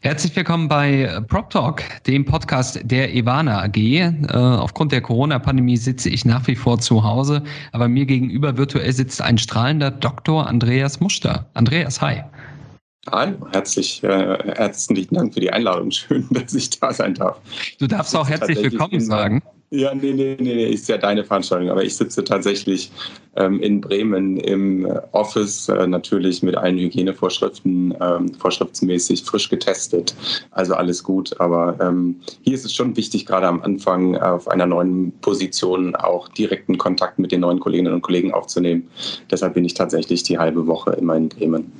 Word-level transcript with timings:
Herzlich 0.00 0.36
willkommen 0.36 0.68
bei 0.68 1.20
Prop 1.26 1.50
Talk, 1.50 1.82
dem 2.06 2.24
Podcast 2.24 2.78
der 2.84 3.12
Ivana 3.12 3.64
AG. 3.64 3.76
Äh, 3.76 4.12
aufgrund 4.32 4.92
der 4.92 5.00
Corona-Pandemie 5.00 5.76
sitze 5.76 6.08
ich 6.08 6.24
nach 6.24 6.46
wie 6.46 6.54
vor 6.54 6.78
zu 6.78 7.02
Hause, 7.02 7.42
aber 7.72 7.88
mir 7.88 8.06
gegenüber 8.06 8.56
virtuell 8.56 8.92
sitzt 8.92 9.20
ein 9.20 9.38
strahlender 9.38 9.90
Dr. 9.90 10.46
Andreas 10.46 11.00
Muster. 11.00 11.46
Andreas, 11.54 12.00
hi. 12.00 12.22
Hallo, 13.10 13.48
herzlich, 13.50 14.04
äh, 14.04 14.38
herzlichen 14.54 15.16
Dank 15.16 15.34
für 15.34 15.40
die 15.40 15.52
Einladung. 15.52 15.90
Schön, 15.90 16.28
dass 16.30 16.54
ich 16.54 16.70
da 16.78 16.92
sein 16.92 17.14
darf. 17.14 17.40
Du 17.80 17.88
darfst 17.88 18.14
auch 18.14 18.28
herzlich 18.28 18.62
willkommen 18.62 19.00
sagen. 19.00 19.42
Ja, 19.70 19.94
nee, 19.94 20.14
nee, 20.14 20.34
nee, 20.40 20.54
nee, 20.54 20.70
ist 20.70 20.88
ja 20.88 20.96
deine 20.96 21.24
Veranstaltung, 21.24 21.68
aber 21.68 21.84
ich 21.84 21.94
sitze 21.94 22.24
tatsächlich 22.24 22.90
ähm, 23.36 23.60
in 23.60 23.82
Bremen 23.82 24.38
im 24.38 24.86
äh, 24.86 24.98
Office, 25.12 25.68
äh, 25.68 25.86
natürlich 25.86 26.42
mit 26.42 26.56
allen 26.56 26.78
Hygienevorschriften, 26.78 27.94
ähm, 28.00 28.32
vorschriftsmäßig 28.32 29.24
frisch 29.24 29.50
getestet, 29.50 30.14
also 30.52 30.72
alles 30.72 31.04
gut. 31.04 31.38
Aber 31.38 31.76
ähm, 31.82 32.16
hier 32.40 32.54
ist 32.54 32.64
es 32.64 32.72
schon 32.72 32.96
wichtig, 32.96 33.26
gerade 33.26 33.46
am 33.46 33.60
Anfang 33.60 34.16
auf 34.16 34.48
einer 34.48 34.64
neuen 34.64 35.12
Position 35.20 35.94
auch 35.96 36.28
direkten 36.28 36.78
Kontakt 36.78 37.18
mit 37.18 37.30
den 37.30 37.40
neuen 37.40 37.60
Kolleginnen 37.60 37.92
und 37.92 38.00
Kollegen 38.00 38.32
aufzunehmen. 38.32 38.88
Deshalb 39.30 39.52
bin 39.52 39.66
ich 39.66 39.74
tatsächlich 39.74 40.22
die 40.22 40.38
halbe 40.38 40.66
Woche 40.66 40.92
immer 40.92 41.14
in 41.14 41.28
Bremen. 41.28 41.70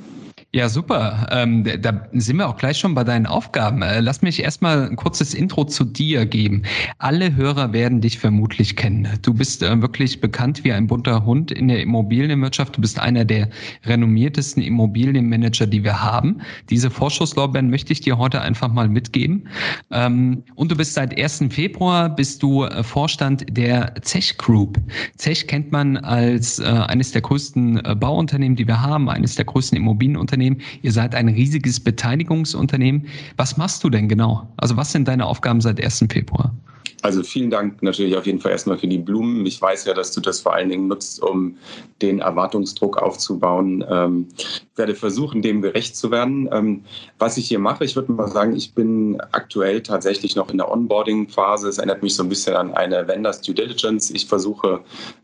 Ja, 0.55 0.71
super. 0.71 1.27
Ähm, 1.31 1.63
da 1.83 2.09
sind 2.15 2.39
wir 2.39 2.49
auch 2.49 2.57
gleich 2.57 2.79
schon 2.79 2.95
bei 2.95 3.05
deinen 3.05 3.27
Aufgaben. 3.27 3.83
Äh, 3.83 4.01
lass 4.01 4.23
mich 4.23 4.43
erstmal 4.43 4.89
ein 4.89 4.97
kurzes 4.97 5.35
Intro 5.35 5.67
zu 5.67 5.85
dir 5.85 6.25
geben. 6.25 6.63
Alle 6.97 7.37
Hörer 7.37 7.75
werden 7.75 8.01
dich 8.01 8.19
vermutlich 8.19 8.75
kennen. 8.75 9.07
Du 9.21 9.35
bist 9.35 9.63
äh, 9.63 9.83
wirklich 9.83 10.23
bekannt 10.23 10.65
wie 10.65 10.73
ein 10.73 10.87
bunter 10.87 11.27
Hund 11.27 11.51
in 11.51 11.69
der 11.69 11.83
Immobilienwirtschaft. 11.83 12.79
Du 12.79 12.81
bist 12.81 12.99
einer 12.99 13.27
der 13.27 13.51
renommiertesten 13.85 14.63
Immobilienmanager, 14.63 15.67
die 15.67 15.85
wir 15.85 16.03
haben. 16.03 16.41
Diese 16.71 16.89
Vorschusslorbeeren 16.89 17.69
möchte 17.69 17.93
ich 17.93 18.01
dir 18.01 18.17
heute 18.17 18.41
einfach 18.41 18.73
mal 18.73 18.89
mitgeben. 18.89 19.49
Ähm, 19.91 20.45
und 20.55 20.71
du 20.73 20.77
bist 20.77 20.95
seit 20.95 21.15
1. 21.15 21.45
Februar 21.51 22.09
bist 22.09 22.43
du 22.43 22.65
äh, 22.65 22.83
Vorstand 22.83 23.45
der 23.55 23.95
Zech 24.01 24.39
Group. 24.39 24.79
Zech 25.19 25.47
kennt 25.47 25.73
man 25.73 25.99
als 25.99 26.59
äh, 26.59 26.65
eines 26.65 27.13
der 27.13 27.21
größten 27.21 27.85
äh, 27.85 27.95
Bauunternehmen, 27.95 28.57
die 28.57 28.67
wir 28.67 28.81
haben, 28.81 29.11
eines 29.11 29.35
der 29.35 29.45
größten 29.45 29.77
Immobilienunternehmen 29.77 30.38
Unternehmen. 30.39 30.61
Ihr 30.83 30.93
seid 30.93 31.15
ein 31.15 31.29
riesiges 31.29 31.81
Beteiligungsunternehmen. 31.81 33.09
Was 33.37 33.57
machst 33.57 33.83
du 33.83 33.91
denn 33.91 34.09
genau? 34.09 34.49
Also 34.57 34.77
was 34.77 34.93
sind 34.93 35.09
deine 35.09 35.27
Aufgaben 35.27 35.61
seit 35.61 35.83
1. 35.83 36.07
Februar? 36.11 36.55
Also 37.03 37.23
vielen 37.23 37.51
Dank 37.51 37.83
natürlich 37.83 38.17
auf 38.17 38.27
jeden 38.27 38.41
Fall 38.41 38.53
erstmal 38.53 38.79
für 38.79 38.89
die 38.89 38.99
Blumen. 38.99 39.47
Ich 39.47 39.61
weiß 39.61 39.85
ja, 39.85 39.95
dass 39.95 40.13
du 40.13 40.21
das 40.21 40.41
vor 40.41 40.55
allen 40.55 40.69
Dingen 40.69 40.89
nutzt, 40.89 41.23
um 41.23 41.57
den 42.03 42.21
Erwartungsdruck 42.21 42.97
aufzubauen. 42.99 43.85
Ähm, 43.89 44.27
ich 44.37 44.63
werde 44.77 44.95
versuchen, 44.95 45.43
dem 45.43 45.63
gerecht 45.63 45.97
zu 45.97 46.11
werden. 46.11 46.49
Ähm, 46.53 46.85
was 47.19 47.37
ich 47.37 47.49
hier 47.49 47.59
mache, 47.59 47.85
ich 47.85 47.97
würde 47.97 48.13
mal 48.13 48.29
sagen, 48.29 48.55
ich 48.55 48.75
bin 48.75 49.21
aktuell 49.33 49.83
tatsächlich 49.83 50.37
noch 50.37 50.51
in 50.51 50.59
der 50.59 50.71
Onboarding-Phase. 50.71 51.69
Es 51.69 51.79
erinnert 51.79 52.03
mich 52.03 52.15
so 52.15 52.23
ein 52.23 52.29
bisschen 52.29 52.55
an 52.55 52.75
eine 52.75 53.07
Vendors 53.07 53.41
Due 53.41 53.55
Diligence. 53.55 54.11
Ich 54.11 54.27
versuche 54.27 54.81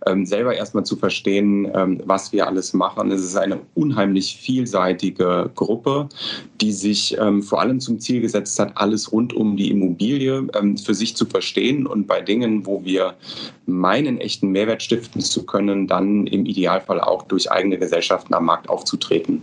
ähm, 0.06 0.26
selber 0.26 0.54
erstmal 0.54 0.84
zu 0.84 0.96
verstehen, 0.96 1.70
was 2.04 2.32
wir 2.32 2.46
alles 2.46 2.72
machen. 2.72 3.10
Es 3.10 3.22
ist 3.22 3.36
eine 3.36 3.60
unheimlich 3.74 4.36
vielseitige 4.36 5.50
Gruppe, 5.54 6.08
die 6.60 6.72
sich 6.72 7.16
vor 7.42 7.60
allem 7.60 7.80
zum 7.80 7.98
Ziel 8.00 8.20
gesetzt 8.20 8.58
hat, 8.58 8.76
alles 8.76 9.12
rund 9.12 9.32
um 9.32 9.56
die 9.56 9.70
Immobilie 9.70 10.46
für 10.82 10.94
sich 10.94 11.16
zu 11.16 11.26
verstehen 11.26 11.53
verstehen 11.54 11.86
und 11.86 12.06
bei 12.06 12.20
Dingen, 12.20 12.66
wo 12.66 12.84
wir 12.84 13.14
meinen, 13.66 14.18
echten 14.18 14.50
Mehrwert 14.50 14.82
stiften 14.82 15.20
zu 15.20 15.46
können, 15.46 15.86
dann 15.86 16.26
im 16.26 16.46
Idealfall 16.46 17.00
auch 17.00 17.22
durch 17.22 17.50
eigene 17.50 17.78
Gesellschaften 17.78 18.34
am 18.34 18.46
Markt 18.46 18.68
aufzutreten. 18.68 19.42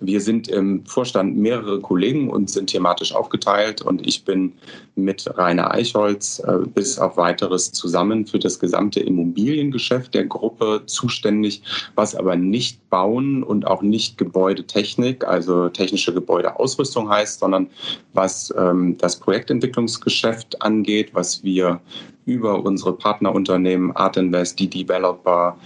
Wir 0.00 0.20
sind 0.20 0.48
im 0.48 0.84
Vorstand 0.86 1.36
mehrere 1.36 1.80
Kollegen 1.80 2.30
und 2.30 2.50
sind 2.50 2.68
thematisch 2.68 3.14
aufgeteilt 3.14 3.82
und 3.82 4.06
ich 4.06 4.24
bin 4.24 4.52
mit 4.96 5.26
Rainer 5.38 5.70
Eichholz 5.72 6.40
äh, 6.40 6.58
bis 6.74 6.98
auf 6.98 7.16
weiteres 7.16 7.72
zusammen 7.72 8.26
für 8.26 8.38
das 8.38 8.58
gesamte 8.58 9.00
Immobiliengeschäft 9.00 10.14
der 10.14 10.24
Gruppe 10.24 10.82
zuständig, 10.86 11.62
was 11.94 12.14
aber 12.14 12.36
nicht 12.36 12.88
Bauen 12.90 13.42
und 13.42 13.66
auch 13.66 13.82
nicht 13.82 14.18
Gebäudetechnik, 14.18 15.26
also 15.26 15.68
technische 15.68 16.14
Gebäudeausrüstung 16.14 17.08
heißt, 17.08 17.40
sondern 17.40 17.68
was 18.12 18.52
ähm, 18.56 18.96
das 18.98 19.16
Projektentwicklungsgeschäft 19.18 20.62
angeht, 20.62 21.10
was 21.12 21.42
wir 21.42 21.80
über 22.26 22.64
unsere 22.64 22.94
Partnerunternehmen 22.94 23.94
Art 23.96 24.16
Invest, 24.16 24.58
die 24.58 24.68
Developer, 24.68 25.56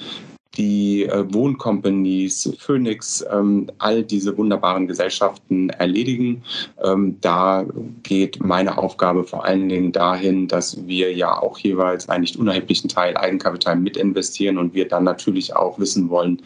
die 0.56 1.04
äh, 1.04 1.24
Wohncompanies, 1.32 2.56
Phoenix, 2.58 3.24
ähm, 3.30 3.70
all 3.78 4.02
diese 4.02 4.36
wunderbaren 4.36 4.86
Gesellschaften 4.86 5.70
erledigen. 5.70 6.42
Ähm, 6.82 7.16
da 7.20 7.64
geht 8.02 8.42
meine 8.42 8.78
Aufgabe 8.78 9.24
vor 9.24 9.44
allen 9.44 9.68
Dingen 9.68 9.92
dahin, 9.92 10.48
dass 10.48 10.86
wir 10.86 11.12
ja 11.14 11.38
auch 11.40 11.58
jeweils 11.58 12.08
einen 12.08 12.22
nicht 12.22 12.36
unerheblichen 12.36 12.88
Teil 12.88 13.16
Eigenkapital 13.16 13.76
mitinvestieren 13.76 14.58
und 14.58 14.74
wir 14.74 14.88
dann 14.88 15.04
natürlich 15.04 15.54
auch 15.54 15.78
wissen 15.78 16.08
wollen, 16.08 16.42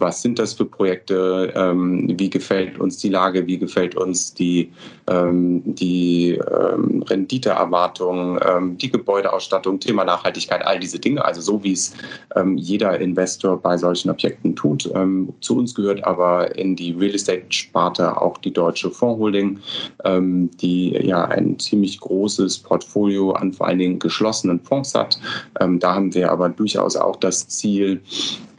was 0.00 0.22
sind 0.22 0.38
das 0.38 0.54
für 0.54 0.64
Projekte, 0.64 1.52
ähm, 1.54 2.08
wie 2.18 2.30
gefällt 2.30 2.80
uns 2.80 2.98
die 2.98 3.10
Lage, 3.10 3.46
wie 3.46 3.58
gefällt 3.58 3.94
uns 3.94 4.34
die, 4.34 4.72
ähm, 5.08 5.62
die 5.64 6.32
ähm, 6.32 7.02
Renditeerwartung, 7.02 8.38
ähm, 8.44 8.78
die 8.78 8.90
Gebäudeausstattung, 8.90 9.78
Thema 9.78 10.04
Nachhaltigkeit, 10.04 10.64
all 10.64 10.80
diese 10.80 10.98
Dinge. 10.98 11.24
Also 11.24 11.40
so 11.40 11.62
wie 11.62 11.72
es 11.72 11.92
ähm, 12.34 12.56
jeder 12.56 12.98
Investor 12.98 13.60
bei 13.60 13.76
solchen 13.76 14.10
Objekten 14.10 14.56
tut. 14.56 14.90
Ähm, 14.94 15.32
zu 15.40 15.58
uns 15.58 15.74
gehört 15.74 16.02
aber 16.04 16.56
in 16.56 16.74
die 16.74 16.92
Real 16.92 17.14
Estate-Sparte 17.14 18.20
auch 18.20 18.38
die 18.38 18.52
Deutsche 18.52 18.90
Fondsholding, 18.90 19.58
die 20.04 20.90
ja 20.92 21.24
ein 21.24 21.58
ziemlich 21.58 22.00
großes 22.00 22.58
Portfolio 22.60 23.32
an 23.32 23.52
vor 23.52 23.66
allen 23.66 23.78
Dingen 23.78 23.98
geschlossenen 23.98 24.60
Fonds 24.60 24.94
hat. 24.94 25.18
da 25.58 25.94
haben 25.94 26.14
wir 26.14 26.30
aber 26.30 26.48
durchaus 26.48 26.96
auch 26.96 27.16
das 27.16 27.48
Ziel, 27.48 28.00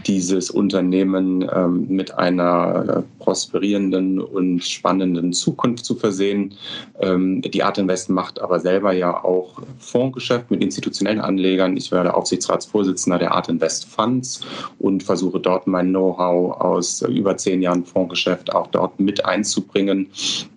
dieses 0.07 0.49
Unternehmen 0.49 1.47
ähm, 1.53 1.87
mit 1.89 2.13
einer 2.17 3.03
äh, 3.03 3.23
prosperierenden 3.23 4.19
und 4.19 4.63
spannenden 4.63 5.33
Zukunft 5.33 5.85
zu 5.85 5.95
versehen. 5.95 6.55
Ähm, 6.99 7.41
die 7.41 7.63
Art 7.63 7.77
Invest 7.77 8.09
macht 8.09 8.41
aber 8.41 8.59
selber 8.59 8.93
ja 8.93 9.23
auch 9.23 9.61
Fondsgeschäft 9.79 10.51
mit 10.51 10.61
institutionellen 10.61 11.21
Anlegern. 11.21 11.77
Ich 11.77 11.91
werde 11.91 12.13
Aufsichtsratsvorsitzender 12.13 13.19
der 13.19 13.33
Art 13.33 13.49
Invest 13.49 13.85
Funds 13.85 14.41
und 14.79 15.03
versuche 15.03 15.39
dort 15.39 15.67
mein 15.67 15.89
Know-how 15.89 16.59
aus 16.59 17.01
über 17.01 17.37
zehn 17.37 17.61
Jahren 17.61 17.85
Fondsgeschäft 17.85 18.53
auch 18.53 18.67
dort 18.67 18.99
mit 18.99 19.25
einzubringen. 19.25 20.07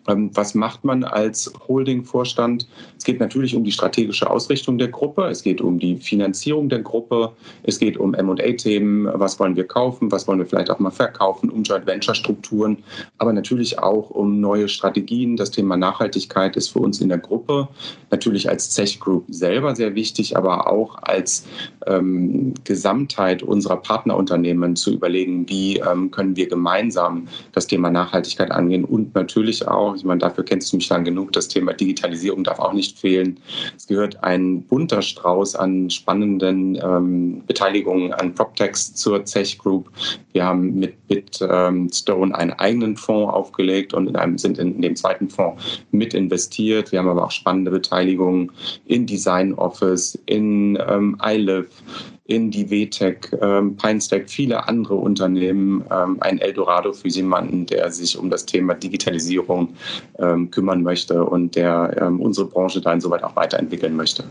Ähm, 0.09 0.31
was 0.35 0.55
macht 0.55 0.85
man 0.85 1.05
als 1.05 1.53
Holding-Vorstand? 1.69 2.69
Es 2.97 3.05
geht 3.05 3.21
natürlich 3.21 3.55
um 3.55 3.65
die 3.65 3.73
strategische 3.73 4.29
Ausrichtung 4.31 4.79
der 4.79 4.89
Gruppe. 4.89 5.25
Es 5.25 5.43
geht 5.43 5.61
um 5.61 5.79
die 5.79 5.97
Finanzierung 5.97 6.69
der 6.69 6.81
Gruppe. 6.81 7.33
Es 7.63 7.79
geht 7.79 7.97
um 7.97 8.15
M&A-Themen. 8.15 9.09
Was 9.15 9.39
wollen 9.41 9.57
wir 9.57 9.67
kaufen? 9.67 10.13
Was 10.13 10.27
wollen 10.29 10.39
wir 10.39 10.47
vielleicht 10.47 10.71
auch 10.71 10.79
mal 10.79 10.91
verkaufen? 10.91 11.51
Um 11.51 11.63
Joint-Venture-Strukturen. 11.63 12.79
Aber 13.19 13.33
natürlich 13.33 13.79
auch 13.79 14.11
um 14.11 14.41
neue 14.41 14.69
Strategien. 14.69 15.37
Das 15.37 15.51
Thema 15.51 15.77
Nachhaltigkeit 15.77 16.57
ist 16.57 16.69
für 16.69 16.81
uns 16.81 17.01
in 17.01 17.09
der 17.09 17.19
Gruppe 17.19 17.69
natürlich 18.11 18.49
als 18.49 18.71
Zech 18.71 19.01
Group 19.01 19.25
selber 19.29 19.75
sehr 19.75 19.95
wichtig, 19.95 20.37
aber 20.37 20.71
auch 20.71 20.99
als 21.03 21.47
ähm, 21.87 22.55
Gesamtheit 22.65 23.43
unserer 23.43 23.77
Partnerunternehmen 23.77 24.77
zu 24.77 24.93
überlegen, 24.93 25.49
wie 25.49 25.79
ähm, 25.79 26.11
können 26.11 26.37
wir 26.37 26.49
gemeinsam 26.49 27.29
das 27.53 27.67
Thema 27.67 27.91
Nachhaltigkeit 27.91 28.51
angehen 28.51 28.85
und 28.85 29.15
natürlich 29.15 29.67
auch 29.67 29.94
ich 29.97 30.05
meine, 30.05 30.19
dafür 30.19 30.45
kennst 30.45 30.73
du 30.73 30.77
mich 30.77 30.89
lang 30.89 31.05
genug. 31.05 31.33
Das 31.33 31.49
Thema 31.49 31.73
Digitalisierung 31.73 32.45
darf 32.45 32.59
auch 32.59 32.73
nicht 32.73 32.99
fehlen. 32.99 33.39
Es 33.77 33.87
gehört 33.87 34.23
ein 34.23 34.63
bunter 34.63 35.03
Strauß 35.03 35.57
an 35.57 35.91
spannenden 35.91 36.77
ähm, 36.77 37.43
Beteiligungen 37.47 38.13
an 38.13 38.35
PropTex 38.35 38.95
zur 38.95 39.25
Zech 39.25 39.59
Group. 39.59 39.91
Wir 40.33 40.45
haben 40.45 40.75
mit 40.79 41.07
Bitstone 41.09 42.27
ähm, 42.27 42.35
einen 42.35 42.53
eigenen 42.53 42.97
Fonds 42.97 43.33
aufgelegt 43.33 43.95
und 43.95 44.09
in 44.09 44.17
einem, 44.17 44.39
sind 44.39 44.59
in, 44.59 44.77
in 44.77 44.83
dem 44.83 44.97
zweiten 44.97 45.29
Fonds 45.29 45.63
mit 45.91 46.15
investiert. 46.15 46.93
Wir 46.93 46.99
haben 46.99 47.09
aber 47.09 47.25
auch 47.25 47.31
spannende 47.31 47.71
Beteiligungen 47.71 48.51
in 48.87 49.07
Design 49.07 49.55
Office, 49.55 50.19
in 50.27 50.79
ähm, 50.89 51.17
iLive, 51.23 51.69
in 52.27 52.51
die 52.51 52.71
WTEC, 52.71 53.37
ähm, 53.43 53.77
PineStack, 53.77 54.31
viele 54.31 54.67
andere 54.67 54.95
Unternehmen 54.95 55.85
ähm, 55.91 56.17
ein 56.21 56.39
Eldorado 56.39 56.93
für 56.93 57.09
jemanden, 57.09 57.67
der 57.67 57.91
sich 57.93 58.19
um 58.19 58.31
das 58.31 58.47
Thema 58.47 58.75
Digitalisierung 58.75 59.75
ähm, 60.19 60.51
kümmern 60.51 60.83
möchte 60.83 61.23
und 61.23 61.55
der 61.55 61.97
ähm, 62.01 62.21
unsere 62.21 62.47
Branche 62.47 62.81
da 62.81 62.93
insoweit 62.93 63.23
auch 63.23 63.37
weiterentwickeln 63.37 63.95
möchte. 63.95 64.25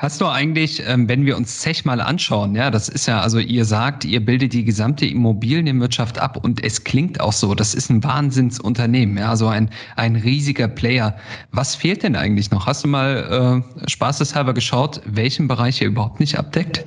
Hast 0.00 0.22
du 0.22 0.26
eigentlich, 0.26 0.82
ähm, 0.86 1.10
wenn 1.10 1.26
wir 1.26 1.36
uns 1.36 1.58
Zech 1.58 1.84
mal 1.84 2.00
anschauen, 2.00 2.54
ja, 2.54 2.70
das 2.70 2.88
ist 2.88 3.04
ja, 3.04 3.20
also 3.20 3.38
ihr 3.38 3.66
sagt, 3.66 4.06
ihr 4.06 4.24
bildet 4.24 4.54
die 4.54 4.64
gesamte 4.64 5.04
Immobilienwirtschaft 5.04 6.18
ab 6.18 6.42
und 6.42 6.64
es 6.64 6.84
klingt 6.84 7.20
auch 7.20 7.34
so, 7.34 7.54
das 7.54 7.74
ist 7.74 7.90
ein 7.90 8.02
Wahnsinnsunternehmen, 8.02 9.18
ja, 9.18 9.36
so 9.36 9.48
ein, 9.48 9.68
ein 9.96 10.16
riesiger 10.16 10.68
Player. 10.68 11.18
Was 11.52 11.74
fehlt 11.74 12.02
denn 12.02 12.16
eigentlich 12.16 12.50
noch? 12.50 12.64
Hast 12.64 12.82
du 12.82 12.88
mal 12.88 13.62
äh, 13.84 13.90
spaßeshalber 13.90 14.54
geschaut, 14.54 15.02
welchen 15.04 15.48
Bereich 15.48 15.82
ihr 15.82 15.88
überhaupt 15.88 16.18
nicht 16.18 16.38
abdeckt? 16.38 16.86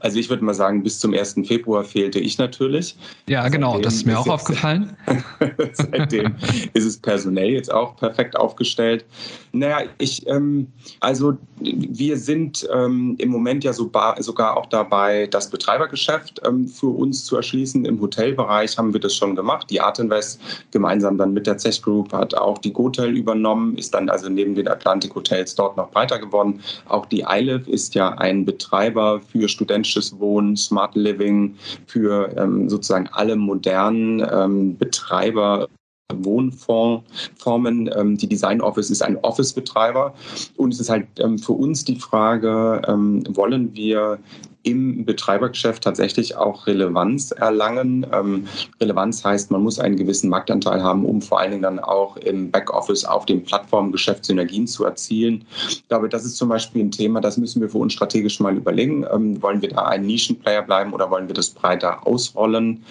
Also 0.00 0.18
ich 0.18 0.30
würde 0.30 0.42
mal 0.42 0.54
sagen, 0.54 0.82
bis 0.82 0.98
zum 0.98 1.12
1. 1.12 1.34
Februar 1.44 1.84
fehlte 1.84 2.20
ich 2.20 2.38
natürlich. 2.38 2.96
Ja, 3.28 3.46
genau, 3.50 3.72
Seitdem 3.72 3.82
das 3.82 3.94
ist 3.96 4.06
mir 4.06 4.18
auch 4.18 4.28
aufgefallen. 4.28 4.96
Seitdem 5.72 6.34
ist 6.72 6.86
es 6.86 6.96
personell 6.96 7.50
jetzt 7.50 7.70
auch 7.70 7.96
perfekt 7.96 8.34
aufgestellt. 8.34 9.04
Naja, 9.52 9.80
ich, 9.98 10.26
ähm, 10.26 10.68
also 11.00 11.36
wir 11.60 12.16
sind 12.16 12.45
ähm, 12.72 13.14
im 13.18 13.28
Moment 13.30 13.64
ja 13.64 13.72
so 13.72 13.90
sogar 14.18 14.56
auch 14.56 14.66
dabei, 14.66 15.26
das 15.26 15.50
Betreibergeschäft 15.50 16.40
ähm, 16.44 16.68
für 16.68 16.88
uns 16.88 17.24
zu 17.24 17.36
erschließen. 17.36 17.84
Im 17.84 18.00
Hotelbereich 18.00 18.76
haben 18.76 18.92
wir 18.92 19.00
das 19.00 19.14
schon 19.14 19.36
gemacht. 19.36 19.68
Die 19.70 19.80
Art 19.80 19.98
Invest 19.98 20.40
gemeinsam 20.70 21.18
dann 21.18 21.32
mit 21.32 21.46
der 21.46 21.58
Zech 21.58 21.82
Group 21.82 22.12
hat 22.12 22.34
auch 22.34 22.58
die 22.58 22.72
Gotel 22.72 23.16
übernommen, 23.16 23.76
ist 23.76 23.94
dann 23.94 24.08
also 24.08 24.28
neben 24.28 24.54
den 24.54 24.68
Atlantic 24.68 25.14
Hotels 25.14 25.54
dort 25.54 25.76
noch 25.76 25.90
breiter 25.90 26.18
geworden. 26.18 26.60
Auch 26.88 27.06
die 27.06 27.24
ILIV 27.28 27.68
ist 27.68 27.94
ja 27.94 28.10
ein 28.18 28.44
Betreiber 28.44 29.20
für 29.20 29.48
studentisches 29.48 30.18
Wohnen, 30.18 30.56
Smart 30.56 30.94
Living, 30.94 31.56
für 31.86 32.34
ähm, 32.36 32.68
sozusagen 32.68 33.08
alle 33.12 33.36
modernen 33.36 34.26
ähm, 34.30 34.76
Betreiber 34.76 35.68
Wohnformen. 36.14 37.90
Ähm, 37.94 38.16
die 38.16 38.28
Design 38.28 38.60
Office 38.60 38.90
ist 38.90 39.02
ein 39.02 39.16
Office-Betreiber. 39.18 40.14
Und 40.56 40.72
es 40.72 40.80
ist 40.80 40.90
halt 40.90 41.06
ähm, 41.18 41.38
für 41.38 41.52
uns 41.52 41.84
die 41.84 41.96
Frage, 41.96 42.82
ähm, 42.86 43.24
wollen 43.34 43.74
wir 43.74 44.18
im 44.66 45.04
Betreibergeschäft 45.04 45.84
tatsächlich 45.84 46.36
auch 46.36 46.66
Relevanz 46.66 47.30
erlangen. 47.30 48.04
Ähm, 48.12 48.48
Relevanz 48.80 49.24
heißt, 49.24 49.52
man 49.52 49.62
muss 49.62 49.78
einen 49.78 49.96
gewissen 49.96 50.28
Marktanteil 50.28 50.82
haben, 50.82 51.04
um 51.04 51.22
vor 51.22 51.38
allen 51.38 51.52
Dingen 51.52 51.62
dann 51.62 51.78
auch 51.78 52.16
im 52.16 52.50
Backoffice 52.50 53.04
auf 53.04 53.26
dem 53.26 53.44
Plattformgeschäft 53.44 54.24
Synergien 54.24 54.66
zu 54.66 54.84
erzielen. 54.84 55.44
Ich 55.68 55.86
glaube, 55.88 56.08
das 56.08 56.24
ist 56.24 56.36
zum 56.36 56.48
Beispiel 56.48 56.82
ein 56.82 56.90
Thema, 56.90 57.20
das 57.20 57.36
müssen 57.36 57.62
wir 57.62 57.68
für 57.68 57.78
uns 57.78 57.92
strategisch 57.92 58.40
mal 58.40 58.56
überlegen. 58.56 59.06
Ähm, 59.12 59.40
wollen 59.40 59.62
wir 59.62 59.68
da 59.68 59.84
ein 59.84 60.04
Nischenplayer 60.04 60.62
bleiben 60.62 60.92
oder 60.92 61.10
wollen 61.10 61.28
wir 61.28 61.34
das 61.34 61.50
breiter 61.50 62.04
ausrollen? 62.04 62.82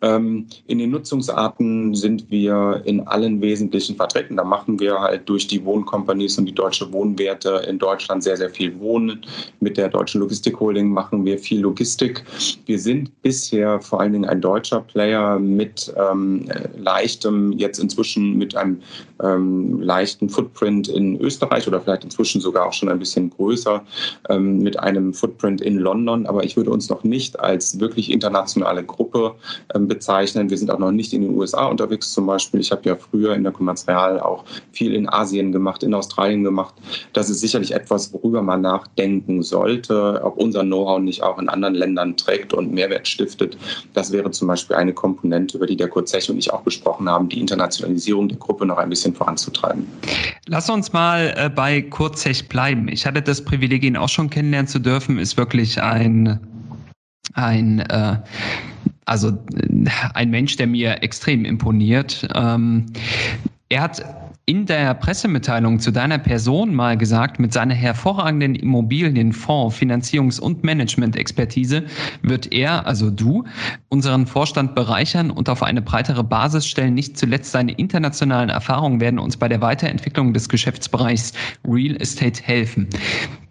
Ähm, 0.00 0.46
in 0.66 0.78
den 0.78 0.90
Nutzungsarten 0.90 1.94
sind 1.94 2.30
wir 2.30 2.82
in 2.84 3.06
allen 3.06 3.40
Wesentlichen 3.40 3.96
vertreten. 3.96 4.36
Da 4.36 4.44
machen 4.44 4.78
wir 4.78 5.00
halt 5.00 5.28
durch 5.28 5.46
die 5.48 5.64
Wohnkompanies 5.64 6.38
und 6.38 6.46
die 6.46 6.54
Deutsche 6.54 6.92
Wohnwerte 6.92 7.64
in 7.68 7.78
Deutschland 7.78 8.22
sehr, 8.22 8.36
sehr 8.36 8.50
viel 8.50 8.78
Wohnen. 8.78 9.24
Mit 9.60 9.76
der 9.76 9.88
Deutschen 9.88 10.20
Logistik 10.20 10.60
Holding 10.60 10.88
machen 10.98 11.24
wir 11.24 11.38
viel 11.38 11.60
Logistik. 11.60 12.24
Wir 12.66 12.80
sind 12.80 13.22
bisher 13.22 13.80
vor 13.80 14.00
allen 14.00 14.12
Dingen 14.14 14.24
ein 14.24 14.40
deutscher 14.40 14.80
Player 14.80 15.38
mit 15.38 15.94
ähm, 15.96 16.48
leichtem, 16.76 17.52
jetzt 17.52 17.78
inzwischen 17.78 18.36
mit 18.36 18.56
einem 18.56 18.82
ähm, 19.22 19.80
leichten 19.80 20.28
Footprint 20.28 20.88
in 20.88 21.20
Österreich 21.20 21.68
oder 21.68 21.80
vielleicht 21.80 22.02
inzwischen 22.02 22.40
sogar 22.40 22.66
auch 22.66 22.72
schon 22.72 22.88
ein 22.88 22.98
bisschen 22.98 23.30
größer 23.30 23.84
ähm, 24.28 24.58
mit 24.58 24.76
einem 24.80 25.14
Footprint 25.14 25.60
in 25.60 25.78
London. 25.78 26.26
Aber 26.26 26.42
ich 26.42 26.56
würde 26.56 26.70
uns 26.70 26.88
noch 26.88 27.04
nicht 27.04 27.38
als 27.38 27.78
wirklich 27.78 28.10
internationale 28.10 28.82
Gruppe 28.82 29.36
ähm, 29.76 29.86
bezeichnen. 29.86 30.50
Wir 30.50 30.58
sind 30.58 30.72
auch 30.72 30.80
noch 30.80 30.90
nicht 30.90 31.12
in 31.12 31.22
den 31.22 31.36
USA 31.36 31.66
unterwegs 31.66 32.12
zum 32.12 32.26
Beispiel. 32.26 32.58
Ich 32.58 32.72
habe 32.72 32.82
ja 32.88 32.96
früher 32.96 33.34
in 33.34 33.44
der 33.44 33.52
Commerz 33.52 33.86
Real 33.86 34.18
auch 34.18 34.42
viel 34.72 34.94
in 34.94 35.08
Asien 35.08 35.52
gemacht, 35.52 35.84
in 35.84 35.94
Australien 35.94 36.42
gemacht. 36.42 36.74
Das 37.12 37.30
ist 37.30 37.38
sicherlich 37.38 37.72
etwas, 37.72 38.12
worüber 38.12 38.42
man 38.42 38.62
nachdenken 38.62 39.44
sollte, 39.44 40.20
ob 40.24 40.36
unser 40.38 40.64
Know-how 40.88 41.00
nicht 41.00 41.22
auch 41.22 41.38
in 41.38 41.48
anderen 41.48 41.74
Ländern 41.74 42.16
trägt 42.16 42.52
und 42.52 42.72
Mehrwert 42.72 43.06
stiftet. 43.06 43.56
Das 43.94 44.12
wäre 44.12 44.30
zum 44.30 44.48
Beispiel 44.48 44.76
eine 44.76 44.92
Komponente, 44.92 45.56
über 45.56 45.66
die 45.66 45.76
der 45.76 45.88
Kurt 45.88 46.08
Zech 46.08 46.30
und 46.30 46.38
ich 46.38 46.52
auch 46.52 46.64
gesprochen 46.64 47.08
haben, 47.08 47.28
die 47.28 47.40
Internationalisierung 47.40 48.28
der 48.28 48.38
Gruppe 48.38 48.66
noch 48.66 48.78
ein 48.78 48.88
bisschen 48.88 49.14
voranzutreiben. 49.14 49.86
Lass 50.46 50.70
uns 50.70 50.92
mal 50.92 51.34
äh, 51.36 51.50
bei 51.50 51.82
Kurt 51.82 52.18
Zech 52.18 52.48
bleiben. 52.48 52.88
Ich 52.88 53.06
hatte 53.06 53.22
das 53.22 53.44
Privileg, 53.44 53.84
ihn 53.84 53.96
auch 53.96 54.08
schon 54.08 54.30
kennenlernen 54.30 54.68
zu 54.68 54.78
dürfen. 54.78 55.18
Ist 55.18 55.36
wirklich 55.36 55.80
ein 55.80 56.40
ein 57.34 57.80
äh, 57.80 58.16
also 59.04 59.32
ein 60.14 60.30
Mensch, 60.30 60.56
der 60.56 60.66
mir 60.66 61.02
extrem 61.02 61.44
imponiert. 61.44 62.28
Ähm, 62.34 62.86
er 63.70 63.82
hat 63.82 64.02
in 64.48 64.64
der 64.64 64.94
Pressemitteilung 64.94 65.78
zu 65.78 65.90
deiner 65.90 66.16
Person 66.16 66.74
mal 66.74 66.96
gesagt, 66.96 67.38
mit 67.38 67.52
seiner 67.52 67.74
hervorragenden 67.74 68.54
Immobilienfonds, 68.54 69.76
Finanzierungs- 69.76 70.40
und 70.40 70.64
Management-Expertise 70.64 71.84
wird 72.22 72.50
er, 72.50 72.86
also 72.86 73.10
du, 73.10 73.44
unseren 73.90 74.26
Vorstand 74.26 74.74
bereichern 74.74 75.30
und 75.30 75.50
auf 75.50 75.62
eine 75.62 75.82
breitere 75.82 76.24
Basis 76.24 76.66
stellen. 76.66 76.94
Nicht 76.94 77.18
zuletzt 77.18 77.52
seine 77.52 77.72
internationalen 77.72 78.48
Erfahrungen 78.48 79.02
werden 79.02 79.18
uns 79.18 79.36
bei 79.36 79.48
der 79.48 79.60
Weiterentwicklung 79.60 80.32
des 80.32 80.48
Geschäftsbereichs 80.48 81.34
Real 81.68 82.00
Estate 82.00 82.42
helfen. 82.42 82.88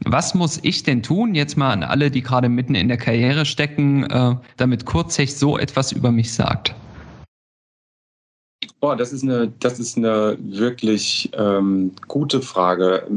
Was 0.04 0.34
muss 0.34 0.60
ich 0.64 0.82
denn 0.82 1.04
tun, 1.04 1.36
jetzt 1.36 1.58
mal 1.58 1.74
an 1.74 1.84
alle, 1.84 2.10
die 2.10 2.24
gerade 2.24 2.50
mitten 2.50 2.74
in 2.74 2.88
der 2.88 2.98
Karriere 2.98 3.46
stecken, 3.46 4.04
äh, 4.06 4.36
damit 4.58 4.86
Kurzech 4.86 5.36
so 5.36 5.60
etwas 5.60 5.92
über 5.92 6.12
mich 6.12 6.34
sagt? 6.34 6.74
Boah, 8.80 8.96
das 8.96 9.12
ist 9.12 9.24
eine, 9.24 9.52
das 9.60 9.80
ist 9.80 9.98
eine 9.98 10.38
wirklich 10.40 11.32
ähm, 11.34 11.94
gute 12.08 12.44
Frage. 12.44 13.08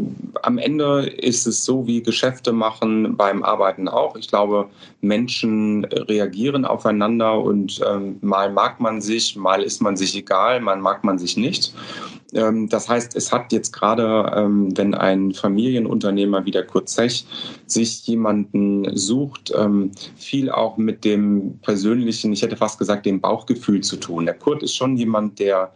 Am 0.42 0.56
Ende 0.56 1.06
ist 1.06 1.46
es 1.46 1.66
so, 1.66 1.86
wie 1.86 2.02
Geschäfte 2.02 2.50
machen 2.52 3.14
beim 3.14 3.42
Arbeiten 3.42 3.86
auch. 3.86 4.16
Ich 4.16 4.28
glaube, 4.28 4.70
Menschen 5.02 5.84
reagieren 5.84 6.64
aufeinander 6.64 7.38
und 7.38 7.78
ähm, 7.86 8.16
mal 8.22 8.50
mag 8.50 8.80
man 8.80 9.02
sich, 9.02 9.36
mal 9.36 9.62
ist 9.62 9.82
man 9.82 9.98
sich 9.98 10.16
egal, 10.16 10.60
mal 10.60 10.78
mag 10.78 11.04
man 11.04 11.18
sich 11.18 11.36
nicht. 11.36 11.74
Ähm, 12.34 12.68
das 12.68 12.88
heißt, 12.88 13.16
es 13.16 13.32
hat 13.32 13.52
jetzt 13.52 13.72
gerade, 13.72 14.32
ähm, 14.34 14.76
wenn 14.76 14.94
ein 14.94 15.32
Familienunternehmer 15.32 16.44
wie 16.44 16.50
der 16.50 16.66
Kurt 16.66 16.88
Zech 16.88 17.26
sich 17.66 18.06
jemanden 18.06 18.96
sucht, 18.96 19.52
ähm, 19.56 19.92
viel 20.16 20.50
auch 20.50 20.76
mit 20.76 21.04
dem 21.04 21.58
persönlichen, 21.60 22.32
ich 22.32 22.42
hätte 22.42 22.56
fast 22.56 22.78
gesagt, 22.78 23.06
dem 23.06 23.20
Bauchgefühl 23.20 23.80
zu 23.82 23.96
tun. 23.96 24.26
Der 24.26 24.34
Kurt 24.34 24.62
ist 24.62 24.76
schon 24.76 24.96
jemand, 24.96 25.38
der 25.38 25.72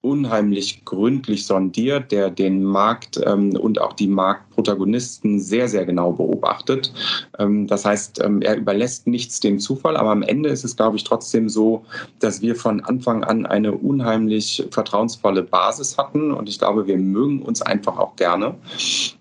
unheimlich 0.00 0.84
gründlich 0.84 1.46
sondiert, 1.46 2.12
der 2.12 2.28
den 2.28 2.62
Markt 2.62 3.16
und 3.16 3.80
auch 3.80 3.94
die 3.94 4.06
Marktprotagonisten 4.54 5.40
sehr, 5.40 5.68
sehr 5.68 5.84
genau 5.84 6.12
beobachtet. 6.12 6.92
Ähm, 7.38 7.66
das 7.66 7.84
heißt, 7.84 8.22
ähm, 8.24 8.40
er 8.42 8.56
überlässt 8.56 9.06
nichts 9.06 9.40
dem 9.40 9.58
Zufall, 9.58 9.96
aber 9.96 10.10
am 10.10 10.22
Ende 10.22 10.48
ist 10.48 10.64
es, 10.64 10.76
glaube 10.76 10.96
ich, 10.96 11.04
trotzdem 11.04 11.48
so, 11.48 11.84
dass 12.20 12.40
wir 12.40 12.54
von 12.56 12.80
Anfang 12.80 13.24
an 13.24 13.46
eine 13.46 13.72
unheimlich 13.72 14.66
vertrauensvolle 14.70 15.42
Basis 15.42 15.98
hatten 15.98 16.32
und 16.32 16.48
ich 16.48 16.58
glaube, 16.58 16.86
wir 16.86 16.96
mögen 16.96 17.42
uns 17.42 17.62
einfach 17.62 17.98
auch 17.98 18.16
gerne. 18.16 18.54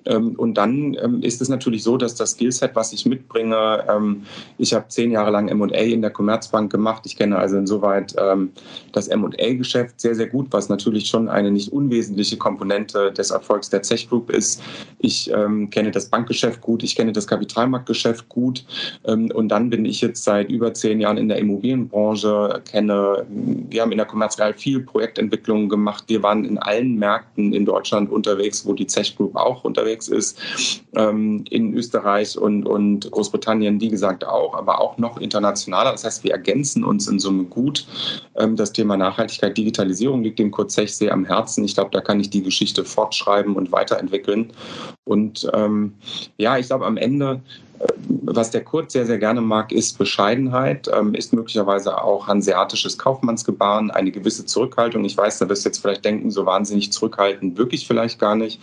Ähm, 0.05 0.35
und 0.37 0.55
dann 0.55 0.93
ist 1.21 1.41
es 1.41 1.49
natürlich 1.49 1.83
so, 1.83 1.97
dass 1.97 2.15
das 2.15 2.31
Skillset, 2.31 2.75
was 2.75 2.93
ich 2.93 3.05
mitbringe, 3.05 3.83
ich 4.57 4.73
habe 4.73 4.87
zehn 4.87 5.11
Jahre 5.11 5.31
lang 5.31 5.47
M&A 5.47 5.75
in 5.75 6.01
der 6.01 6.11
Commerzbank 6.11 6.71
gemacht. 6.71 7.03
Ich 7.05 7.15
kenne 7.15 7.37
also 7.37 7.57
insoweit 7.57 8.15
das 8.91 9.07
M&A-Geschäft 9.07 9.99
sehr, 9.99 10.15
sehr 10.15 10.27
gut, 10.27 10.47
was 10.51 10.69
natürlich 10.69 11.07
schon 11.07 11.29
eine 11.29 11.51
nicht 11.51 11.71
unwesentliche 11.71 12.37
Komponente 12.37 13.11
des 13.11 13.31
Erfolgs 13.31 13.69
der 13.69 13.81
Zech 13.81 14.09
Group 14.09 14.29
ist. 14.29 14.61
Ich 14.99 15.22
ähm, 15.31 15.69
kenne 15.69 15.91
das 15.91 16.09
Bankgeschäft 16.09 16.61
gut, 16.61 16.83
ich 16.83 16.95
kenne 16.95 17.11
das 17.11 17.27
Kapitalmarktgeschäft 17.27 18.29
gut 18.29 18.65
ähm, 19.05 19.31
und 19.33 19.49
dann 19.49 19.69
bin 19.69 19.85
ich 19.85 20.01
jetzt 20.01 20.23
seit 20.23 20.49
über 20.49 20.73
zehn 20.73 20.99
Jahren 20.99 21.17
in 21.17 21.29
der 21.29 21.37
Immobilienbranche, 21.37 22.61
kenne, 22.69 23.25
wir 23.29 23.81
haben 23.81 23.91
in 23.91 23.97
der 23.97 24.07
Commerzreal 24.07 24.53
viel 24.53 24.79
Projektentwicklung 24.81 25.69
gemacht. 25.69 26.05
Wir 26.07 26.23
waren 26.23 26.45
in 26.45 26.57
allen 26.57 26.97
Märkten 26.97 27.53
in 27.53 27.65
Deutschland 27.65 28.11
unterwegs, 28.11 28.65
wo 28.65 28.73
die 28.73 28.87
Zech 28.87 29.15
Group 29.15 29.35
auch 29.35 29.63
unterwegs 29.63 30.07
ist, 30.07 30.39
ähm, 30.95 31.43
in 31.49 31.73
Österreich 31.73 32.37
und, 32.37 32.65
und 32.65 33.09
Großbritannien, 33.11 33.81
wie 33.81 33.89
gesagt, 33.89 34.25
auch, 34.25 34.55
aber 34.55 34.79
auch 34.79 34.97
noch 34.97 35.19
internationaler. 35.19 35.91
Das 35.91 36.03
heißt, 36.03 36.23
wir 36.23 36.31
ergänzen 36.31 36.83
uns 36.83 37.07
in 37.07 37.19
Summe 37.19 37.43
gut. 37.45 37.85
Ähm, 38.35 38.55
das 38.55 38.71
Thema 38.71 38.97
Nachhaltigkeit, 38.97 39.57
Digitalisierung 39.57 40.23
liegt 40.23 40.39
dem 40.39 40.51
Kurzech 40.51 40.95
sehr 40.95 41.13
am 41.13 41.25
Herzen. 41.25 41.63
Ich 41.63 41.75
glaube, 41.75 41.91
da 41.91 42.01
kann 42.01 42.19
ich 42.19 42.29
die 42.29 42.43
Geschichte 42.43 42.85
fortschreiben 42.85 43.55
und 43.55 43.71
weiterentwickeln. 43.71 44.51
Und 45.05 45.49
ähm, 45.53 45.93
ja, 46.37 46.57
ich 46.57 46.67
glaube, 46.67 46.85
am 46.85 46.97
Ende 46.97 47.41
was 48.07 48.51
der 48.51 48.63
Kurt 48.63 48.91
sehr, 48.91 49.05
sehr 49.05 49.17
gerne 49.17 49.41
mag, 49.41 49.71
ist 49.71 49.97
Bescheidenheit, 49.97 50.89
ähm, 50.93 51.13
ist 51.13 51.33
möglicherweise 51.33 52.01
auch 52.01 52.27
hanseatisches 52.27 52.97
Kaufmannsgebaren, 52.97 53.91
eine 53.91 54.11
gewisse 54.11 54.45
Zurückhaltung. 54.45 55.05
Ich 55.05 55.17
weiß, 55.17 55.39
da 55.39 55.49
wirst 55.49 55.65
du 55.65 55.69
jetzt 55.69 55.79
vielleicht 55.79 56.05
denken, 56.05 56.31
so 56.31 56.45
wahnsinnig 56.45 56.91
zurückhaltend, 56.91 57.57
wirklich 57.57 57.87
vielleicht 57.87 58.19
gar 58.19 58.35
nicht. 58.35 58.59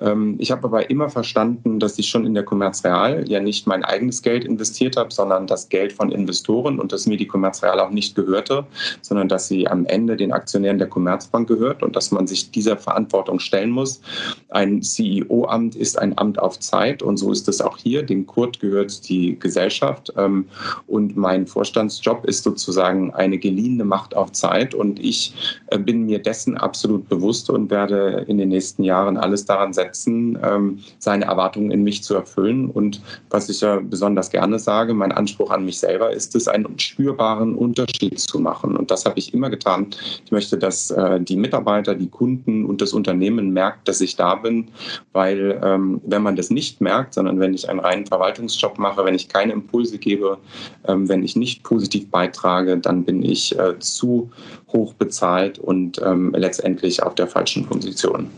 Ähm, 0.00 0.36
ich 0.38 0.50
habe 0.50 0.64
aber 0.64 0.90
immer 0.90 1.08
verstanden, 1.08 1.80
dass 1.80 1.98
ich 1.98 2.08
schon 2.08 2.26
in 2.26 2.34
der 2.34 2.44
Commerz 2.44 2.84
Real 2.84 3.28
ja 3.28 3.40
nicht 3.40 3.66
mein 3.66 3.84
eigenes 3.84 4.22
Geld 4.22 4.44
investiert 4.44 4.96
habe, 4.96 5.12
sondern 5.12 5.46
das 5.46 5.68
Geld 5.68 5.92
von 5.92 6.10
Investoren 6.12 6.78
und 6.78 6.92
dass 6.92 7.06
mir 7.06 7.16
die 7.16 7.26
Commerz 7.26 7.62
Real 7.62 7.80
auch 7.80 7.90
nicht 7.90 8.14
gehörte, 8.14 8.66
sondern 9.02 9.28
dass 9.28 9.48
sie 9.48 9.68
am 9.68 9.86
Ende 9.86 10.16
den 10.16 10.32
Aktionären 10.32 10.78
der 10.78 10.88
Commerzbank 10.88 11.48
gehört 11.48 11.82
und 11.82 11.96
dass 11.96 12.10
man 12.10 12.26
sich 12.26 12.50
dieser 12.50 12.76
Verantwortung 12.76 13.40
stellen 13.40 13.70
muss. 13.70 14.00
Ein 14.48 14.82
CEO-Amt 14.82 15.74
ist 15.74 15.98
ein 15.98 16.16
Amt 16.18 16.38
auf 16.38 16.58
Zeit 16.60 17.02
und 17.02 17.16
so 17.16 17.32
ist 17.32 17.48
es 17.48 17.60
auch 17.60 17.78
hier. 17.78 18.02
Dem 18.02 18.26
Kurt 18.26 18.47
gehört 18.60 19.08
die 19.08 19.38
Gesellschaft 19.38 20.12
ähm, 20.16 20.46
und 20.86 21.16
mein 21.16 21.46
Vorstandsjob 21.46 22.24
ist 22.24 22.44
sozusagen 22.44 23.12
eine 23.14 23.38
geliehene 23.38 23.84
Macht 23.84 24.16
auf 24.16 24.32
Zeit 24.32 24.74
und 24.74 24.98
ich 24.98 25.34
äh, 25.68 25.78
bin 25.78 26.06
mir 26.06 26.18
dessen 26.18 26.56
absolut 26.56 27.08
bewusst 27.08 27.50
und 27.50 27.70
werde 27.70 28.24
in 28.28 28.38
den 28.38 28.48
nächsten 28.48 28.82
Jahren 28.84 29.16
alles 29.16 29.44
daran 29.44 29.72
setzen, 29.72 30.38
ähm, 30.42 30.80
seine 30.98 31.26
Erwartungen 31.26 31.70
in 31.70 31.82
mich 31.82 32.02
zu 32.02 32.14
erfüllen. 32.14 32.70
Und 32.70 33.00
was 33.30 33.48
ich 33.48 33.60
ja 33.60 33.80
besonders 33.80 34.30
gerne 34.30 34.58
sage, 34.58 34.94
mein 34.94 35.12
Anspruch 35.12 35.50
an 35.50 35.64
mich 35.64 35.78
selber 35.78 36.10
ist 36.10 36.34
es, 36.34 36.48
einen 36.48 36.78
spürbaren 36.78 37.54
Unterschied 37.54 38.18
zu 38.18 38.38
machen. 38.38 38.76
Und 38.76 38.90
das 38.90 39.04
habe 39.04 39.18
ich 39.18 39.34
immer 39.34 39.50
getan. 39.50 39.88
Ich 40.24 40.32
möchte, 40.32 40.58
dass 40.58 40.90
äh, 40.90 41.20
die 41.20 41.36
Mitarbeiter, 41.36 41.94
die 41.94 42.08
Kunden 42.08 42.64
und 42.64 42.80
das 42.80 42.92
Unternehmen 42.92 43.52
merkt, 43.52 43.88
dass 43.88 44.00
ich 44.00 44.16
da 44.16 44.34
bin, 44.34 44.68
weil 45.12 45.60
ähm, 45.62 46.00
wenn 46.04 46.22
man 46.22 46.36
das 46.36 46.50
nicht 46.50 46.80
merkt, 46.80 47.14
sondern 47.14 47.40
wenn 47.40 47.54
ich 47.54 47.68
einen 47.68 47.80
reinen 47.80 48.06
Verwaltungsjob 48.28 48.78
mache, 48.78 49.04
wenn 49.04 49.14
ich 49.14 49.28
keine 49.28 49.52
Impulse 49.52 49.98
gebe, 49.98 50.38
ähm, 50.86 51.08
wenn 51.08 51.22
ich 51.22 51.36
nicht 51.36 51.62
positiv 51.62 52.10
beitrage, 52.10 52.76
dann 52.76 53.04
bin 53.04 53.22
ich 53.22 53.58
äh, 53.58 53.78
zu 53.78 54.30
hoch 54.72 54.94
bezahlt 54.94 55.58
und 55.58 56.00
ähm, 56.04 56.34
letztendlich 56.36 57.02
auf 57.02 57.14
der 57.14 57.26
falschen 57.26 57.66
Position. 57.66 58.30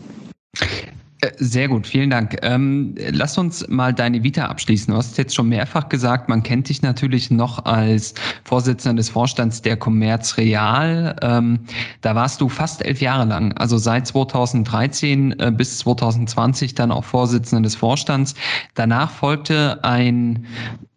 Äh, 1.21 1.31
sehr 1.37 1.67
gut, 1.67 1.85
vielen 1.87 2.09
Dank. 2.09 2.37
Ähm, 2.41 2.95
lass 3.11 3.37
uns 3.37 3.67
mal 3.67 3.93
deine 3.93 4.23
Vita 4.23 4.45
abschließen. 4.45 4.91
Du 4.91 4.97
hast 4.97 5.17
jetzt 5.17 5.35
schon 5.35 5.49
mehrfach 5.49 5.87
gesagt, 5.87 6.29
man 6.29 6.41
kennt 6.43 6.67
dich 6.69 6.81
natürlich 6.81 7.29
noch 7.29 7.65
als 7.65 8.15
Vorsitzender 8.43 8.97
des 8.97 9.09
Vorstands 9.09 9.61
der 9.61 9.77
Commerz 9.77 10.37
Real. 10.37 11.15
Ähm, 11.21 11.59
da 12.01 12.15
warst 12.15 12.41
du 12.41 12.49
fast 12.49 12.83
elf 12.83 13.01
Jahre 13.01 13.25
lang, 13.25 13.53
also 13.53 13.77
seit 13.77 14.07
2013 14.07 15.39
äh, 15.39 15.51
bis 15.51 15.77
2020 15.79 16.73
dann 16.73 16.91
auch 16.91 17.03
Vorsitzender 17.03 17.63
des 17.63 17.75
Vorstands. 17.75 18.33
Danach 18.73 19.11
folgte 19.11 19.83
ein 19.83 20.47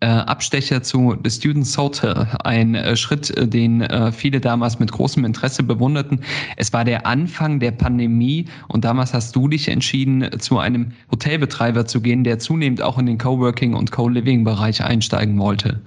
äh, 0.04 0.06
Abstecher 0.06 0.82
zu 0.82 1.16
The 1.24 1.30
Students 1.30 1.78
Hotel, 1.78 2.26
ein 2.44 2.74
äh, 2.74 2.94
Schritt, 2.94 3.30
äh, 3.38 3.48
den 3.48 3.80
äh, 3.80 4.12
viele 4.12 4.38
damals 4.38 4.78
mit 4.78 4.92
großem 4.92 5.24
Interesse 5.24 5.62
bewunderten. 5.62 6.20
Es 6.58 6.74
war 6.74 6.84
der 6.84 7.06
Anfang 7.06 7.58
der 7.58 7.70
Pandemie 7.70 8.44
und 8.68 8.84
damals 8.84 9.14
hast 9.14 9.34
du 9.34 9.48
dich 9.48 9.66
entschieden, 9.68 10.28
zu 10.40 10.58
einem 10.58 10.92
Hotelbetreiber 11.10 11.86
zu 11.86 12.02
gehen, 12.02 12.22
der 12.22 12.38
zunehmend 12.38 12.82
auch 12.82 12.98
in 12.98 13.06
den 13.06 13.16
Coworking- 13.16 13.74
und 13.74 13.92
Co-Living-Bereich 13.92 14.84
einsteigen 14.84 15.38
wollte. 15.38 15.80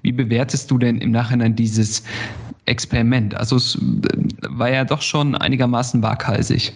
Wie 0.00 0.12
bewertest 0.12 0.70
du 0.70 0.78
denn 0.78 0.96
im 1.02 1.10
Nachhinein 1.10 1.54
dieses 1.54 2.02
Experiment? 2.64 3.34
Also 3.34 3.56
es 3.56 3.74
äh, 3.74 3.78
war 4.48 4.70
ja 4.70 4.86
doch 4.86 5.02
schon 5.02 5.34
einigermaßen 5.34 6.02
waghalsig. 6.02 6.72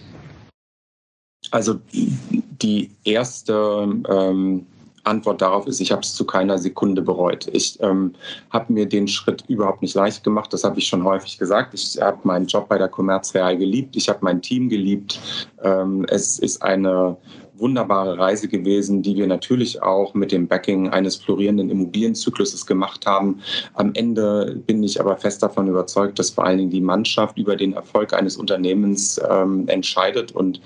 Also 1.49 1.79
die 1.91 2.91
erste 3.03 3.87
ähm, 4.07 4.65
Antwort 5.03 5.41
darauf 5.41 5.67
ist, 5.67 5.79
ich 5.79 5.91
habe 5.91 6.01
es 6.01 6.13
zu 6.13 6.25
keiner 6.25 6.57
Sekunde 6.57 7.01
bereut. 7.01 7.47
Ich 7.51 7.79
ähm, 7.81 8.13
habe 8.49 8.71
mir 8.71 8.85
den 8.85 9.07
Schritt 9.07 9.43
überhaupt 9.47 9.81
nicht 9.81 9.95
leicht 9.95 10.23
gemacht, 10.23 10.53
das 10.53 10.63
habe 10.63 10.79
ich 10.79 10.87
schon 10.87 11.03
häufig 11.03 11.37
gesagt. 11.37 11.73
Ich 11.73 11.99
habe 12.01 12.19
meinen 12.23 12.47
Job 12.47 12.69
bei 12.69 12.77
der 12.77 12.87
Commerz 12.87 13.33
Real 13.33 13.57
geliebt, 13.57 13.95
ich 13.95 14.09
habe 14.09 14.19
mein 14.21 14.41
Team 14.41 14.69
geliebt. 14.69 15.19
Ähm, 15.61 16.05
es 16.09 16.39
ist 16.39 16.61
eine 16.61 17.17
wunderbare 17.55 18.17
Reise 18.17 18.47
gewesen, 18.47 19.01
die 19.01 19.15
wir 19.15 19.27
natürlich 19.27 19.81
auch 19.81 20.13
mit 20.13 20.31
dem 20.31 20.47
Backing 20.47 20.89
eines 20.89 21.15
florierenden 21.15 21.69
Immobilienzykluses 21.69 22.65
gemacht 22.65 23.05
haben. 23.05 23.39
Am 23.73 23.91
Ende 23.93 24.61
bin 24.65 24.83
ich 24.83 24.99
aber 24.99 25.17
fest 25.17 25.43
davon 25.43 25.67
überzeugt, 25.67 26.19
dass 26.19 26.31
vor 26.31 26.45
allen 26.45 26.57
Dingen 26.57 26.71
die 26.71 26.81
Mannschaft 26.81 27.37
über 27.37 27.55
den 27.55 27.73
Erfolg 27.73 28.13
eines 28.13 28.37
Unternehmens 28.37 29.21
ähm, 29.29 29.67
entscheidet. 29.67 30.31
Und 30.31 30.61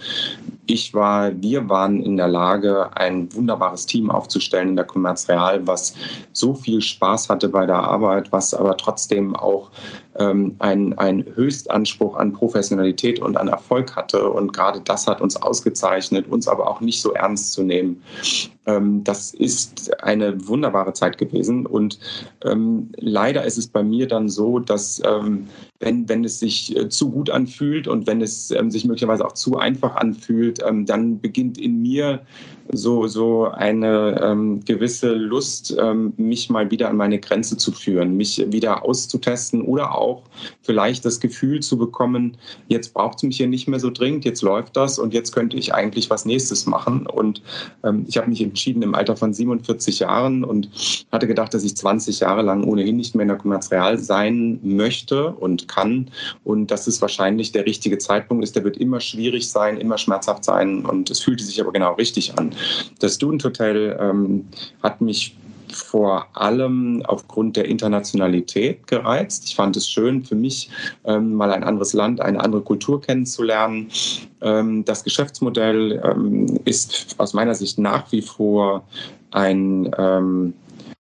ich 0.67 0.93
war, 0.93 1.31
wir 1.41 1.69
waren 1.69 2.01
in 2.01 2.17
der 2.17 2.27
Lage, 2.27 2.95
ein 2.95 3.33
wunderbares 3.33 3.85
Team 3.85 4.11
aufzustellen 4.11 4.69
in 4.69 4.75
der 4.75 4.85
Commerz 4.85 5.27
Real, 5.29 5.65
was 5.65 5.95
so 6.33 6.53
viel 6.53 6.81
Spaß 6.81 7.29
hatte 7.29 7.49
bei 7.49 7.65
der 7.65 7.77
Arbeit, 7.79 8.31
was 8.31 8.53
aber 8.53 8.77
trotzdem 8.77 9.35
auch 9.35 9.71
ähm, 10.19 10.55
einen, 10.59 10.93
einen 10.93 11.25
Höchstanspruch 11.35 12.15
an 12.15 12.33
Professionalität 12.33 13.19
und 13.19 13.37
an 13.37 13.47
Erfolg 13.47 13.95
hatte. 13.95 14.29
Und 14.29 14.53
gerade 14.53 14.81
das 14.81 15.07
hat 15.07 15.21
uns 15.21 15.35
ausgezeichnet, 15.35 16.27
uns 16.27 16.47
aber 16.47 16.69
auch 16.69 16.81
nicht 16.81 17.01
so 17.01 17.13
ernst 17.13 17.53
zu 17.53 17.63
nehmen. 17.63 18.01
Ähm, 18.65 19.03
das 19.03 19.33
ist 19.33 20.03
eine 20.03 20.47
wunderbare 20.47 20.93
Zeit 20.93 21.17
gewesen. 21.17 21.65
Und 21.65 21.99
ähm, 22.45 22.89
leider 22.97 23.43
ist 23.45 23.57
es 23.57 23.67
bei 23.67 23.83
mir 23.83 24.07
dann 24.07 24.29
so, 24.29 24.59
dass 24.59 25.01
ähm, 25.05 25.47
wenn, 25.79 26.09
wenn 26.09 26.23
es 26.23 26.39
sich 26.39 26.75
äh, 26.75 26.89
zu 26.89 27.11
gut 27.11 27.29
anfühlt 27.29 27.87
und 27.87 28.07
wenn 28.07 28.21
es 28.21 28.51
ähm, 28.51 28.71
sich 28.71 28.85
möglicherweise 28.85 29.25
auch 29.25 29.33
zu 29.33 29.57
einfach 29.57 29.95
anfühlt, 29.95 30.59
ähm, 30.65 30.85
dann 30.85 31.19
beginnt 31.19 31.57
in 31.57 31.81
mir 31.81 32.21
so, 32.71 33.07
so 33.07 33.45
eine 33.45 34.19
ähm, 34.21 34.63
gewisse 34.65 35.13
Lust, 35.13 35.75
ähm, 35.79 36.13
mich 36.17 36.49
mal 36.49 36.69
wieder 36.71 36.89
an 36.89 36.97
meine 36.97 37.19
Grenze 37.19 37.57
zu 37.57 37.71
führen, 37.71 38.17
mich 38.17 38.43
wieder 38.51 38.83
auszutesten 38.83 39.61
oder 39.61 39.95
auch 39.95 40.23
vielleicht 40.61 41.05
das 41.05 41.19
Gefühl 41.19 41.61
zu 41.61 41.77
bekommen, 41.77 42.37
jetzt 42.67 42.93
braucht 42.93 43.17
es 43.17 43.23
mich 43.23 43.37
hier 43.37 43.47
nicht 43.47 43.67
mehr 43.67 43.79
so 43.79 43.89
dringend, 43.89 44.25
jetzt 44.25 44.41
läuft 44.41 44.75
das 44.75 44.99
und 44.99 45.13
jetzt 45.13 45.31
könnte 45.31 45.57
ich 45.57 45.73
eigentlich 45.73 46.09
was 46.09 46.25
nächstes 46.25 46.65
machen. 46.65 47.07
Und 47.07 47.41
ähm, 47.83 48.05
ich 48.07 48.17
habe 48.17 48.29
mich 48.29 48.41
entschieden 48.41 48.81
im 48.83 48.95
Alter 48.95 49.15
von 49.15 49.33
47 49.33 49.99
Jahren 49.99 50.43
und 50.43 50.69
hatte 51.11 51.27
gedacht, 51.27 51.53
dass 51.53 51.63
ich 51.63 51.75
20 51.75 52.19
Jahre 52.19 52.41
lang 52.41 52.63
ohnehin 52.63 52.97
nicht 52.97 53.15
mehr 53.15 53.23
in 53.23 53.29
der 53.29 53.37
Commerz 53.37 53.71
Real 53.71 53.97
sein 53.97 54.59
möchte 54.63 55.31
und 55.31 55.67
kann 55.67 56.09
und 56.43 56.71
dass 56.71 56.87
es 56.87 57.01
wahrscheinlich 57.01 57.51
der 57.51 57.65
richtige 57.65 57.97
Zeitpunkt 57.97 58.43
ist. 58.43 58.55
Der 58.55 58.63
wird 58.63 58.77
immer 58.77 58.99
schwierig 58.99 59.49
sein, 59.49 59.77
immer 59.77 59.97
schmerzhaft 59.97 60.43
sein 60.43 60.85
und 60.85 61.09
es 61.09 61.19
fühlte 61.19 61.43
sich 61.43 61.61
aber 61.61 61.71
genau 61.71 61.93
richtig 61.93 62.37
an. 62.37 62.51
Das 62.99 63.15
Student 63.15 63.43
Hotel 63.43 63.97
ähm, 63.99 64.47
hat 64.81 65.01
mich 65.01 65.35
vor 65.73 66.27
allem 66.33 67.03
aufgrund 67.05 67.55
der 67.55 67.65
Internationalität 67.65 68.87
gereizt. 68.87 69.45
Ich 69.45 69.55
fand 69.55 69.75
es 69.75 69.89
schön 69.89 70.23
für 70.23 70.35
mich, 70.35 70.69
ähm, 71.05 71.33
mal 71.33 71.51
ein 71.51 71.63
anderes 71.63 71.93
Land, 71.93 72.21
eine 72.21 72.39
andere 72.39 72.61
Kultur 72.61 73.01
kennenzulernen. 73.01 73.89
Ähm, 74.41 74.85
das 74.85 75.03
Geschäftsmodell 75.03 76.01
ähm, 76.03 76.59
ist 76.65 77.15
aus 77.17 77.33
meiner 77.33 77.55
Sicht 77.55 77.79
nach 77.79 78.11
wie 78.11 78.21
vor 78.21 78.87
ein 79.31 79.91
ähm, 79.97 80.53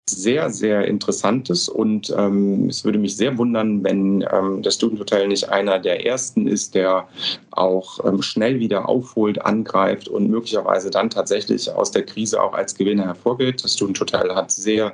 sehr, 0.09 0.51
sehr 0.51 0.87
interessantes 0.87 1.69
und 1.69 2.15
ähm, 2.17 2.69
es 2.69 2.85
würde 2.85 2.99
mich 2.99 3.17
sehr 3.17 3.39
wundern, 3.39 3.83
wenn 3.85 4.23
ähm, 4.31 4.63
das 4.63 4.75
Student 4.75 5.01
Hotel 5.01 5.29
nicht 5.29 5.49
einer 5.49 5.79
der 5.79 6.05
ersten 6.05 6.47
ist, 6.47 6.75
der 6.75 7.09
auch 7.53 8.05
ähm, 8.05 8.21
schnell 8.21 8.61
wieder 8.61 8.87
aufholt, 8.87 9.41
angreift 9.41 10.09
und 10.09 10.29
möglicherweise 10.29 10.91
dann 10.91 11.09
tatsächlich 11.09 11.71
aus 11.71 11.91
der 11.91 12.05
Krise 12.05 12.43
auch 12.43 12.53
als 12.53 12.75
Gewinner 12.75 13.07
hervorgeht. 13.07 13.65
Das 13.65 13.75
Student 13.75 13.99
Hotel 13.99 14.35
hat 14.35 14.51
sehr 14.51 14.93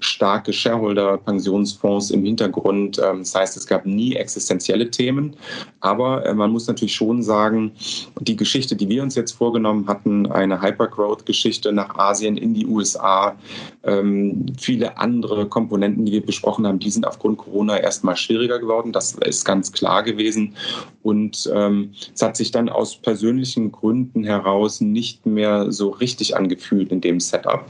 starke 0.00 0.52
Shareholder-Pensionsfonds 0.52 2.10
im 2.10 2.24
Hintergrund. 2.24 2.98
Ähm, 2.98 3.20
das 3.20 3.34
heißt, 3.34 3.56
es 3.56 3.66
gab 3.66 3.86
nie 3.86 4.16
existenzielle 4.16 4.90
Themen. 4.90 5.34
Aber 5.80 6.26
äh, 6.26 6.34
man 6.34 6.50
muss 6.50 6.66
natürlich 6.66 6.94
schon 6.94 7.22
sagen, 7.22 7.72
die 8.20 8.36
Geschichte, 8.36 8.76
die 8.76 8.88
wir 8.88 9.02
uns 9.02 9.14
jetzt 9.14 9.32
vorgenommen 9.32 9.86
hatten, 9.86 10.30
eine 10.30 10.60
Hypergrowth-Geschichte 10.60 11.72
nach 11.72 11.96
Asien, 11.96 12.36
in 12.36 12.52
die 12.52 12.66
USA, 12.66 13.36
ähm, 13.84 14.41
viele 14.58 14.98
andere 14.98 15.46
Komponenten, 15.46 16.04
die 16.04 16.12
wir 16.12 16.24
besprochen 16.24 16.66
haben, 16.66 16.78
die 16.78 16.90
sind 16.90 17.06
aufgrund 17.06 17.38
Corona 17.38 17.78
erstmal 17.78 18.16
schwieriger 18.16 18.58
geworden. 18.58 18.92
Das 18.92 19.12
ist 19.12 19.44
ganz 19.44 19.72
klar 19.72 20.02
gewesen. 20.02 20.54
Und 21.02 21.50
ähm, 21.54 21.92
es 22.14 22.22
hat 22.22 22.36
sich 22.36 22.50
dann 22.50 22.68
aus 22.68 22.96
persönlichen 22.96 23.72
Gründen 23.72 24.24
heraus 24.24 24.80
nicht 24.80 25.26
mehr 25.26 25.72
so 25.72 25.90
richtig 25.90 26.36
angefühlt 26.36 26.92
in 26.92 27.00
dem 27.00 27.20
Setup. 27.20 27.64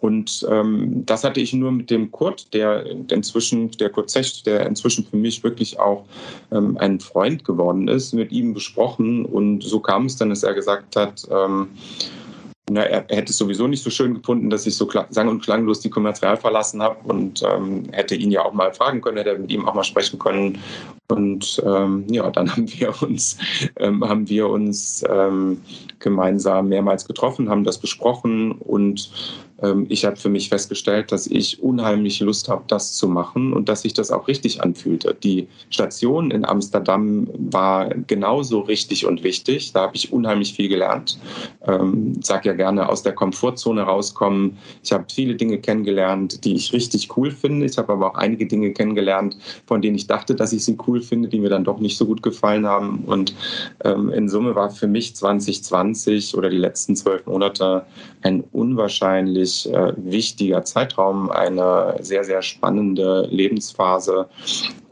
Und 0.00 0.46
ähm, 0.50 1.04
das 1.06 1.24
hatte 1.24 1.40
ich 1.40 1.52
nur 1.52 1.72
mit 1.72 1.90
dem 1.90 2.12
Kurt, 2.12 2.52
der 2.54 2.86
inzwischen, 2.86 3.70
der 3.72 3.90
Kurt 3.90 4.10
Zecht, 4.10 4.46
der 4.46 4.66
inzwischen 4.66 5.04
für 5.04 5.16
mich 5.16 5.42
wirklich 5.42 5.80
auch 5.80 6.04
ähm, 6.52 6.76
ein 6.78 7.00
Freund 7.00 7.44
geworden 7.44 7.88
ist, 7.88 8.12
mit 8.12 8.30
ihm 8.30 8.54
besprochen. 8.54 9.24
Und 9.24 9.64
so 9.64 9.80
kam 9.80 10.06
es 10.06 10.16
dann, 10.16 10.30
dass 10.30 10.42
er 10.42 10.54
gesagt 10.54 10.96
hat, 10.96 11.26
ähm, 11.30 11.68
na, 12.68 12.82
er, 12.82 13.08
er, 13.08 13.16
hätte 13.18 13.30
es 13.30 13.38
sowieso 13.38 13.68
nicht 13.68 13.82
so 13.82 13.90
schön 13.90 14.14
gefunden, 14.14 14.50
dass 14.50 14.66
ich 14.66 14.76
so 14.76 14.90
sang- 15.10 15.28
und 15.28 15.42
klanglos 15.42 15.80
die 15.80 15.90
Kommerzial 15.90 16.36
verlassen 16.36 16.82
habe 16.82 16.96
und 17.04 17.42
ähm, 17.42 17.84
hätte 17.92 18.16
ihn 18.16 18.32
ja 18.32 18.44
auch 18.44 18.52
mal 18.52 18.72
fragen 18.74 19.00
können, 19.00 19.18
hätte 19.18 19.38
mit 19.38 19.52
ihm 19.52 19.68
auch 19.68 19.74
mal 19.74 19.84
sprechen 19.84 20.18
können. 20.18 20.58
Und 21.08 21.62
ähm, 21.64 22.04
ja, 22.08 22.28
dann 22.30 22.50
haben 22.50 22.66
wir 22.72 22.92
uns, 23.02 23.38
ähm, 23.78 24.06
haben 24.06 24.28
wir 24.28 24.48
uns 24.48 25.04
ähm, 25.08 25.60
gemeinsam 26.00 26.68
mehrmals 26.68 27.06
getroffen, 27.06 27.48
haben 27.48 27.62
das 27.62 27.78
besprochen 27.78 28.52
und 28.52 29.10
ich 29.88 30.04
habe 30.04 30.16
für 30.16 30.28
mich 30.28 30.50
festgestellt, 30.50 31.12
dass 31.12 31.26
ich 31.26 31.62
unheimlich 31.62 32.20
Lust 32.20 32.50
habe, 32.50 32.64
das 32.66 32.92
zu 32.92 33.08
machen 33.08 33.54
und 33.54 33.70
dass 33.70 33.82
sich 33.82 33.94
das 33.94 34.10
auch 34.10 34.28
richtig 34.28 34.62
anfühlte. 34.62 35.16
Die 35.22 35.48
Station 35.70 36.30
in 36.30 36.44
Amsterdam 36.44 37.26
war 37.38 37.88
genauso 38.06 38.60
richtig 38.60 39.06
und 39.06 39.22
wichtig. 39.22 39.72
Da 39.72 39.82
habe 39.82 39.96
ich 39.96 40.12
unheimlich 40.12 40.52
viel 40.52 40.68
gelernt. 40.68 41.18
Ähm, 41.66 42.20
sag 42.22 42.44
ja 42.44 42.52
gerne 42.52 42.86
aus 42.86 43.02
der 43.02 43.14
Komfortzone 43.14 43.80
rauskommen. 43.80 44.58
Ich 44.82 44.92
habe 44.92 45.06
viele 45.10 45.36
Dinge 45.36 45.58
kennengelernt, 45.58 46.44
die 46.44 46.54
ich 46.54 46.74
richtig 46.74 47.16
cool 47.16 47.30
finde. 47.30 47.64
Ich 47.64 47.78
habe 47.78 47.94
aber 47.94 48.10
auch 48.10 48.16
einige 48.16 48.46
Dinge 48.46 48.74
kennengelernt, 48.74 49.38
von 49.66 49.80
denen 49.80 49.96
ich 49.96 50.06
dachte, 50.06 50.34
dass 50.34 50.52
ich 50.52 50.66
sie 50.66 50.76
cool 50.86 51.00
finde, 51.00 51.30
die 51.30 51.40
mir 51.40 51.48
dann 51.48 51.64
doch 51.64 51.80
nicht 51.80 51.96
so 51.96 52.04
gut 52.04 52.22
gefallen 52.22 52.66
haben. 52.66 53.04
Und 53.06 53.34
ähm, 53.84 54.10
in 54.10 54.28
Summe 54.28 54.54
war 54.54 54.68
für 54.68 54.86
mich 54.86 55.16
2020 55.16 56.36
oder 56.36 56.50
die 56.50 56.58
letzten 56.58 56.94
zwölf 56.94 57.24
Monate 57.24 57.86
ein 58.20 58.44
unwahrscheinlich 58.52 59.45
äh, 59.66 59.92
wichtiger 59.96 60.64
Zeitraum, 60.64 61.30
eine 61.30 61.96
sehr, 62.00 62.24
sehr 62.24 62.42
spannende 62.42 63.28
Lebensphase. 63.30 64.28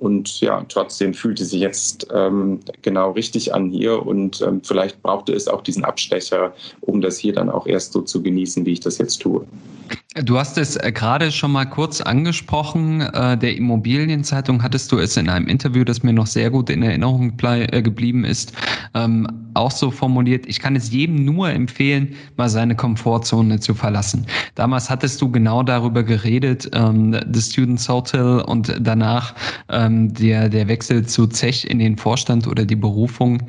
Und 0.05 0.43
ja, 0.43 0.63
trotzdem 0.69 1.15
fühlte 1.15 1.47
sich 1.47 1.61
jetzt 1.61 2.09
ähm, 2.13 2.61
genau 2.83 3.13
richtig 3.13 3.55
an 3.55 3.71
hier 3.71 4.05
und 4.05 4.43
ähm, 4.43 4.61
vielleicht 4.63 5.01
brauchte 5.01 5.33
es 5.33 5.49
auch 5.49 5.63
diesen 5.63 5.83
Abstecher, 5.83 6.53
um 6.83 7.01
das 7.01 7.17
hier 7.17 7.33
dann 7.33 7.49
auch 7.49 7.67
erst 7.67 7.95
so 7.95 8.03
zu 8.03 8.23
genießen, 8.23 8.67
wie 8.67 8.73
ich 8.73 8.81
das 8.81 8.99
jetzt 8.99 9.23
tue. 9.23 9.47
Du 10.23 10.39
hast 10.39 10.59
es 10.59 10.77
äh, 10.77 10.93
gerade 10.93 11.33
schon 11.33 11.51
mal 11.51 11.65
kurz 11.65 12.01
angesprochen. 12.01 13.01
Äh, 13.01 13.37
der 13.37 13.57
Immobilienzeitung 13.57 14.63
hattest 14.63 14.93
du 14.93 14.99
es 14.99 15.17
in 15.17 15.29
einem 15.29 15.49
Interview, 15.49 15.85
das 15.85 16.03
mir 16.03 16.13
noch 16.13 16.29
sehr 16.29 16.51
gut 16.51 16.71
in 16.71 16.83
Erinnerung 16.83 17.33
äh, 17.43 17.83
geblieben 17.83 18.25
ist, 18.25 18.53
ähm, 18.95 19.27
auch 19.55 19.73
so 19.73 19.91
formuliert. 19.91 20.47
Ich 20.47 20.61
kann 20.61 20.77
es 20.77 20.93
jedem 20.93 21.25
nur 21.25 21.49
empfehlen, 21.49 22.15
mal 22.37 22.49
seine 22.49 22.77
Komfortzone 22.77 23.59
zu 23.59 23.75
verlassen. 23.75 24.27
Damals 24.55 24.89
hattest 24.89 25.21
du 25.21 25.31
genau 25.31 25.65
darüber 25.65 26.05
geredet, 26.05 26.71
ähm, 26.75 27.19
The 27.33 27.41
Students 27.41 27.89
Hotel 27.89 28.41
und 28.47 28.73
danach 28.81 29.35
ähm, 29.69 29.94
der, 29.95 30.49
der 30.49 30.69
Wechsel 30.69 31.07
zu 31.07 31.27
Zech 31.27 31.69
in 31.69 31.79
den 31.79 31.97
Vorstand 31.97 32.47
oder 32.47 32.65
die 32.65 32.77
Berufung. 32.77 33.43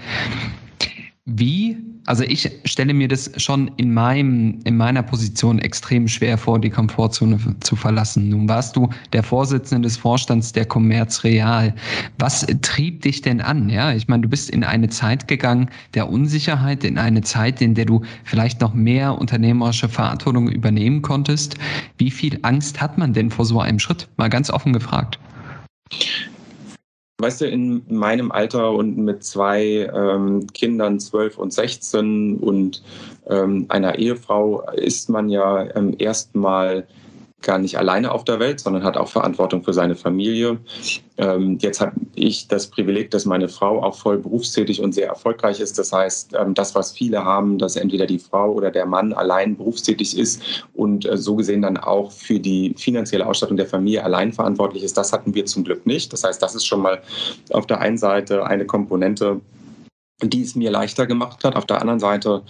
Wie 1.26 1.78
also 2.08 2.24
ich 2.24 2.52
stelle 2.66 2.94
mir 2.94 3.08
das 3.08 3.32
schon 3.38 3.72
in 3.78 3.94
meinem, 3.94 4.60
in 4.64 4.78
meiner 4.78 5.02
Position 5.02 5.58
extrem 5.58 6.08
schwer 6.08 6.38
vor, 6.38 6.60
die 6.60 6.70
Komfortzone 6.70 7.40
zu 7.62 7.76
verlassen. 7.76 8.30
Nun 8.30 8.48
warst 8.48 8.76
du 8.76 8.90
der 9.12 9.24
Vorsitzende 9.24 9.88
des 9.88 9.98
Vorstands 9.98 10.52
der 10.52 10.66
Commerz 10.66 11.24
Real. 11.24 11.74
Was 12.20 12.46
trieb 12.62 13.02
dich 13.02 13.22
denn 13.22 13.42
an? 13.42 13.70
Ja, 13.70 13.92
ich 13.92 14.08
meine, 14.08 14.22
du 14.22 14.30
bist 14.30 14.52
in 14.52 14.64
eine 14.64 14.90
Zeit 14.90 15.28
gegangen 15.28 15.70
der 15.96 16.10
Unsicherheit, 16.10 16.84
in 16.84 17.00
eine 17.00 17.22
Zeit, 17.22 17.60
in 17.60 17.74
der 17.74 17.86
du 17.86 18.02
vielleicht 18.24 18.62
noch 18.62 18.74
mehr 18.76 19.18
unternehmerische 19.18 19.90
Verantwortung 19.90 20.48
übernehmen 20.48 21.02
konntest. 21.02 21.56
Wie 21.98 22.12
viel 22.12 22.38
Angst 22.44 22.82
hat 22.82 23.00
man 23.00 23.14
denn 23.14 23.32
vor 23.32 23.46
so 23.46 23.60
einem 23.60 23.80
Schritt? 23.80 24.08
Mal 24.18 24.30
ganz 24.30 24.52
offen 24.52 24.74
gefragt. 24.74 25.20
Weißt 27.18 27.40
du, 27.40 27.46
in 27.48 27.84
meinem 27.88 28.32
Alter 28.32 28.72
und 28.72 28.98
mit 28.98 29.24
zwei 29.24 29.90
ähm, 29.94 30.48
Kindern, 30.48 31.00
12 31.00 31.38
und 31.38 31.54
16 31.54 32.38
und 32.38 32.84
ähm, 33.28 33.66
einer 33.70 33.98
Ehefrau 33.98 34.70
ist 34.74 35.10
man 35.10 35.30
ja 35.30 35.74
ähm, 35.76 35.96
erstmal 35.98 36.86
gar 37.46 37.60
nicht 37.60 37.78
alleine 37.78 38.12
auf 38.12 38.26
der 38.26 38.40
Welt, 38.40 38.60
sondern 38.60 38.84
hat 38.84 38.98
auch 38.98 39.08
Verantwortung 39.08 39.64
für 39.64 39.74
seine 39.74 39.96
Familie. 39.96 40.58
Ähm, 41.18 41.58
jetzt 41.62 41.80
habe 41.80 41.94
ich 42.16 42.50
das 42.50 42.68
Privileg, 42.68 43.12
dass 43.12 43.26
meine 43.26 43.48
Frau 43.48 43.82
auch 43.82 43.96
voll 43.96 44.18
berufstätig 44.18 44.82
und 44.82 44.94
sehr 44.94 45.08
erfolgreich 45.08 45.62
ist. 45.62 45.80
Das 45.80 45.94
heißt, 45.94 46.36
ähm, 46.38 46.54
das, 46.54 46.76
was 46.76 46.92
viele 46.92 47.24
haben, 47.24 47.58
dass 47.58 47.78
entweder 47.78 48.06
die 48.06 48.20
Frau 48.20 48.52
oder 48.52 48.72
der 48.72 48.86
Mann 48.86 49.14
allein 49.14 49.56
berufstätig 49.56 50.18
ist 50.18 50.42
und 50.74 51.06
äh, 51.06 51.16
so 51.16 51.36
gesehen 51.36 51.62
dann 51.62 51.78
auch 51.78 52.12
für 52.12 52.40
die 52.40 52.74
finanzielle 52.78 53.26
Ausstattung 53.26 53.56
der 53.56 53.68
Familie 53.68 54.04
allein 54.04 54.34
verantwortlich 54.34 54.84
ist, 54.84 54.98
das 54.98 55.14
hatten 55.14 55.34
wir 55.34 55.46
zum 55.46 55.64
Glück 55.64 55.86
nicht. 55.86 56.12
Das 56.12 56.24
heißt, 56.24 56.42
das 56.42 56.56
ist 56.56 56.66
schon 56.66 56.82
mal 56.82 57.02
auf 57.52 57.68
der 57.68 57.80
einen 57.80 57.98
Seite 57.98 58.46
eine 58.46 58.66
Komponente, 58.66 59.40
die 60.24 60.44
es 60.44 60.56
mir 60.56 60.72
leichter 60.72 61.06
gemacht 61.08 61.44
hat. 61.44 61.58
Auf 61.58 61.66
der 61.66 61.82
anderen 61.82 62.00
Seite 62.00 62.44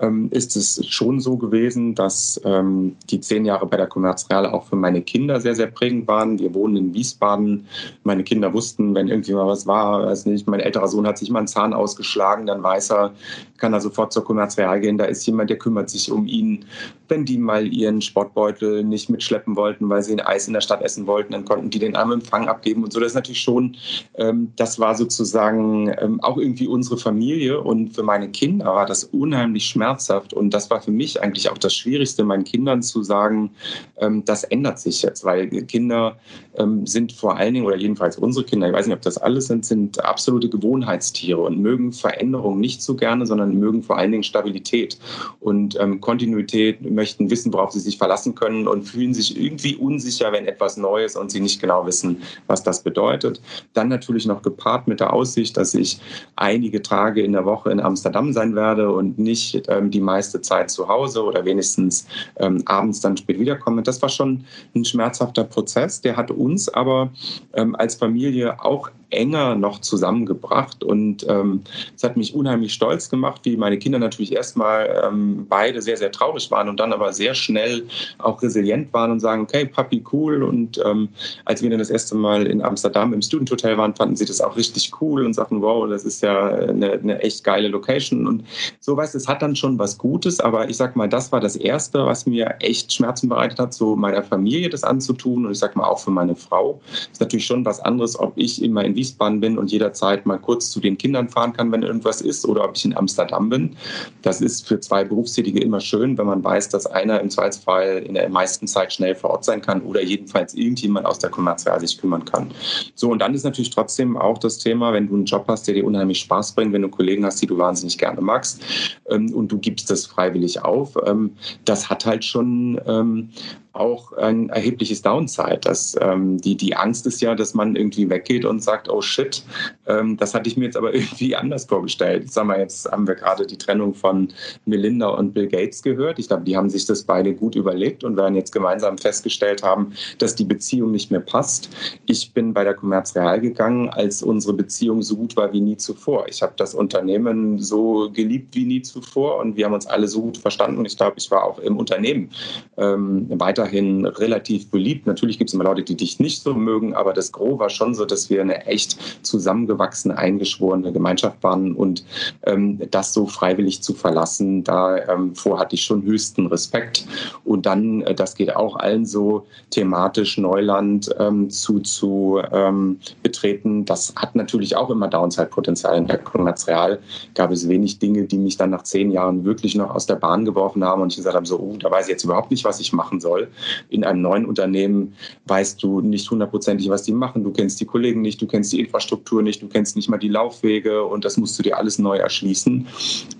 ähm, 0.00 0.28
ist 0.32 0.56
es 0.56 0.84
schon 0.86 1.20
so 1.20 1.36
gewesen, 1.36 1.94
dass 1.94 2.40
ähm, 2.44 2.96
die 3.10 3.20
zehn 3.20 3.44
Jahre 3.44 3.66
bei 3.66 3.76
der 3.76 3.86
Commerz 3.86 4.28
Real 4.28 4.46
auch 4.46 4.64
für 4.66 4.74
meine 4.74 5.02
Kinder 5.02 5.40
sehr, 5.40 5.54
sehr 5.54 5.68
prägend 5.68 6.08
waren. 6.08 6.40
Wir 6.40 6.52
wohnen 6.52 6.76
in 6.76 6.94
Wiesbaden. 6.94 7.68
Meine 8.02 8.24
Kinder 8.24 8.52
wussten, 8.52 8.96
wenn 8.96 9.06
irgendwie 9.06 9.34
mal 9.34 9.46
was 9.46 9.68
war, 9.68 10.04
weiß 10.04 10.26
nicht, 10.26 10.48
mein 10.48 10.58
älterer 10.58 10.88
Sohn 10.88 11.06
hat 11.06 11.16
sich 11.16 11.30
mal 11.30 11.38
einen 11.38 11.48
Zahn 11.48 11.74
ausgeschlagen, 11.74 12.46
dann 12.46 12.62
weiß 12.62 12.90
er, 12.90 13.12
kann 13.56 13.72
er 13.72 13.80
sofort 13.80 14.12
zur 14.12 14.24
Commerz 14.24 14.58
Real 14.58 14.80
gehen. 14.80 14.98
Da 14.98 15.04
ist 15.04 15.24
jemand, 15.24 15.48
der 15.48 15.58
kümmert 15.58 15.90
sich 15.90 16.10
um 16.10 16.26
ihn. 16.26 16.64
Wenn 17.06 17.24
die 17.24 17.38
mal 17.38 17.72
ihren 17.72 18.00
Sportbeutel 18.00 18.82
nicht 18.82 19.10
mitschleppen 19.10 19.54
wollten, 19.54 19.88
weil 19.88 20.02
sie 20.02 20.12
ein 20.12 20.20
Eis 20.20 20.48
in 20.48 20.54
der 20.54 20.60
Stadt 20.60 20.82
essen 20.82 21.06
wollten, 21.06 21.32
dann 21.32 21.44
konnten 21.44 21.70
die 21.70 21.78
den 21.78 21.94
am 21.94 22.10
Empfang 22.10 22.48
abgeben 22.48 22.82
und 22.82 22.92
so. 22.92 22.98
Das 22.98 23.10
ist 23.10 23.14
natürlich 23.14 23.42
schon, 23.42 23.76
ähm, 24.16 24.52
das 24.56 24.80
war 24.80 24.96
sozusagen 24.96 25.94
ähm, 26.00 26.20
auch 26.20 26.38
irgendwie 26.38 26.66
unsere 26.66 26.96
Familie 26.96 27.11
Familie 27.12 27.60
und 27.60 27.94
für 27.94 28.02
meine 28.02 28.30
Kinder 28.30 28.64
war 28.64 28.86
das 28.86 29.04
unheimlich 29.04 29.66
schmerzhaft. 29.66 30.32
Und 30.32 30.54
das 30.54 30.70
war 30.70 30.80
für 30.80 30.90
mich 30.90 31.22
eigentlich 31.22 31.50
auch 31.50 31.58
das 31.58 31.74
Schwierigste, 31.74 32.24
meinen 32.24 32.44
Kindern 32.44 32.80
zu 32.82 33.02
sagen, 33.02 33.50
ähm, 33.98 34.24
das 34.24 34.44
ändert 34.44 34.78
sich 34.78 35.02
jetzt, 35.02 35.22
weil 35.24 35.48
Kinder 35.66 36.16
ähm, 36.56 36.86
sind 36.86 37.12
vor 37.12 37.36
allen 37.36 37.52
Dingen, 37.52 37.66
oder 37.66 37.76
jedenfalls 37.76 38.16
unsere 38.16 38.46
Kinder, 38.46 38.66
ich 38.66 38.72
weiß 38.72 38.86
nicht, 38.86 38.96
ob 38.96 39.02
das 39.02 39.18
alles 39.18 39.46
sind, 39.46 39.66
sind 39.66 40.02
absolute 40.02 40.48
Gewohnheitstiere 40.48 41.40
und 41.40 41.58
mögen 41.58 41.92
Veränderungen 41.92 42.60
nicht 42.60 42.82
so 42.82 42.94
gerne, 42.94 43.26
sondern 43.26 43.58
mögen 43.58 43.82
vor 43.82 43.98
allen 43.98 44.12
Dingen 44.12 44.24
Stabilität 44.24 44.98
und 45.40 45.78
ähm, 45.78 46.00
Kontinuität, 46.00 46.80
möchten 46.90 47.30
wissen, 47.30 47.52
worauf 47.52 47.72
sie 47.72 47.80
sich 47.80 47.98
verlassen 47.98 48.34
können 48.34 48.66
und 48.66 48.84
fühlen 48.84 49.12
sich 49.12 49.38
irgendwie 49.38 49.76
unsicher, 49.76 50.32
wenn 50.32 50.46
etwas 50.46 50.78
Neues 50.78 51.14
und 51.14 51.30
sie 51.30 51.40
nicht 51.40 51.60
genau 51.60 51.84
wissen, 51.84 52.22
was 52.46 52.62
das 52.62 52.82
bedeutet. 52.82 53.42
Dann 53.74 53.88
natürlich 53.88 54.24
noch 54.24 54.40
gepaart 54.40 54.88
mit 54.88 55.00
der 55.00 55.12
Aussicht, 55.12 55.58
dass 55.58 55.74
ich 55.74 56.00
einige 56.36 56.80
Tage 56.80 57.01
Tage 57.02 57.22
in 57.22 57.32
der 57.32 57.44
Woche 57.44 57.70
in 57.70 57.80
Amsterdam 57.80 58.32
sein 58.32 58.54
werde 58.54 58.92
und 58.92 59.18
nicht 59.18 59.62
ähm, 59.68 59.90
die 59.90 60.00
meiste 60.00 60.40
Zeit 60.40 60.70
zu 60.70 60.86
Hause 60.86 61.24
oder 61.24 61.44
wenigstens 61.44 62.06
ähm, 62.36 62.62
abends 62.66 63.00
dann 63.00 63.16
spät 63.16 63.40
wiederkomme. 63.40 63.82
Das 63.82 64.00
war 64.02 64.08
schon 64.08 64.44
ein 64.74 64.84
schmerzhafter 64.84 65.42
Prozess. 65.42 66.00
Der 66.00 66.16
hat 66.16 66.30
uns 66.30 66.68
aber 66.68 67.10
ähm, 67.54 67.74
als 67.74 67.96
Familie 67.96 68.64
auch 68.64 68.88
enger 69.12 69.54
noch 69.54 69.80
zusammengebracht. 69.80 70.82
Und 70.82 71.26
ähm, 71.28 71.62
es 71.94 72.02
hat 72.02 72.16
mich 72.16 72.34
unheimlich 72.34 72.72
stolz 72.72 73.08
gemacht, 73.08 73.42
wie 73.44 73.56
meine 73.56 73.78
Kinder 73.78 73.98
natürlich 73.98 74.32
erstmal 74.32 75.02
ähm, 75.04 75.46
beide 75.48 75.82
sehr, 75.82 75.96
sehr 75.96 76.12
traurig 76.12 76.50
waren 76.50 76.68
und 76.68 76.80
dann 76.80 76.92
aber 76.92 77.12
sehr 77.12 77.34
schnell 77.34 77.84
auch 78.18 78.42
resilient 78.42 78.92
waren 78.92 79.10
und 79.10 79.20
sagen, 79.20 79.42
okay, 79.42 79.66
Papi, 79.66 80.04
cool. 80.12 80.42
Und 80.42 80.80
ähm, 80.84 81.08
als 81.44 81.62
wir 81.62 81.70
dann 81.70 81.78
das 81.78 81.90
erste 81.90 82.14
Mal 82.14 82.46
in 82.46 82.62
Amsterdam 82.62 83.12
im 83.12 83.22
Student 83.22 83.50
Hotel 83.50 83.76
waren, 83.76 83.94
fanden 83.94 84.16
sie 84.16 84.24
das 84.24 84.40
auch 84.40 84.56
richtig 84.56 84.90
cool 85.00 85.24
und 85.24 85.34
sagten, 85.34 85.62
wow, 85.62 85.88
das 85.88 86.04
ist 86.04 86.22
ja 86.22 86.48
eine, 86.48 86.92
eine 86.92 87.20
echt 87.20 87.44
geile 87.44 87.68
Location. 87.68 88.26
Und 88.26 88.44
so 88.80 88.96
weißt 88.96 89.14
es 89.14 89.28
hat 89.28 89.42
dann 89.42 89.56
schon 89.56 89.78
was 89.78 89.98
Gutes, 89.98 90.40
aber 90.40 90.68
ich 90.68 90.76
sag 90.76 90.96
mal, 90.96 91.08
das 91.08 91.32
war 91.32 91.40
das 91.40 91.56
Erste, 91.56 92.06
was 92.06 92.26
mir 92.26 92.56
echt 92.60 92.92
Schmerzen 92.92 93.28
bereitet 93.28 93.58
hat, 93.58 93.74
so 93.74 93.96
meiner 93.96 94.22
Familie 94.22 94.68
das 94.68 94.84
anzutun 94.84 95.46
und 95.46 95.52
ich 95.52 95.58
sag 95.58 95.76
mal 95.76 95.84
auch 95.84 95.98
für 95.98 96.10
meine 96.10 96.34
Frau. 96.34 96.80
Das 96.90 97.08
ist 97.12 97.20
natürlich 97.20 97.46
schon 97.46 97.64
was 97.64 97.80
anderes, 97.80 98.18
ob 98.18 98.32
ich 98.36 98.62
immer 98.62 98.84
in 98.84 98.94
Wiesbaden 99.02 99.40
bin 99.40 99.58
und 99.58 99.72
jederzeit 99.72 100.26
mal 100.26 100.38
kurz 100.38 100.70
zu 100.70 100.78
den 100.78 100.96
Kindern 100.96 101.28
fahren 101.28 101.52
kann, 101.52 101.72
wenn 101.72 101.82
irgendwas 101.82 102.20
ist, 102.20 102.46
oder 102.46 102.64
ob 102.64 102.76
ich 102.76 102.84
in 102.84 102.96
Amsterdam 102.96 103.48
bin. 103.48 103.76
Das 104.22 104.40
ist 104.40 104.68
für 104.68 104.78
zwei 104.78 105.02
Berufstätige 105.04 105.60
immer 105.60 105.80
schön, 105.80 106.16
wenn 106.18 106.26
man 106.26 106.44
weiß, 106.44 106.68
dass 106.68 106.86
einer 106.86 107.20
im 107.20 107.30
Zweifelsfall 107.30 108.04
in 108.06 108.14
der 108.14 108.28
meisten 108.28 108.68
Zeit 108.68 108.92
schnell 108.92 109.16
vor 109.16 109.30
Ort 109.30 109.44
sein 109.44 109.60
kann 109.60 109.82
oder 109.82 110.02
jedenfalls 110.02 110.54
irgendjemand 110.54 111.06
aus 111.06 111.18
der 111.18 111.30
Kommerzial 111.30 111.80
sich 111.80 111.98
kümmern 111.98 112.24
kann. 112.24 112.52
So, 112.94 113.10
und 113.10 113.18
dann 113.18 113.34
ist 113.34 113.44
natürlich 113.44 113.70
trotzdem 113.70 114.16
auch 114.16 114.38
das 114.38 114.58
Thema, 114.58 114.92
wenn 114.92 115.08
du 115.08 115.14
einen 115.14 115.24
Job 115.24 115.44
hast, 115.48 115.66
der 115.66 115.74
dir 115.74 115.84
unheimlich 115.84 116.20
Spaß 116.20 116.52
bringt, 116.54 116.72
wenn 116.72 116.82
du 116.82 116.88
Kollegen 116.88 117.24
hast, 117.24 117.42
die 117.42 117.46
du 117.46 117.58
wahnsinnig 117.58 117.98
gerne 117.98 118.20
magst 118.20 118.62
ähm, 119.10 119.32
und 119.34 119.50
du 119.50 119.58
gibst 119.58 119.90
das 119.90 120.06
freiwillig 120.06 120.62
auf, 120.64 120.96
ähm, 121.04 121.32
das 121.64 121.90
hat 121.90 122.06
halt 122.06 122.24
schon 122.24 122.80
ähm, 122.86 123.30
auch 123.72 124.12
ein 124.12 124.48
erhebliches 124.50 125.02
Downside. 125.02 125.60
Dass, 125.62 125.96
ähm, 126.00 126.38
die, 126.38 126.56
die 126.56 126.76
Angst 126.76 127.06
ist 127.06 127.20
ja, 127.20 127.34
dass 127.34 127.54
man 127.54 127.76
irgendwie 127.76 128.08
weggeht 128.08 128.44
und 128.44 128.62
sagt, 128.62 128.88
oh 128.88 129.00
shit, 129.00 129.42
ähm, 129.86 130.16
das 130.16 130.34
hatte 130.34 130.48
ich 130.48 130.56
mir 130.56 130.66
jetzt 130.66 130.76
aber 130.76 130.94
irgendwie 130.94 131.34
anders 131.34 131.64
vorgestellt. 131.64 132.32
Sag 132.32 132.46
mal, 132.46 132.58
jetzt 132.58 132.90
haben 132.90 133.06
wir 133.06 133.14
gerade 133.14 133.46
die 133.46 133.58
Trennung 133.58 133.94
von 133.94 134.28
Melinda 134.66 135.08
und 135.08 135.32
Bill 135.32 135.48
Gates 135.48 135.82
gehört. 135.82 136.18
Ich 136.18 136.28
glaube, 136.28 136.44
die 136.44 136.56
haben 136.56 136.70
sich 136.70 136.86
das 136.86 137.02
beide 137.02 137.34
gut 137.34 137.54
überlegt 137.54 138.04
und 138.04 138.16
werden 138.16 138.34
jetzt 138.34 138.52
gemeinsam 138.52 138.98
festgestellt 138.98 139.62
haben, 139.62 139.92
dass 140.18 140.34
die 140.34 140.44
Beziehung 140.44 140.90
nicht 140.90 141.10
mehr 141.10 141.20
passt. 141.20 141.70
Ich 142.06 142.32
bin 142.32 142.52
bei 142.52 142.64
der 142.64 142.74
Commerz 142.74 143.14
Real 143.16 143.40
gegangen, 143.40 143.88
als 143.88 144.22
unsere 144.22 144.54
Beziehung 144.54 145.02
so 145.02 145.16
gut 145.16 145.36
war 145.36 145.52
wie 145.52 145.60
nie 145.60 145.76
zuvor. 145.76 146.26
Ich 146.28 146.42
habe 146.42 146.52
das 146.56 146.74
Unternehmen 146.74 147.58
so 147.58 148.10
geliebt 148.12 148.54
wie 148.54 148.64
nie 148.64 148.82
zuvor 148.82 149.38
und 149.38 149.56
wir 149.56 149.66
haben 149.66 149.74
uns 149.74 149.86
alle 149.86 150.08
so 150.08 150.22
gut 150.22 150.38
verstanden. 150.38 150.84
Ich 150.84 150.96
glaube, 150.96 151.14
ich 151.16 151.30
war 151.30 151.44
auch 151.44 151.58
im 151.58 151.76
Unternehmen 151.76 152.30
ähm, 152.76 153.28
weiter 153.40 153.61
weiterhin 153.62 154.06
relativ 154.06 154.70
beliebt. 154.70 155.06
Natürlich 155.06 155.38
gibt 155.38 155.50
es 155.50 155.54
immer 155.54 155.64
Leute, 155.64 155.82
die 155.82 155.96
dich 155.96 156.18
nicht 156.18 156.42
so 156.42 156.54
mögen, 156.54 156.94
aber 156.94 157.12
das 157.12 157.32
Gros 157.32 157.58
war 157.58 157.70
schon 157.70 157.94
so, 157.94 158.04
dass 158.04 158.28
wir 158.30 158.40
eine 158.40 158.66
echt 158.66 158.98
zusammengewachsene, 159.24 160.16
eingeschworene 160.16 160.92
Gemeinschaft 160.92 161.42
waren 161.42 161.74
und 161.74 162.04
ähm, 162.44 162.80
das 162.90 163.14
so 163.14 163.26
freiwillig 163.26 163.82
zu 163.82 163.94
verlassen, 163.94 164.64
da 164.64 164.96
ähm, 165.08 165.34
vor 165.34 165.58
hatte 165.58 165.74
ich 165.74 165.84
schon 165.84 166.02
höchsten 166.02 166.46
Respekt. 166.46 167.06
Und 167.44 167.66
dann, 167.66 168.02
äh, 168.02 168.14
das 168.14 168.34
geht 168.34 168.54
auch 168.54 168.76
allen 168.76 169.06
so, 169.06 169.46
thematisch 169.70 170.38
Neuland 170.38 171.10
ähm, 171.18 171.50
zu, 171.50 171.80
zu 171.80 172.40
ähm, 172.50 172.98
betreten, 173.22 173.84
das 173.84 174.14
hat 174.16 174.34
natürlich 174.34 174.76
auch 174.76 174.90
immer 174.90 175.08
Downside-Potenzial. 175.08 175.98
In 175.98 176.06
der 176.06 176.20
Real 176.66 176.98
gab 177.34 177.50
es 177.50 177.68
wenig 177.68 177.98
Dinge, 177.98 178.24
die 178.24 178.38
mich 178.38 178.56
dann 178.56 178.70
nach 178.70 178.82
zehn 178.82 179.10
Jahren 179.10 179.44
wirklich 179.44 179.74
noch 179.74 179.94
aus 179.94 180.06
der 180.06 180.16
Bahn 180.16 180.44
geworfen 180.44 180.84
haben 180.84 181.02
und 181.02 181.12
ich 181.12 181.16
gesagt 181.16 181.36
habe, 181.36 181.46
so, 181.46 181.58
oh, 181.58 181.76
da 181.78 181.90
weiß 181.90 182.06
ich 182.06 182.12
jetzt 182.12 182.24
überhaupt 182.24 182.50
nicht, 182.50 182.64
was 182.64 182.80
ich 182.80 182.92
machen 182.92 183.20
soll. 183.20 183.48
In 183.88 184.04
einem 184.04 184.22
neuen 184.22 184.46
Unternehmen 184.46 185.14
weißt 185.46 185.82
du 185.82 186.00
nicht 186.00 186.30
hundertprozentig, 186.30 186.88
was 186.88 187.02
die 187.02 187.12
machen. 187.12 187.44
Du 187.44 187.52
kennst 187.52 187.80
die 187.80 187.84
Kollegen 187.84 188.22
nicht, 188.22 188.40
du 188.40 188.46
kennst 188.46 188.72
die 188.72 188.80
Infrastruktur 188.80 189.42
nicht, 189.42 189.62
du 189.62 189.68
kennst 189.68 189.96
nicht 189.96 190.08
mal 190.08 190.18
die 190.18 190.28
Laufwege 190.28 191.04
und 191.04 191.24
das 191.24 191.36
musst 191.36 191.58
du 191.58 191.62
dir 191.62 191.78
alles 191.78 191.98
neu 191.98 192.16
erschließen. 192.16 192.86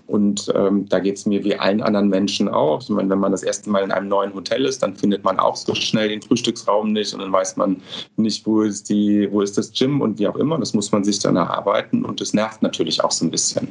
Und 0.06 0.52
ähm, 0.54 0.86
da 0.88 0.98
geht 0.98 1.16
es 1.16 1.26
mir 1.26 1.42
wie 1.42 1.56
allen 1.56 1.80
anderen 1.80 2.08
Menschen 2.08 2.48
auch. 2.48 2.82
Ich 2.82 2.88
meine, 2.90 3.08
wenn 3.08 3.18
man 3.18 3.32
das 3.32 3.42
erste 3.42 3.70
Mal 3.70 3.82
in 3.82 3.92
einem 3.92 4.08
neuen 4.08 4.34
Hotel 4.34 4.66
ist, 4.66 4.82
dann 4.82 4.94
findet 4.94 5.24
man 5.24 5.38
auch 5.38 5.56
so 5.56 5.74
schnell 5.74 6.08
den 6.08 6.20
Frühstücksraum 6.20 6.92
nicht 6.92 7.14
und 7.14 7.20
dann 7.20 7.32
weiß 7.32 7.56
man 7.56 7.80
nicht, 8.16 8.46
wo 8.46 8.62
ist, 8.62 8.90
die, 8.90 9.28
wo 9.30 9.40
ist 9.40 9.56
das 9.56 9.72
Gym 9.72 10.00
und 10.00 10.18
wie 10.18 10.28
auch 10.28 10.36
immer. 10.36 10.58
Das 10.58 10.74
muss 10.74 10.92
man 10.92 11.02
sich 11.02 11.18
dann 11.20 11.36
erarbeiten 11.36 12.04
und 12.04 12.20
das 12.20 12.34
nervt 12.34 12.62
natürlich 12.62 13.02
auch 13.02 13.10
so 13.10 13.24
ein 13.24 13.30
bisschen. 13.30 13.68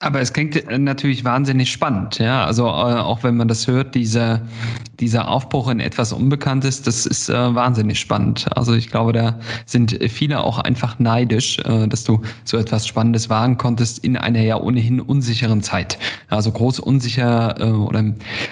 Aber 0.00 0.20
es 0.20 0.32
klingt 0.32 0.54
äh, 0.54 0.78
natürlich 0.78 1.24
wahnsinnig 1.24 1.72
spannend, 1.72 2.20
ja. 2.20 2.44
Also 2.44 2.66
äh, 2.66 2.68
auch 2.68 3.24
wenn 3.24 3.36
man 3.36 3.48
das 3.48 3.66
hört, 3.66 3.96
dieser, 3.96 4.42
dieser 5.00 5.26
Aufbruch 5.26 5.68
in 5.68 5.80
etwas 5.80 6.12
Unbekanntes, 6.12 6.82
das 6.82 7.04
ist 7.04 7.28
äh, 7.28 7.54
wahnsinnig 7.54 7.98
spannend. 7.98 8.46
Also 8.56 8.74
ich 8.74 8.90
glaube, 8.90 9.12
da 9.12 9.40
sind 9.66 9.98
viele 10.08 10.38
auch 10.38 10.60
einfach 10.60 11.00
neidisch, 11.00 11.58
äh, 11.64 11.88
dass 11.88 12.04
du 12.04 12.22
so 12.44 12.58
etwas 12.58 12.86
Spannendes 12.86 13.28
wagen 13.28 13.58
konntest 13.58 13.98
in 14.04 14.16
einer 14.16 14.40
ja 14.40 14.60
ohnehin 14.60 15.00
unsicheren 15.00 15.64
Zeit. 15.64 15.98
Also 16.28 16.52
groß 16.52 16.78
unsicher 16.78 17.60
äh, 17.60 17.64
oder 17.64 17.98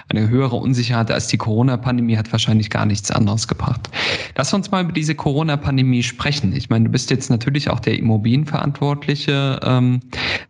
eine 0.09 0.29
höhere 0.29 0.57
Unsicherheit 0.57 1.13
als 1.13 1.29
die 1.29 1.39
Corona-Pandemie 1.39 2.17
hat 2.17 2.33
wahrscheinlich 2.33 2.71
gar 2.71 2.87
nichts 2.87 3.13
anderes 3.13 3.47
gebracht. 3.47 3.89
Lass 4.35 4.53
uns 4.53 4.73
mal 4.73 4.83
über 4.83 4.93
diese 4.93 5.15
Corona-Pandemie 5.15 6.03
sprechen. 6.03 6.53
Ich 6.57 6.71
meine, 6.71 6.87
du 6.87 6.91
bist 6.91 7.09
jetzt 7.13 7.31
natürlich 7.31 7.71
auch 7.71 7.79
der 7.79 7.97
Immobilienverantwortliche 7.97 9.61
ähm, 9.63 10.01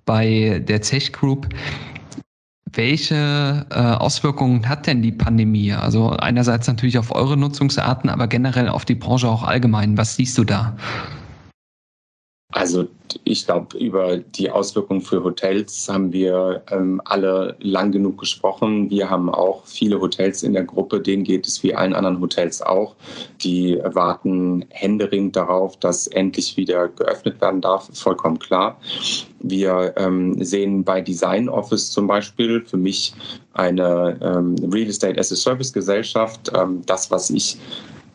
bei 0.07 0.63
der 0.67 0.81
Zech 0.87 1.13
Group. 1.13 1.49
Welche 2.73 3.67
äh, 3.71 3.75
Auswirkungen 3.75 4.69
hat 4.69 4.87
denn 4.87 5.03
die 5.03 5.13
Pandemie? 5.13 5.73
Also 5.73 6.11
einerseits 6.11 6.67
natürlich 6.67 6.99
auf 6.99 7.15
eure 7.15 7.37
Nutzungsarten, 7.37 8.09
aber 8.11 8.29
generell 8.29 8.69
auf 8.69 8.85
die 8.85 8.95
Branche 8.95 9.29
auch 9.29 9.43
allgemein. 9.43 9.97
Was 9.99 10.17
siehst 10.17 10.39
du 10.39 10.45
da? 10.45 10.77
Also 12.53 12.87
ich 13.25 13.45
glaube, 13.45 13.77
über 13.77 14.19
die 14.19 14.51
Auswirkungen 14.51 15.01
für 15.01 15.25
Hotels 15.25 15.89
haben 15.89 16.13
wir 16.13 16.63
ähm, 16.71 17.03
alle 17.05 17.57
lang 17.59 17.91
genug 17.91 18.19
gesprochen. 18.19 18.89
Wir 18.89 19.11
haben 19.11 19.29
auch 19.29 19.67
viele 19.67 20.01
Hotels 20.01 20.45
in 20.45 20.53
der 20.53 20.63
Gruppe, 20.63 21.01
denen 21.01 21.25
geht 21.25 21.47
es 21.47 21.63
wie 21.65 21.75
allen 21.75 21.93
anderen 21.93 22.21
Hotels 22.21 22.63
auch. 22.63 22.95
Die 23.43 23.79
warten 23.83 24.65
händeringend 24.71 25.35
darauf, 25.35 25.77
dass 25.79 26.07
endlich 26.07 26.57
wieder 26.57 26.89
geöffnet 26.89 27.41
werden 27.41 27.61
darf, 27.61 27.91
vollkommen 27.93 28.39
klar. 28.39 28.81
Wir 29.41 29.95
ähm, 29.97 30.43
sehen 30.43 30.85
bei 30.85 31.01
Design 31.01 31.49
Office 31.49 31.91
zum 31.91 32.07
Beispiel 32.07 32.65
für 32.65 32.77
mich 32.77 33.13
eine 33.55 34.19
ähm, 34.23 34.55
Real 34.73 34.89
Estate 34.89 35.19
as 35.19 35.33
a 35.33 35.37
Service 35.37 35.73
Gesellschaft, 35.73 36.53
ähm, 36.55 36.83
das, 36.87 37.11
was 37.11 37.31
ich 37.31 37.59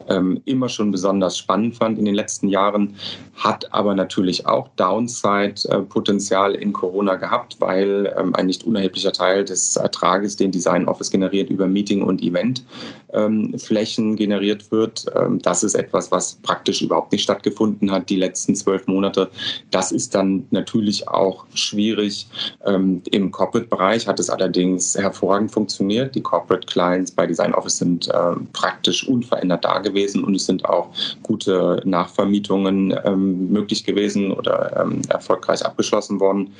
ähm, 0.09 0.41
immer 0.45 0.69
schon 0.69 0.91
besonders 0.91 1.37
spannend 1.37 1.75
fand 1.75 1.99
in 1.99 2.05
den 2.05 2.15
letzten 2.15 2.47
Jahren, 2.47 2.95
hat 3.35 3.73
aber 3.73 3.95
natürlich 3.95 4.45
auch 4.45 4.67
Downside-Potenzial 4.75 6.55
in 6.55 6.73
Corona 6.73 7.15
gehabt, 7.15 7.57
weil 7.59 8.13
ähm, 8.17 8.35
ein 8.35 8.45
nicht 8.47 8.63
unerheblicher 8.63 9.11
Teil 9.11 9.45
des 9.45 9.75
Ertrages, 9.75 10.35
den 10.35 10.51
Design 10.51 10.87
Office 10.87 11.09
generiert, 11.09 11.49
über 11.49 11.67
Meeting- 11.67 12.03
und 12.03 12.21
Eventflächen 12.21 14.09
ähm, 14.09 14.15
generiert 14.15 14.71
wird. 14.71 15.05
Ähm, 15.15 15.41
das 15.41 15.63
ist 15.63 15.75
etwas, 15.75 16.11
was 16.11 16.35
praktisch 16.35 16.81
überhaupt 16.81 17.11
nicht 17.11 17.23
stattgefunden 17.23 17.91
hat 17.91 18.09
die 18.09 18.15
letzten 18.17 18.55
zwölf 18.55 18.87
Monate. 18.87 19.29
Das 19.71 19.91
ist 19.91 20.13
dann 20.13 20.45
natürlich 20.51 21.07
auch 21.07 21.45
schwierig. 21.53 22.27
Ähm, 22.65 23.01
Im 23.11 23.31
Corporate-Bereich 23.31 24.07
hat 24.07 24.19
es 24.19 24.29
allerdings 24.29 24.95
hervorragend 24.95 25.51
funktioniert. 25.51 26.15
Die 26.15 26.21
Corporate 26.21 26.67
Clients 26.67 27.11
bei 27.11 27.25
Design 27.25 27.53
Office 27.53 27.77
sind 27.77 28.07
äh, 28.09 28.35
praktisch 28.53 29.07
unverändert 29.07 29.65
da 29.65 29.79
gewesen 29.91 30.23
und 30.23 30.35
es 30.35 30.45
sind 30.45 30.65
auch 30.65 30.89
gute 31.23 31.81
Nachvermietungen 31.85 32.93
ähm, 33.05 33.51
möglich 33.51 33.83
gewesen 33.83 34.31
oder 34.31 34.81
ähm, 34.81 35.01
erfolgreich 35.09 35.65
abgeschlossen 35.65 36.19
worden. 36.19 36.53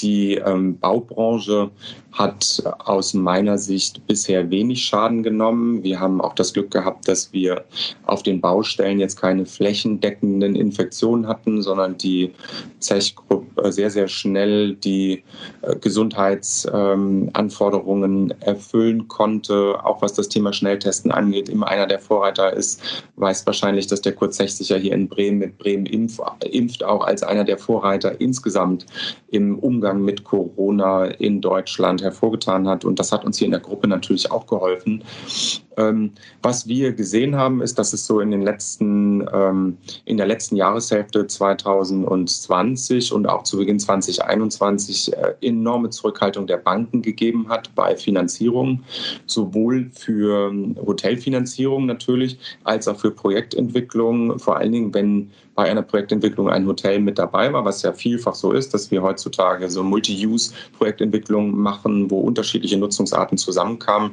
Die 0.00 0.34
ähm, 0.34 0.78
Baubranche 0.78 1.70
hat 2.12 2.62
aus 2.78 3.14
meiner 3.14 3.56
Sicht 3.56 4.06
bisher 4.06 4.50
wenig 4.50 4.84
Schaden 4.84 5.22
genommen. 5.22 5.82
Wir 5.84 6.00
haben 6.00 6.20
auch 6.20 6.34
das 6.34 6.52
Glück 6.52 6.70
gehabt, 6.70 7.08
dass 7.08 7.32
wir 7.32 7.64
auf 8.06 8.22
den 8.22 8.40
Baustellen 8.40 8.98
jetzt 8.98 9.20
keine 9.20 9.46
flächendeckenden 9.46 10.56
Infektionen 10.56 11.28
hatten, 11.28 11.62
sondern 11.62 11.96
die 11.96 12.32
Zechgruppe 12.80 13.72
sehr, 13.72 13.90
sehr 13.90 14.08
schnell 14.08 14.74
die 14.74 15.22
äh, 15.62 15.76
Gesundheitsanforderungen 15.76 18.34
erfüllen 18.40 19.06
konnte, 19.08 19.84
auch 19.84 20.02
was 20.02 20.14
das 20.14 20.28
Thema 20.28 20.52
Schnelltesten 20.52 21.12
angeht. 21.12 21.48
Immer 21.48 21.68
einer 21.68 21.86
der 21.86 22.00
Vorreiter 22.00 22.52
ist, 22.52 22.82
weiß 23.16 23.46
wahrscheinlich, 23.46 23.86
dass 23.86 24.00
der 24.00 24.18
60er 24.18 24.76
hier 24.76 24.92
in 24.92 25.08
Bremen 25.08 25.38
mit 25.38 25.58
Bremen 25.58 25.86
impf, 25.86 26.20
impft, 26.50 26.82
auch 26.84 27.04
als 27.04 27.22
einer 27.22 27.44
der 27.44 27.58
Vorreiter 27.58 28.20
insgesamt 28.20 28.86
im 29.30 29.58
Umgang 29.58 30.02
mit 30.02 30.24
Corona 30.24 31.06
in 31.06 31.40
Deutschland 31.40 31.99
hervorgetan 32.02 32.68
hat. 32.68 32.84
Und 32.84 32.98
das 32.98 33.12
hat 33.12 33.24
uns 33.24 33.38
hier 33.38 33.46
in 33.46 33.52
der 33.52 33.60
Gruppe 33.60 33.88
natürlich 33.88 34.30
auch 34.30 34.46
geholfen. 34.46 35.04
Ähm, 35.76 36.12
was 36.42 36.66
wir 36.66 36.92
gesehen 36.92 37.36
haben, 37.36 37.62
ist, 37.62 37.78
dass 37.78 37.92
es 37.92 38.06
so 38.06 38.20
in 38.20 38.30
den 38.30 38.42
letzten, 38.42 39.26
ähm, 39.32 39.78
in 40.04 40.16
der 40.16 40.26
letzten 40.26 40.56
Jahreshälfte 40.56 41.26
2020 41.26 43.12
und 43.12 43.26
auch 43.26 43.44
zu 43.44 43.56
Beginn 43.56 43.78
2021 43.78 45.12
äh, 45.12 45.34
enorme 45.40 45.90
Zurückhaltung 45.90 46.46
der 46.46 46.58
Banken 46.58 47.02
gegeben 47.02 47.48
hat 47.48 47.74
bei 47.74 47.96
Finanzierung, 47.96 48.82
sowohl 49.26 49.90
für 49.92 50.50
ähm, 50.50 50.76
Hotelfinanzierung 50.84 51.86
natürlich, 51.86 52.38
als 52.64 52.88
auch 52.88 52.98
für 52.98 53.10
Projektentwicklung, 53.10 54.38
vor 54.38 54.56
allen 54.56 54.72
Dingen, 54.72 54.94
wenn 54.94 55.30
bei 55.60 55.70
einer 55.70 55.82
Projektentwicklung 55.82 56.48
ein 56.48 56.66
Hotel 56.66 57.00
mit 57.00 57.18
dabei 57.18 57.52
war, 57.52 57.66
was 57.66 57.82
ja 57.82 57.92
vielfach 57.92 58.34
so 58.34 58.52
ist, 58.52 58.72
dass 58.72 58.90
wir 58.90 59.02
heutzutage 59.02 59.68
so 59.68 59.82
Multi-Use-Projektentwicklungen 59.82 61.54
machen, 61.54 62.10
wo 62.10 62.20
unterschiedliche 62.20 62.78
Nutzungsarten 62.78 63.36
zusammenkamen. 63.36 64.12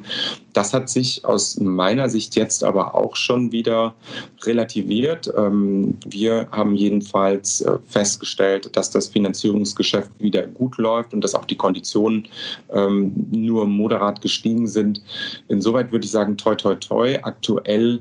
Das 0.52 0.74
hat 0.74 0.90
sich 0.90 1.24
aus 1.24 1.58
meiner 1.58 2.10
Sicht 2.10 2.36
jetzt 2.36 2.62
aber 2.62 2.94
auch 2.94 3.16
schon 3.16 3.50
wieder 3.50 3.94
relativiert. 4.42 5.32
Ähm, 5.38 5.96
wir 6.06 6.48
haben 6.50 6.74
jedenfalls 6.74 7.62
äh, 7.62 7.78
festgestellt, 7.86 8.76
dass 8.76 8.90
das 8.90 9.08
Finanzierungsgeschäft 9.08 10.10
wieder 10.18 10.46
gut 10.46 10.76
läuft 10.76 11.14
und 11.14 11.22
dass 11.22 11.34
auch 11.34 11.46
die 11.46 11.56
Konditionen 11.56 12.28
ähm, 12.74 13.14
nur 13.30 13.64
moderat 13.64 14.20
gestiegen 14.20 14.66
sind. 14.66 15.00
Insoweit 15.48 15.92
würde 15.92 16.04
ich 16.04 16.10
sagen, 16.10 16.36
toi, 16.36 16.54
toi, 16.56 16.74
toi. 16.74 17.18
Aktuell 17.22 18.00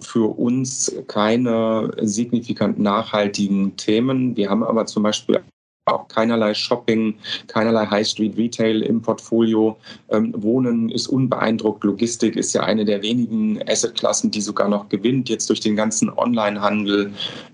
für 0.00 0.38
uns 0.38 0.96
keine 1.08 1.90
signifikanten 2.00 2.85
nachhaltigen 2.86 3.76
Themen. 3.76 4.36
Wir 4.36 4.48
haben 4.48 4.62
aber 4.62 4.86
zum 4.86 5.02
Beispiel 5.02 5.40
auch 5.86 6.08
keinerlei 6.08 6.52
Shopping, 6.54 7.14
keinerlei 7.46 7.86
High 7.86 8.06
Street 8.06 8.36
Retail 8.36 8.82
im 8.82 9.02
Portfolio. 9.02 9.76
Ähm, 10.08 10.34
Wohnen 10.36 10.88
ist 10.88 11.06
unbeeindruckt. 11.06 11.84
Logistik 11.84 12.36
ist 12.36 12.52
ja 12.54 12.62
eine 12.62 12.84
der 12.84 13.02
wenigen 13.02 13.60
Assetklassen, 13.68 14.30
die 14.30 14.40
sogar 14.40 14.68
noch 14.68 14.88
gewinnt, 14.88 15.28
jetzt 15.28 15.48
durch 15.48 15.60
den 15.60 15.76
ganzen 15.76 16.10
Online-Handel. 16.10 17.12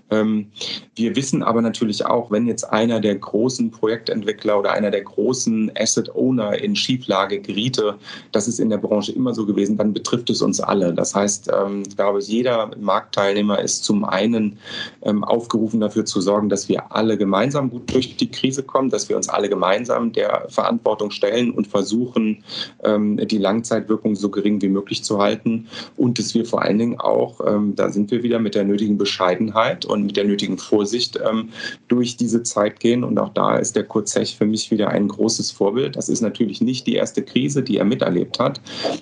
Ähm, 0.09 0.47
wir 0.95 1.15
wissen 1.15 1.43
aber 1.43 1.61
natürlich 1.61 2.05
auch, 2.05 2.29
wenn 2.29 2.45
jetzt 2.45 2.65
einer 2.65 2.99
der 2.99 3.15
großen 3.15 3.71
Projektentwickler 3.71 4.59
oder 4.59 4.71
einer 4.71 4.91
der 4.91 5.01
großen 5.01 5.71
Asset 5.77 6.13
Owner 6.15 6.59
in 6.59 6.75
Schieflage 6.75 7.39
geriete, 7.39 7.95
das 8.31 8.47
ist 8.47 8.59
in 8.59 8.69
der 8.69 8.77
Branche 8.77 9.11
immer 9.11 9.33
so 9.33 9.45
gewesen, 9.45 9.77
dann 9.77 9.93
betrifft 9.93 10.29
es 10.29 10.41
uns 10.41 10.59
alle. 10.59 10.93
Das 10.93 11.15
heißt, 11.15 11.49
ähm, 11.51 11.83
ich 11.87 11.95
glaube, 11.95 12.19
jeder 12.21 12.71
Marktteilnehmer 12.79 13.59
ist 13.59 13.83
zum 13.83 14.03
einen 14.05 14.57
ähm, 15.01 15.23
aufgerufen 15.23 15.79
dafür 15.79 16.05
zu 16.05 16.21
sorgen, 16.21 16.49
dass 16.49 16.69
wir 16.69 16.91
alle 16.91 17.17
gemeinsam 17.17 17.69
gut 17.69 17.91
durch 17.93 18.15
die 18.17 18.29
Krise 18.29 18.63
kommen, 18.63 18.89
dass 18.89 19.09
wir 19.09 19.15
uns 19.15 19.29
alle 19.29 19.49
gemeinsam 19.49 20.11
der 20.13 20.45
Verantwortung 20.49 21.11
stellen 21.11 21.51
und 21.51 21.67
versuchen, 21.67 22.43
die 22.85 23.37
Langzeitwirkung 23.37 24.15
so 24.15 24.29
gering 24.29 24.61
wie 24.61 24.67
möglich 24.67 25.03
zu 25.03 25.19
halten 25.19 25.67
und 25.97 26.19
dass 26.19 26.33
wir 26.33 26.45
vor 26.45 26.61
allen 26.61 26.77
Dingen 26.77 26.99
auch, 26.99 27.39
da 27.75 27.89
sind 27.89 28.11
wir 28.11 28.23
wieder 28.23 28.39
mit 28.39 28.55
der 28.55 28.63
nötigen 28.63 28.97
Bescheidenheit 28.97 29.85
und 29.93 30.05
mit 30.05 30.17
der 30.17 30.25
nötigen 30.25 30.57
Vorsicht 30.57 31.19
ähm, 31.23 31.49
durch 31.87 32.17
diese 32.17 32.43
Zeit 32.43 32.79
gehen. 32.79 33.03
Und 33.03 33.19
auch 33.19 33.29
da 33.29 33.57
ist 33.57 33.75
der 33.75 33.83
Kurt 33.83 34.07
Zech 34.07 34.35
für 34.35 34.45
mich 34.45 34.71
wieder 34.71 34.89
ein 34.89 35.07
großes 35.07 35.51
Vorbild. 35.51 35.95
Das 35.95 36.09
ist 36.09 36.21
natürlich 36.21 36.61
nicht 36.61 36.87
die 36.87 36.95
erste 36.95 37.21
Krise, 37.21 37.61
die 37.61 37.77
er 37.77 37.85
miterlebt 37.85 38.39
hat. 38.39 38.59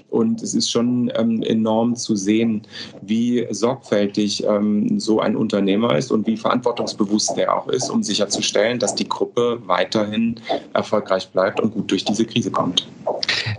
Und 0.10 0.41
es 0.43 0.54
ist 0.54 0.69
schon 0.69 1.12
ähm, 1.15 1.41
enorm 1.43 1.95
zu 1.95 2.15
sehen, 2.15 2.63
wie 3.01 3.47
sorgfältig 3.49 4.43
ähm, 4.43 4.99
so 4.99 5.21
ein 5.21 5.36
Unternehmer 5.36 5.97
ist 5.97 6.12
und 6.12 6.27
wie 6.27 6.38
verantwortungsbewusst 6.38 7.38
er 7.38 7.56
auch 7.56 7.67
ist, 7.69 7.89
um 7.89 8.04
sicherzustellen, 8.04 8.77
dass 8.77 8.93
die 8.93 9.08
Gruppe 9.08 9.60
weiterhin 9.65 10.36
erfolgreich 10.73 11.30
bleibt 11.30 11.60
und 11.60 11.73
gut 11.73 11.89
durch 11.89 12.04
diese 12.04 12.25
Krise 12.25 12.51
kommt. 12.51 12.88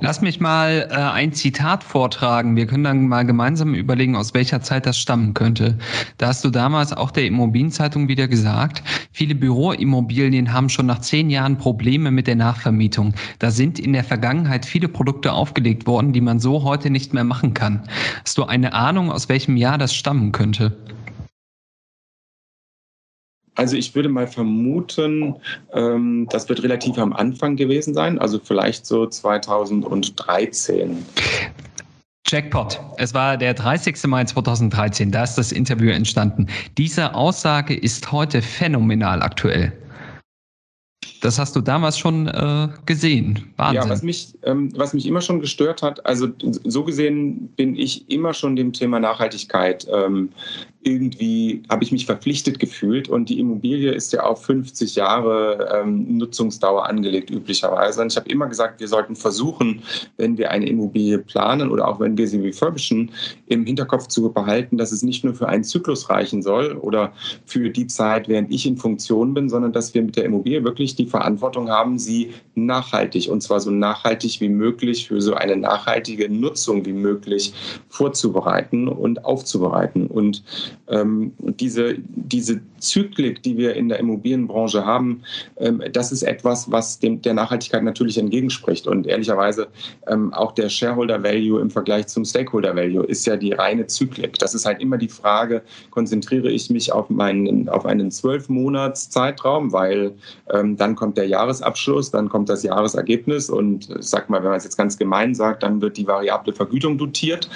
Lass 0.00 0.20
mich 0.20 0.40
mal 0.40 0.88
äh, 0.90 0.94
ein 0.94 1.32
Zitat 1.32 1.84
vortragen. 1.84 2.56
Wir 2.56 2.66
können 2.66 2.84
dann 2.84 3.08
mal 3.08 3.24
gemeinsam 3.24 3.74
überlegen, 3.74 4.16
aus 4.16 4.34
welcher 4.34 4.60
Zeit 4.60 4.86
das 4.86 4.98
stammen 4.98 5.34
könnte. 5.34 5.78
Da 6.18 6.28
hast 6.28 6.44
du 6.44 6.50
damals 6.50 6.92
auch 6.92 7.10
der 7.10 7.21
Immobilienzeitung 7.26 8.08
wieder 8.08 8.28
gesagt, 8.28 8.82
viele 9.12 9.34
Büroimmobilien 9.34 10.52
haben 10.52 10.68
schon 10.68 10.86
nach 10.86 11.00
zehn 11.00 11.30
Jahren 11.30 11.58
Probleme 11.58 12.10
mit 12.10 12.26
der 12.26 12.36
Nachvermietung. 12.36 13.14
Da 13.38 13.50
sind 13.50 13.78
in 13.78 13.92
der 13.92 14.04
Vergangenheit 14.04 14.66
viele 14.66 14.88
Produkte 14.88 15.32
aufgelegt 15.32 15.86
worden, 15.86 16.12
die 16.12 16.20
man 16.20 16.40
so 16.40 16.62
heute 16.64 16.90
nicht 16.90 17.14
mehr 17.14 17.24
machen 17.24 17.54
kann. 17.54 17.82
Hast 18.24 18.38
du 18.38 18.44
eine 18.44 18.72
Ahnung, 18.72 19.10
aus 19.10 19.28
welchem 19.28 19.56
Jahr 19.56 19.78
das 19.78 19.94
stammen 19.94 20.32
könnte? 20.32 20.76
Also 23.54 23.76
ich 23.76 23.94
würde 23.94 24.08
mal 24.08 24.26
vermuten, 24.26 25.36
ähm, 25.74 26.26
das 26.30 26.48
wird 26.48 26.62
relativ 26.62 26.96
am 26.96 27.12
Anfang 27.12 27.56
gewesen 27.56 27.92
sein, 27.92 28.18
also 28.18 28.38
vielleicht 28.38 28.86
so 28.86 29.06
2013. 29.06 31.04
Jackpot. 32.32 32.80
Es 32.96 33.12
war 33.12 33.36
der 33.36 33.52
30. 33.52 34.04
Mai 34.06 34.24
2013, 34.24 35.10
da 35.10 35.24
ist 35.24 35.36
das 35.36 35.52
Interview 35.52 35.90
entstanden. 35.90 36.46
Diese 36.78 37.14
Aussage 37.14 37.74
ist 37.74 38.10
heute 38.10 38.40
phänomenal 38.40 39.20
aktuell. 39.22 39.72
Das 41.20 41.38
hast 41.38 41.54
du 41.54 41.60
damals 41.60 41.98
schon 41.98 42.26
äh, 42.26 42.68
gesehen. 42.86 43.52
Wahnsinn. 43.56 43.82
Ja, 43.82 43.88
was 43.88 44.02
mich, 44.02 44.34
ähm, 44.42 44.72
was 44.76 44.92
mich 44.92 45.06
immer 45.06 45.20
schon 45.20 45.40
gestört 45.40 45.82
hat, 45.82 46.04
also 46.04 46.28
so 46.40 46.82
gesehen 46.82 47.48
bin 47.54 47.76
ich 47.76 48.10
immer 48.10 48.34
schon 48.34 48.56
dem 48.56 48.72
Thema 48.72 48.98
Nachhaltigkeit 48.98 49.86
ähm, 49.92 50.30
irgendwie 50.84 51.62
habe 51.68 51.84
ich 51.84 51.92
mich 51.92 52.06
verpflichtet 52.06 52.58
gefühlt 52.58 53.08
und 53.08 53.28
die 53.28 53.38
Immobilie 53.38 53.92
ist 53.92 54.12
ja 54.12 54.24
auf 54.24 54.44
50 54.44 54.96
Jahre 54.96 55.68
ähm, 55.72 56.18
Nutzungsdauer 56.18 56.88
angelegt 56.88 57.30
üblicherweise. 57.30 58.02
Und 58.02 58.12
ich 58.12 58.16
habe 58.16 58.28
immer 58.28 58.48
gesagt, 58.48 58.80
wir 58.80 58.88
sollten 58.88 59.14
versuchen, 59.14 59.82
wenn 60.16 60.36
wir 60.38 60.50
eine 60.50 60.68
Immobilie 60.68 61.18
planen 61.18 61.70
oder 61.70 61.86
auch 61.86 62.00
wenn 62.00 62.16
wir 62.16 62.26
sie 62.26 62.40
refurbischen, 62.40 63.12
im 63.46 63.64
Hinterkopf 63.64 64.08
zu 64.08 64.32
behalten, 64.32 64.76
dass 64.76 64.90
es 64.90 65.02
nicht 65.02 65.24
nur 65.24 65.34
für 65.34 65.48
einen 65.48 65.62
Zyklus 65.62 66.10
reichen 66.10 66.42
soll 66.42 66.72
oder 66.72 67.12
für 67.44 67.70
die 67.70 67.86
Zeit, 67.86 68.28
während 68.28 68.50
ich 68.50 68.66
in 68.66 68.76
Funktion 68.76 69.34
bin, 69.34 69.48
sondern 69.48 69.72
dass 69.72 69.94
wir 69.94 70.02
mit 70.02 70.16
der 70.16 70.24
Immobilie 70.24 70.64
wirklich 70.64 70.96
die 70.96 71.06
Verantwortung 71.06 71.68
haben, 71.68 71.98
sie 71.98 72.30
nachhaltig 72.54 73.28
und 73.30 73.42
zwar 73.42 73.60
so 73.60 73.70
nachhaltig 73.70 74.40
wie 74.40 74.48
möglich 74.48 75.06
für 75.06 75.20
so 75.20 75.34
eine 75.34 75.56
nachhaltige 75.56 76.28
Nutzung 76.28 76.84
wie 76.84 76.92
möglich 76.92 77.52
vorzubereiten 77.88 78.88
und 78.88 79.24
aufzubereiten. 79.24 80.08
Und 80.08 80.42
ähm, 80.88 81.32
diese, 81.38 81.96
diese 81.98 82.60
Zyklik, 82.78 83.42
die 83.42 83.56
wir 83.56 83.74
in 83.74 83.88
der 83.88 83.98
Immobilienbranche 84.00 84.84
haben, 84.84 85.22
ähm, 85.58 85.82
das 85.92 86.12
ist 86.12 86.22
etwas, 86.22 86.70
was 86.70 86.98
dem, 86.98 87.22
der 87.22 87.34
Nachhaltigkeit 87.34 87.82
natürlich 87.82 88.18
entgegenspricht. 88.18 88.86
Und 88.86 89.06
ehrlicherweise 89.06 89.68
ähm, 90.08 90.32
auch 90.34 90.52
der 90.52 90.68
Shareholder 90.68 91.22
Value 91.22 91.60
im 91.60 91.70
Vergleich 91.70 92.08
zum 92.08 92.24
Stakeholder 92.24 92.74
Value 92.74 93.04
ist 93.04 93.26
ja 93.26 93.36
die 93.36 93.52
reine 93.52 93.86
Zyklik. 93.86 94.38
Das 94.38 94.54
ist 94.54 94.66
halt 94.66 94.80
immer 94.80 94.98
die 94.98 95.08
Frage, 95.08 95.62
konzentriere 95.90 96.50
ich 96.50 96.70
mich 96.70 96.92
auf, 96.92 97.08
meinen, 97.10 97.68
auf 97.68 97.86
einen 97.86 98.10
zwölf 98.10 98.48
Monats 98.48 99.10
Zeitraum, 99.10 99.72
weil 99.72 100.12
ähm, 100.52 100.76
dann 100.76 100.96
kommt 100.96 101.16
der 101.16 101.26
Jahresabschluss, 101.26 102.10
dann 102.10 102.28
kommt 102.28 102.48
das 102.48 102.62
Jahresergebnis 102.62 103.50
und 103.50 103.88
sag 104.00 104.28
mal, 104.28 104.42
wenn 104.42 104.50
man 104.50 104.58
es 104.58 104.64
jetzt 104.64 104.76
ganz 104.76 104.98
gemein 104.98 105.34
sagt, 105.34 105.62
dann 105.62 105.80
wird 105.80 105.96
die 105.96 106.06
variable 106.06 106.52
Vergütung 106.52 106.98
dotiert 106.98 107.48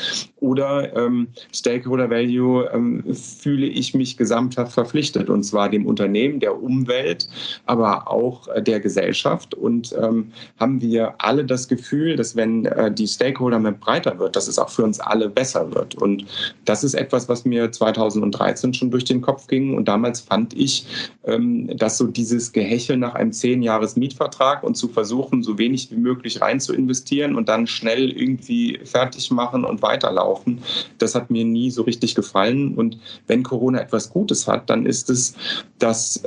oder 0.46 0.96
ähm, 0.96 1.26
Stakeholder 1.52 2.08
Value 2.08 2.70
ähm, 2.72 3.02
fühle 3.12 3.66
ich 3.66 3.94
mich 3.94 4.16
gesamthaft 4.16 4.72
verpflichtet, 4.72 5.28
und 5.28 5.42
zwar 5.42 5.68
dem 5.68 5.86
Unternehmen, 5.86 6.38
der 6.38 6.62
Umwelt, 6.62 7.28
aber 7.66 8.08
auch 8.08 8.46
äh, 8.48 8.62
der 8.62 8.78
Gesellschaft. 8.78 9.54
Und 9.54 9.94
ähm, 10.00 10.30
haben 10.60 10.80
wir 10.80 11.14
alle 11.18 11.44
das 11.44 11.66
Gefühl, 11.66 12.14
dass 12.14 12.36
wenn 12.36 12.66
äh, 12.66 12.92
die 12.92 13.08
Stakeholder 13.08 13.58
mehr 13.58 13.72
breiter 13.72 14.18
wird, 14.20 14.36
dass 14.36 14.46
es 14.46 14.58
auch 14.58 14.70
für 14.70 14.84
uns 14.84 15.00
alle 15.00 15.28
besser 15.28 15.74
wird. 15.74 15.96
Und 15.96 16.24
das 16.64 16.84
ist 16.84 16.94
etwas, 16.94 17.28
was 17.28 17.44
mir 17.44 17.72
2013 17.72 18.72
schon 18.72 18.92
durch 18.92 19.04
den 19.04 19.22
Kopf 19.22 19.48
ging. 19.48 19.76
Und 19.76 19.88
damals 19.88 20.20
fand 20.20 20.54
ich, 20.54 20.86
ähm, 21.24 21.76
dass 21.76 21.98
so 21.98 22.06
dieses 22.06 22.52
Gehechel 22.52 22.96
nach 22.96 23.16
einem 23.16 23.32
zehn 23.32 23.62
Jahres 23.62 23.96
Mietvertrag 23.96 24.62
und 24.62 24.76
zu 24.76 24.88
versuchen, 24.88 25.42
so 25.42 25.58
wenig 25.58 25.90
wie 25.90 25.96
möglich 25.96 26.40
rein 26.40 26.60
zu 26.60 26.72
investieren 26.72 27.34
und 27.34 27.48
dann 27.48 27.66
schnell 27.66 28.10
irgendwie 28.12 28.78
fertig 28.84 29.30
machen 29.32 29.64
und 29.64 29.82
weiterlaufen, 29.82 30.35
das 30.98 31.14
hat 31.14 31.30
mir 31.30 31.44
nie 31.44 31.70
so 31.70 31.82
richtig 31.82 32.14
gefallen. 32.14 32.74
Und 32.74 32.98
wenn 33.26 33.42
Corona 33.42 33.80
etwas 33.80 34.10
Gutes 34.10 34.46
hat, 34.46 34.68
dann 34.70 34.86
ist 34.86 35.10
es, 35.10 35.34
dass 35.78 36.22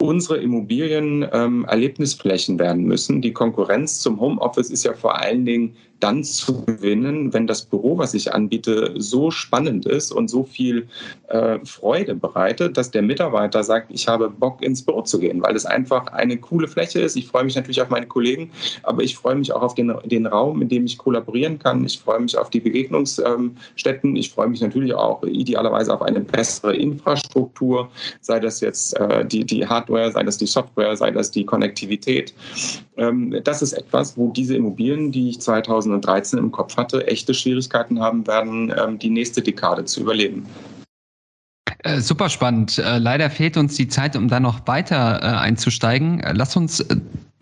unsere 0.00 0.38
Immobilien 0.38 1.26
ähm, 1.32 1.64
Erlebnisflächen 1.66 2.58
werden 2.58 2.84
müssen. 2.84 3.22
Die 3.22 3.32
Konkurrenz 3.32 4.00
zum 4.00 4.20
Homeoffice 4.20 4.70
ist 4.70 4.84
ja 4.84 4.94
vor 4.94 5.18
allen 5.18 5.44
Dingen 5.44 5.76
dann 6.02 6.24
zu 6.24 6.64
gewinnen, 6.64 7.32
wenn 7.32 7.46
das 7.46 7.62
Büro, 7.62 7.96
was 7.96 8.12
ich 8.14 8.34
anbiete, 8.34 8.94
so 8.96 9.30
spannend 9.30 9.86
ist 9.86 10.10
und 10.10 10.28
so 10.28 10.42
viel 10.42 10.88
äh, 11.28 11.58
Freude 11.64 12.16
bereitet, 12.16 12.76
dass 12.76 12.90
der 12.90 13.02
Mitarbeiter 13.02 13.62
sagt, 13.62 13.90
ich 13.90 14.08
habe 14.08 14.28
Bock 14.28 14.62
ins 14.62 14.82
Büro 14.82 15.02
zu 15.02 15.20
gehen, 15.20 15.40
weil 15.42 15.54
es 15.54 15.64
einfach 15.64 16.08
eine 16.08 16.36
coole 16.38 16.66
Fläche 16.66 17.00
ist. 17.00 17.16
Ich 17.16 17.28
freue 17.28 17.44
mich 17.44 17.54
natürlich 17.54 17.80
auf 17.80 17.88
meine 17.88 18.06
Kollegen, 18.06 18.50
aber 18.82 19.02
ich 19.02 19.16
freue 19.16 19.36
mich 19.36 19.52
auch 19.52 19.62
auf 19.62 19.74
den, 19.74 19.94
den 20.04 20.26
Raum, 20.26 20.60
in 20.60 20.68
dem 20.68 20.86
ich 20.86 20.98
kollaborieren 20.98 21.58
kann. 21.58 21.84
Ich 21.84 22.00
freue 22.00 22.20
mich 22.20 22.36
auf 22.36 22.50
die 22.50 22.60
Begegnungsstätten. 22.60 24.16
ich 24.16 24.30
freue 24.30 24.48
mich 24.48 24.60
natürlich 24.60 24.94
auch 24.94 25.22
idealerweise 25.22 25.94
auf 25.94 26.02
eine 26.02 26.20
bessere 26.20 26.74
Infrastruktur, 26.74 27.90
sei 28.20 28.40
das 28.40 28.60
jetzt 28.60 28.98
äh, 28.98 29.24
die, 29.24 29.44
die 29.44 29.66
Hardware, 29.66 30.10
sei 30.10 30.24
das 30.24 30.38
die 30.38 30.46
Software, 30.46 30.96
sei 30.96 31.12
das 31.12 31.30
die 31.30 31.44
Konnektivität. 31.44 32.34
Ähm, 32.96 33.40
das 33.44 33.62
ist 33.62 33.72
etwas, 33.72 34.16
wo 34.16 34.30
diese 34.32 34.56
Immobilien, 34.56 35.12
die 35.12 35.30
ich 35.30 35.40
2000 35.40 35.91
2013 36.00 36.38
im 36.38 36.52
Kopf 36.52 36.76
hatte, 36.76 37.06
echte 37.06 37.34
Schwierigkeiten 37.34 38.00
haben 38.00 38.26
werden, 38.26 38.72
ähm, 38.76 38.98
die 38.98 39.10
nächste 39.10 39.42
Dekade 39.42 39.84
zu 39.84 40.00
überleben. 40.00 40.46
Äh, 41.84 42.00
super 42.00 42.28
spannend. 42.28 42.78
Äh, 42.78 42.98
leider 42.98 43.28
fehlt 43.28 43.56
uns 43.56 43.74
die 43.74 43.88
Zeit, 43.88 44.16
um 44.16 44.28
da 44.28 44.38
noch 44.40 44.66
weiter 44.66 45.20
äh, 45.20 45.26
einzusteigen. 45.26 46.22
Lass 46.32 46.56
uns 46.56 46.84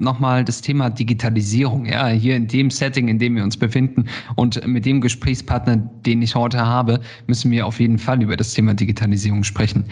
nochmal 0.00 0.44
das 0.44 0.60
Thema 0.60 0.90
Digitalisierung, 0.90 1.86
ja, 1.86 2.08
hier 2.08 2.36
in 2.36 2.46
dem 2.46 2.70
Setting, 2.70 3.08
in 3.08 3.18
dem 3.18 3.36
wir 3.36 3.44
uns 3.44 3.56
befinden 3.56 4.06
und 4.36 4.66
mit 4.66 4.86
dem 4.86 5.00
Gesprächspartner, 5.00 5.76
den 6.06 6.22
ich 6.22 6.34
heute 6.34 6.64
habe, 6.64 7.00
müssen 7.26 7.50
wir 7.50 7.66
auf 7.66 7.80
jeden 7.80 7.98
Fall 7.98 8.22
über 8.22 8.36
das 8.36 8.54
Thema 8.54 8.74
Digitalisierung 8.74 9.44
sprechen. 9.44 9.84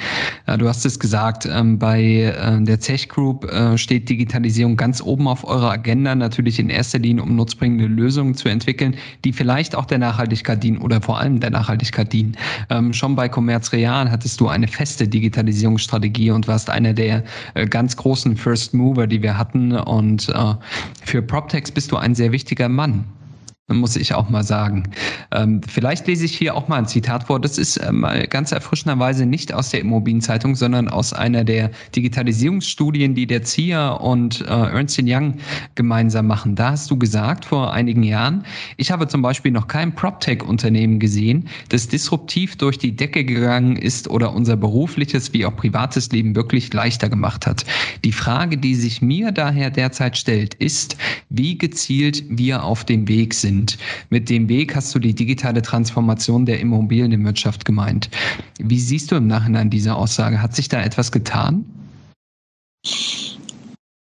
Du 0.59 0.68
hast 0.68 0.85
es 0.87 0.99
gesagt, 0.99 1.47
ähm, 1.47 1.79
bei 1.79 2.03
äh, 2.03 2.62
der 2.62 2.81
Zech 2.81 3.09
Group 3.09 3.44
äh, 3.44 3.77
steht 3.77 4.09
Digitalisierung 4.09 4.77
ganz 4.77 5.03
oben 5.03 5.29
auf 5.29 5.44
eurer 5.44 5.71
Agenda, 5.71 6.14
natürlich 6.14 6.59
in 6.59 6.71
erster 6.71 6.99
Linie, 6.99 7.23
um 7.23 7.37
nutzbringende 7.37 7.87
Lösungen 7.87 8.35
zu 8.35 8.49
entwickeln, 8.49 8.97
die 9.25 9.33
vielleicht 9.33 9.75
auch 9.75 9.85
der 9.85 9.99
Nachhaltigkeit 9.99 10.62
dienen 10.62 10.79
oder 10.79 11.01
vor 11.01 11.18
allem 11.18 11.40
der 11.40 11.51
Nachhaltigkeit 11.51 12.12
dienen. 12.12 12.37
Ähm, 12.71 12.92
schon 12.92 13.14
bei 13.14 13.29
Commerz 13.29 13.73
Real 13.73 14.11
hattest 14.11 14.40
du 14.40 14.49
eine 14.49 14.68
feste 14.68 15.07
Digitalisierungsstrategie 15.07 16.31
und 16.31 16.49
warst 16.49 16.71
einer 16.71 16.94
der 16.94 17.25
äh, 17.55 17.66
ganz 17.66 17.97
großen 17.97 18.37
First 18.37 18.75
Mover, 18.75 19.07
die 19.07 19.23
wir 19.23 19.37
hatten. 19.37 19.73
Äh, 20.28 20.54
für 21.04 21.22
PropTex 21.22 21.70
bist 21.70 21.92
du 21.92 21.96
ein 21.96 22.14
sehr 22.14 22.32
wichtiger 22.32 22.68
Mann 22.68 23.04
muss 23.76 23.96
ich 23.96 24.14
auch 24.14 24.31
mal 24.31 24.42
sagen. 24.42 24.85
Ähm, 25.31 25.61
vielleicht 25.66 26.07
lese 26.07 26.24
ich 26.24 26.37
hier 26.37 26.54
auch 26.54 26.68
mal 26.68 26.76
ein 26.76 26.87
Zitat 26.87 27.24
vor. 27.24 27.38
Das 27.38 27.59
ist 27.59 27.78
ähm, 27.87 28.07
ganz 28.31 28.50
erfrischenderweise 28.50 29.26
nicht 29.26 29.52
aus 29.52 29.70
der 29.70 29.81
Immobilienzeitung, 29.81 30.54
sondern 30.54 30.88
aus 30.88 31.12
einer 31.12 31.44
der 31.44 31.70
Digitalisierungsstudien, 31.94 33.14
die 33.14 33.26
der 33.26 33.42
ZIA 33.42 33.90
und 33.90 34.40
äh, 34.40 34.44
Ernst 34.44 34.98
Young 35.02 35.35
gemeinsam 35.74 36.26
machen. 36.26 36.54
Da 36.57 36.70
hast 36.70 36.90
du 36.90 36.98
gesagt 36.98 37.44
vor 37.44 37.72
einigen 37.72 38.02
Jahren, 38.02 38.44
ich 38.78 38.90
habe 38.90 39.07
zum 39.07 39.20
Beispiel 39.20 39.52
noch 39.52 39.68
kein 39.68 39.94
PropTech-Unternehmen 39.94 40.98
gesehen, 40.98 41.48
das 41.68 41.88
disruptiv 41.88 42.57
durch 42.57 42.78
die 42.78 42.96
Decke 42.96 43.24
gegangen 43.24 43.76
ist 43.76 44.09
oder 44.09 44.33
unser 44.33 44.57
berufliches 44.57 45.35
wie 45.35 45.44
auch 45.44 45.54
privates 45.54 46.11
Leben 46.11 46.35
wirklich 46.35 46.72
leichter 46.72 47.11
gemacht 47.11 47.46
hat. 47.46 47.66
Die 48.02 48.12
Frage, 48.12 48.57
die 48.57 48.74
sich 48.74 49.02
mir 49.02 49.31
daher 49.31 49.70
derzeit 49.70 50.16
stellt, 50.16 50.54
ist, 50.54 50.96
wie 51.28 51.59
gezielt 51.59 52.24
wir 52.31 52.64
auf 52.64 52.85
dem 52.85 53.07
Weg 53.09 53.35
sind 53.35 53.58
sind. 53.59 53.79
Mit 54.11 54.31
dem 54.31 54.49
Weg 54.49 54.75
hast 54.75 54.94
du 54.94 54.99
die 54.99 55.14
digitale 55.14 55.62
Transformation 55.62 56.47
der 56.47 56.61
Immobilienwirtschaft 56.61 57.64
gemeint. 57.64 58.09
Wie 58.59 58.79
siehst 58.79 59.11
du 59.11 59.16
im 59.16 59.27
Nachhinein 59.27 59.71
diese 59.71 59.94
Aussage? 59.94 60.40
Hat 60.40 60.55
sich 60.55 60.68
da 60.68 60.83
etwas 60.83 61.12
getan? 61.12 61.64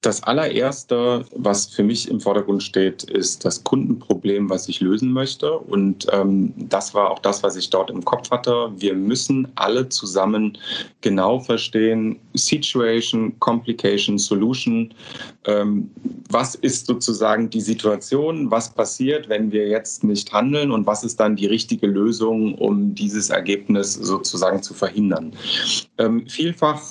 Das 0.03 0.21
allererste, 0.25 1.25
was 1.37 1.67
für 1.67 1.85
mich 1.85 2.09
im 2.09 2.21
Vordergrund 2.21 2.65
steht, 2.65 3.05
ist 3.05 3.45
das 3.45 3.63
Kundenproblem, 3.63 4.51
was 4.51 4.69
ich 4.69 4.81
lösen 4.81 5.13
möchte. 5.13 5.57
Und 5.57 6.09
ähm, 6.11 6.53
das 6.57 6.93
war 6.93 7.09
auch 7.09 7.21
das, 7.21 7.45
was 7.45 7.55
ich 7.55 7.71
dort 7.71 7.89
im 7.89 8.05
Kopf 8.05 8.33
hatte. 8.33 8.73
Wir 8.77 8.95
müssen 8.95 9.47
alle 9.55 9.89
zusammen 9.89 10.59
genau 11.03 11.39
verstehen, 11.39 12.19
Situation, 12.35 13.39
Complication, 13.39 14.19
Solution. 14.19 14.93
Ähm, 15.45 15.89
was 16.31 16.57
ist 16.57 16.87
sozusagen 16.87 17.49
die 17.49 17.61
Situation? 17.61 18.51
Was 18.51 18.75
passiert, 18.75 19.29
wenn 19.29 19.53
wir 19.53 19.69
jetzt 19.69 20.03
nicht 20.03 20.33
handeln? 20.33 20.73
Und 20.73 20.85
was 20.85 21.05
ist 21.05 21.21
dann 21.21 21.37
die 21.37 21.47
richtige 21.47 21.87
Lösung, 21.87 22.57
um 22.57 22.93
dieses 22.93 23.31
Ergebnis 23.31 23.95
sozusagen 23.95 24.65
zu 24.65 24.75
verhindern? 24.75 25.33
Ähm, 25.99 26.27
vielfach 26.29 26.83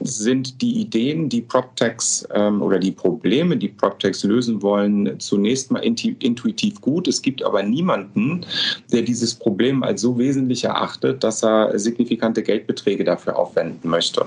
sind 0.00 0.62
die 0.62 0.80
Ideen, 0.80 1.28
die 1.28 1.40
PropTechs 1.40 2.26
ähm, 2.32 2.51
oder 2.60 2.78
die 2.78 2.90
Probleme, 2.90 3.56
die 3.56 3.68
PropTechs 3.68 4.24
lösen 4.24 4.60
wollen, 4.60 5.18
zunächst 5.20 5.70
mal 5.70 5.78
intuitiv 5.80 6.80
gut. 6.80 7.08
Es 7.08 7.22
gibt 7.22 7.42
aber 7.42 7.62
niemanden, 7.62 8.44
der 8.92 9.02
dieses 9.02 9.34
Problem 9.34 9.82
als 9.82 10.00
so 10.00 10.18
wesentlich 10.18 10.64
erachtet, 10.64 11.22
dass 11.24 11.42
er 11.42 11.78
signifikante 11.78 12.42
Geldbeträge 12.42 13.04
dafür 13.04 13.38
aufwenden 13.38 13.88
möchte. 13.88 14.26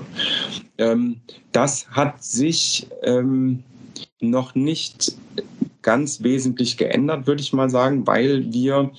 Ähm, 0.78 1.16
das 1.52 1.88
hat 1.90 2.24
sich 2.24 2.86
ähm, 3.02 3.62
noch 4.20 4.54
nicht 4.54 5.16
ganz 5.82 6.22
wesentlich 6.22 6.76
geändert, 6.76 7.26
würde 7.26 7.42
ich 7.42 7.52
mal 7.52 7.70
sagen, 7.70 8.06
weil 8.06 8.52
wir 8.52 8.90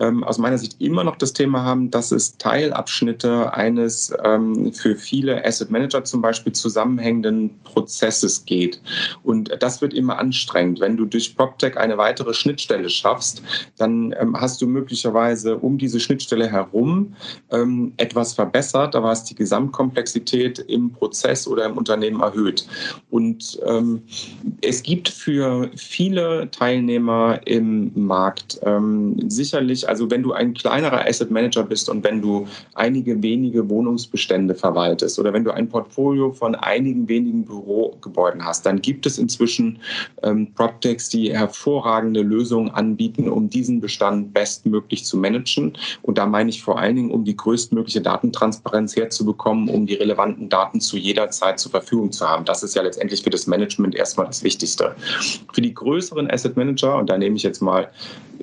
ähm, 0.00 0.24
aus 0.24 0.38
meiner 0.38 0.58
Sicht 0.58 0.80
immer 0.80 1.04
noch 1.04 1.16
das 1.16 1.32
Thema 1.32 1.62
haben, 1.62 1.90
dass 1.90 2.12
es 2.12 2.36
Teilabschnitte 2.38 3.52
eines 3.52 4.12
ähm, 4.24 4.72
für 4.72 4.96
viele 4.96 5.44
Asset 5.44 5.70
Manager 5.70 6.04
zum 6.04 6.22
Beispiel 6.22 6.52
zusammenhängenden 6.52 7.50
Prozesses 7.64 8.44
geht. 8.44 8.80
Und 9.22 9.50
das 9.60 9.80
wird 9.80 9.94
immer 9.94 10.18
anstrengend. 10.18 10.80
Wenn 10.80 10.96
du 10.96 11.04
durch 11.04 11.36
PropTech 11.36 11.76
eine 11.76 11.98
weitere 11.98 12.34
Schnittstelle 12.34 12.88
schaffst, 12.88 13.42
dann 13.76 14.14
ähm, 14.18 14.38
hast 14.40 14.60
du 14.62 14.66
möglicherweise 14.66 15.56
um 15.56 15.78
diese 15.78 16.00
Schnittstelle 16.00 16.50
herum 16.50 17.14
ähm, 17.50 17.92
etwas 17.96 18.34
verbessert, 18.34 18.94
aber 18.94 19.08
hast 19.08 19.30
die 19.30 19.34
Gesamtkomplexität 19.34 20.58
im 20.58 20.92
Prozess 20.92 21.46
oder 21.46 21.64
im 21.64 21.76
Unternehmen 21.76 22.20
erhöht. 22.20 22.66
Und 23.10 23.58
ähm, 23.66 24.02
es 24.62 24.82
gibt 24.82 25.08
für 25.08 25.70
viele 25.76 26.50
Teilnehmer 26.50 27.40
im 27.44 27.92
Markt 27.94 28.60
ähm, 28.62 29.16
also 29.88 30.10
wenn 30.10 30.22
du 30.22 30.32
ein 30.32 30.54
kleinerer 30.54 31.06
Asset 31.06 31.30
Manager 31.30 31.62
bist 31.62 31.88
und 31.88 32.04
wenn 32.04 32.20
du 32.20 32.46
einige 32.74 33.22
wenige 33.22 33.68
Wohnungsbestände 33.68 34.54
verwaltest 34.54 35.18
oder 35.18 35.32
wenn 35.32 35.44
du 35.44 35.52
ein 35.52 35.68
Portfolio 35.68 36.32
von 36.32 36.54
einigen 36.54 37.08
wenigen 37.08 37.44
Bürogebäuden 37.44 38.44
hast, 38.44 38.66
dann 38.66 38.80
gibt 38.80 39.06
es 39.06 39.18
inzwischen 39.18 39.78
ähm, 40.22 40.52
PropTechs, 40.54 41.08
die 41.08 41.32
hervorragende 41.32 42.22
Lösungen 42.22 42.70
anbieten, 42.70 43.28
um 43.28 43.50
diesen 43.50 43.80
Bestand 43.80 44.32
bestmöglich 44.32 45.04
zu 45.04 45.16
managen. 45.16 45.76
Und 46.02 46.18
da 46.18 46.26
meine 46.26 46.50
ich 46.50 46.62
vor 46.62 46.78
allen 46.78 46.96
Dingen, 46.96 47.10
um 47.10 47.24
die 47.24 47.36
größtmögliche 47.36 48.00
Datentransparenz 48.00 48.96
herzubekommen, 48.96 49.68
um 49.68 49.86
die 49.86 49.94
relevanten 49.94 50.48
Daten 50.48 50.80
zu 50.80 50.96
jeder 50.96 51.30
Zeit 51.30 51.58
zur 51.58 51.70
Verfügung 51.70 52.12
zu 52.12 52.28
haben. 52.28 52.44
Das 52.44 52.62
ist 52.62 52.74
ja 52.74 52.82
letztendlich 52.82 53.22
für 53.22 53.30
das 53.30 53.46
Management 53.46 53.94
erstmal 53.94 54.26
das 54.26 54.42
Wichtigste. 54.42 54.94
Für 55.52 55.60
die 55.60 55.74
größeren 55.74 56.30
Asset 56.30 56.56
Manager, 56.56 56.96
und 56.96 57.10
da 57.10 57.18
nehme 57.18 57.36
ich 57.36 57.42
jetzt 57.42 57.60
mal 57.60 57.90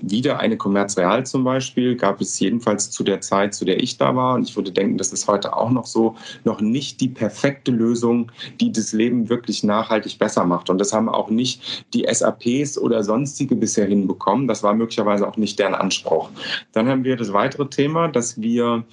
wieder 0.02 0.40
eine 0.40 0.58
Commerz 0.58 0.98
Real 0.98 1.26
zum 1.34 1.43
Beispiel 1.43 1.96
gab 1.96 2.22
es 2.22 2.39
jedenfalls 2.39 2.91
zu 2.91 3.04
der 3.04 3.19
Zeit, 3.19 3.56
zu 3.56 3.65
der 3.65 3.82
ich 3.82 3.98
da 3.98 4.15
war, 4.15 4.36
und 4.36 4.48
ich 4.48 4.56
würde 4.56 4.72
denken, 4.72 5.00
das 5.00 5.12
ist 5.12 5.28
heute 5.28 5.58
auch 5.58 5.72
noch 5.72 5.88
so, 5.88 6.15
noch 6.43 6.62
nicht 6.62 7.02
die 7.02 7.08
perfekte 7.08 7.72
Lösung, 7.72 8.32
die 8.62 8.72
das 8.72 8.93
Leben 8.93 9.30
wirklich 9.30 9.63
nachhaltig 9.63 10.19
besser 10.19 10.46
macht. 10.46 10.69
Und 10.69 10.78
das 10.78 10.93
haben 10.93 11.10
auch 11.10 11.32
nicht 11.32 11.84
die 11.96 12.06
SAPs 12.08 12.78
oder 12.78 13.04
sonstige 13.04 13.56
bisher 13.56 13.88
hinbekommen. 13.88 14.48
Das 14.48 14.62
war 14.62 14.76
möglicherweise 14.76 15.28
auch 15.28 15.38
nicht 15.38 15.58
deren 15.58 15.74
Anspruch. 15.74 16.30
Dann 16.72 16.88
haben 16.88 17.04
wir 17.04 17.17
das 17.17 17.34
weitere 17.34 17.65
Thema, 17.65 18.10
dass 18.10 18.39
wir 18.39 18.84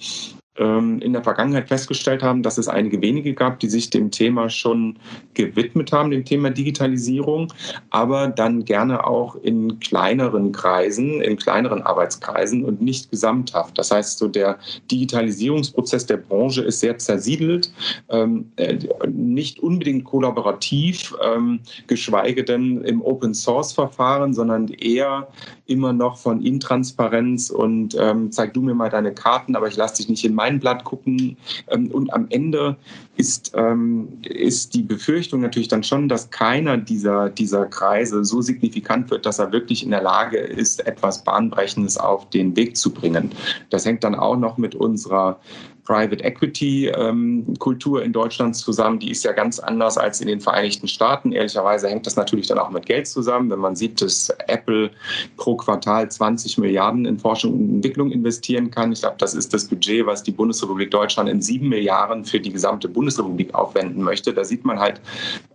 in 0.55 1.13
der 1.13 1.23
Vergangenheit 1.23 1.69
festgestellt 1.69 2.21
haben, 2.21 2.43
dass 2.43 2.57
es 2.57 2.67
einige 2.67 3.01
wenige 3.01 3.33
gab, 3.33 3.61
die 3.61 3.69
sich 3.69 3.89
dem 3.89 4.11
Thema 4.11 4.49
schon 4.49 4.99
gewidmet 5.33 5.93
haben, 5.93 6.11
dem 6.11 6.25
Thema 6.25 6.49
Digitalisierung, 6.49 7.53
aber 7.89 8.27
dann 8.27 8.65
gerne 8.65 9.07
auch 9.07 9.37
in 9.37 9.79
kleineren 9.79 10.51
Kreisen, 10.51 11.21
in 11.21 11.37
kleineren 11.37 11.81
Arbeitskreisen 11.83 12.65
und 12.65 12.81
nicht 12.81 13.09
gesamthaft. 13.09 13.77
Das 13.77 13.91
heißt, 13.91 14.17
so 14.17 14.27
der 14.27 14.59
Digitalisierungsprozess 14.91 16.05
der 16.05 16.17
Branche 16.17 16.63
ist 16.63 16.81
sehr 16.81 16.97
zersiedelt, 16.97 17.71
ähm, 18.09 18.51
äh, 18.57 18.77
nicht 19.07 19.59
unbedingt 19.59 20.03
kollaborativ, 20.03 21.15
ähm, 21.23 21.61
geschweige 21.87 22.43
denn 22.43 22.81
im 22.81 23.01
Open-Source-Verfahren, 23.01 24.33
sondern 24.33 24.67
eher 24.67 25.29
immer 25.65 25.93
noch 25.93 26.17
von 26.17 26.41
Intransparenz 26.41 27.49
und 27.49 27.97
zeig 28.31 28.53
du 28.53 28.61
mir 28.61 28.73
mal 28.73 28.89
deine 28.89 29.13
Karten, 29.13 29.55
aber 29.55 29.67
ich 29.67 29.77
lasse 29.77 29.97
dich 29.97 30.09
nicht 30.09 30.25
in 30.25 30.35
mein 30.41 30.59
Blatt 30.59 30.83
gucken. 30.83 31.37
Ähm, 31.67 31.91
und 31.91 32.11
am 32.13 32.25
Ende 32.29 32.75
ist, 33.15 33.51
ähm, 33.55 34.07
ist 34.23 34.73
die 34.73 34.81
Befürchtung 34.81 35.41
natürlich 35.41 35.67
dann 35.67 35.83
schon, 35.83 36.09
dass 36.09 36.31
keiner 36.31 36.77
dieser, 36.77 37.29
dieser 37.29 37.67
Kreise 37.67 38.25
so 38.25 38.41
signifikant 38.41 39.11
wird, 39.11 39.27
dass 39.27 39.37
er 39.37 39.51
wirklich 39.51 39.83
in 39.83 39.91
der 39.91 40.01
Lage 40.01 40.37
ist, 40.37 40.87
etwas 40.87 41.23
Bahnbrechendes 41.23 41.97
auf 41.99 42.27
den 42.31 42.55
Weg 42.55 42.75
zu 42.75 42.91
bringen. 42.91 43.31
Das 43.69 43.85
hängt 43.85 44.03
dann 44.03 44.15
auch 44.15 44.37
noch 44.37 44.57
mit 44.57 44.73
unserer 44.73 45.39
Private 45.83 46.23
Equity 46.23 46.87
ähm, 46.87 47.53
Kultur 47.59 48.03
in 48.03 48.13
Deutschland 48.13 48.55
zusammen. 48.55 48.99
Die 48.99 49.11
ist 49.11 49.23
ja 49.23 49.31
ganz 49.31 49.59
anders 49.59 49.97
als 49.97 50.21
in 50.21 50.27
den 50.27 50.39
Vereinigten 50.39 50.87
Staaten. 50.87 51.31
Ehrlicherweise 51.31 51.87
hängt 51.89 52.05
das 52.05 52.15
natürlich 52.15 52.47
dann 52.47 52.59
auch 52.59 52.69
mit 52.69 52.85
Geld 52.85 53.07
zusammen. 53.07 53.49
Wenn 53.49 53.59
man 53.59 53.75
sieht, 53.75 54.01
dass 54.01 54.29
Apple 54.47 54.91
pro 55.37 55.55
Quartal 55.55 56.09
20 56.09 56.57
Milliarden 56.57 57.05
in 57.05 57.19
Forschung 57.19 57.53
und 57.53 57.69
Entwicklung 57.75 58.11
investieren 58.11 58.71
kann. 58.71 58.91
Ich 58.91 59.01
glaube, 59.01 59.15
das 59.19 59.33
ist 59.33 59.53
das 59.53 59.65
Budget, 59.65 60.05
was 60.05 60.23
die 60.23 60.31
Bundesrepublik 60.31 60.91
Deutschland 60.91 61.29
in 61.29 61.41
sieben 61.41 61.69
Milliarden 61.69 62.25
für 62.25 62.39
die 62.39 62.51
gesamte 62.51 62.87
Bundesrepublik 62.87 63.53
aufwenden 63.53 64.03
möchte. 64.03 64.33
Da 64.33 64.43
sieht 64.43 64.65
man 64.65 64.79
halt, 64.79 65.01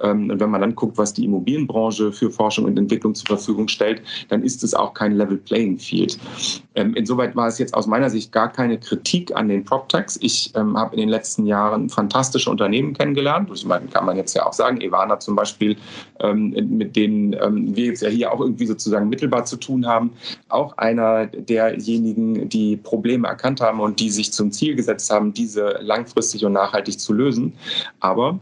ähm, 0.00 0.30
und 0.30 0.40
wenn 0.40 0.50
man 0.50 0.60
dann 0.60 0.74
guckt, 0.74 0.98
was 0.98 1.12
die 1.12 1.24
Immobilienbranche 1.24 2.12
für 2.12 2.30
Forschung 2.30 2.64
und 2.64 2.78
Entwicklung 2.78 3.14
zur 3.14 3.26
Verfügung 3.38 3.68
stellt, 3.68 4.02
dann 4.28 4.42
ist 4.42 4.64
es 4.64 4.74
auch 4.74 4.94
kein 4.94 5.12
Level 5.12 5.36
Playing 5.36 5.78
Field. 5.78 6.18
Ähm, 6.74 6.94
insoweit 6.94 7.34
war 7.36 7.48
es 7.48 7.58
jetzt 7.58 7.74
aus 7.74 7.86
meiner 7.86 8.10
Sicht 8.10 8.32
gar 8.32 8.50
keine 8.50 8.78
Kritik 8.78 9.34
an 9.34 9.48
den 9.48 9.64
PropTechs. 9.64 10.15
Ich 10.20 10.52
ähm, 10.54 10.76
habe 10.76 10.94
in 10.94 11.00
den 11.00 11.08
letzten 11.08 11.46
Jahren 11.46 11.88
fantastische 11.88 12.50
Unternehmen 12.50 12.94
kennengelernt. 12.94 13.50
Ich 13.52 13.64
meine, 13.64 13.86
kann 13.86 14.04
man 14.04 14.16
jetzt 14.16 14.34
ja 14.34 14.46
auch 14.46 14.52
sagen, 14.52 14.80
Ivana 14.80 15.18
zum 15.18 15.36
Beispiel, 15.36 15.76
ähm, 16.20 16.50
mit 16.50 16.96
denen 16.96 17.34
ähm, 17.34 17.74
wir 17.76 17.86
jetzt 17.86 18.02
ja 18.02 18.08
hier 18.08 18.32
auch 18.32 18.40
irgendwie 18.40 18.66
sozusagen 18.66 19.08
mittelbar 19.08 19.44
zu 19.44 19.56
tun 19.56 19.86
haben, 19.86 20.12
auch 20.48 20.76
einer 20.78 21.26
derjenigen, 21.26 22.48
die 22.48 22.76
Probleme 22.76 23.28
erkannt 23.28 23.60
haben 23.60 23.80
und 23.80 24.00
die 24.00 24.10
sich 24.10 24.32
zum 24.32 24.52
Ziel 24.52 24.76
gesetzt 24.76 25.10
haben, 25.10 25.32
diese 25.32 25.78
langfristig 25.80 26.44
und 26.44 26.52
nachhaltig 26.52 26.98
zu 27.00 27.12
lösen. 27.12 27.52
Aber 28.00 28.38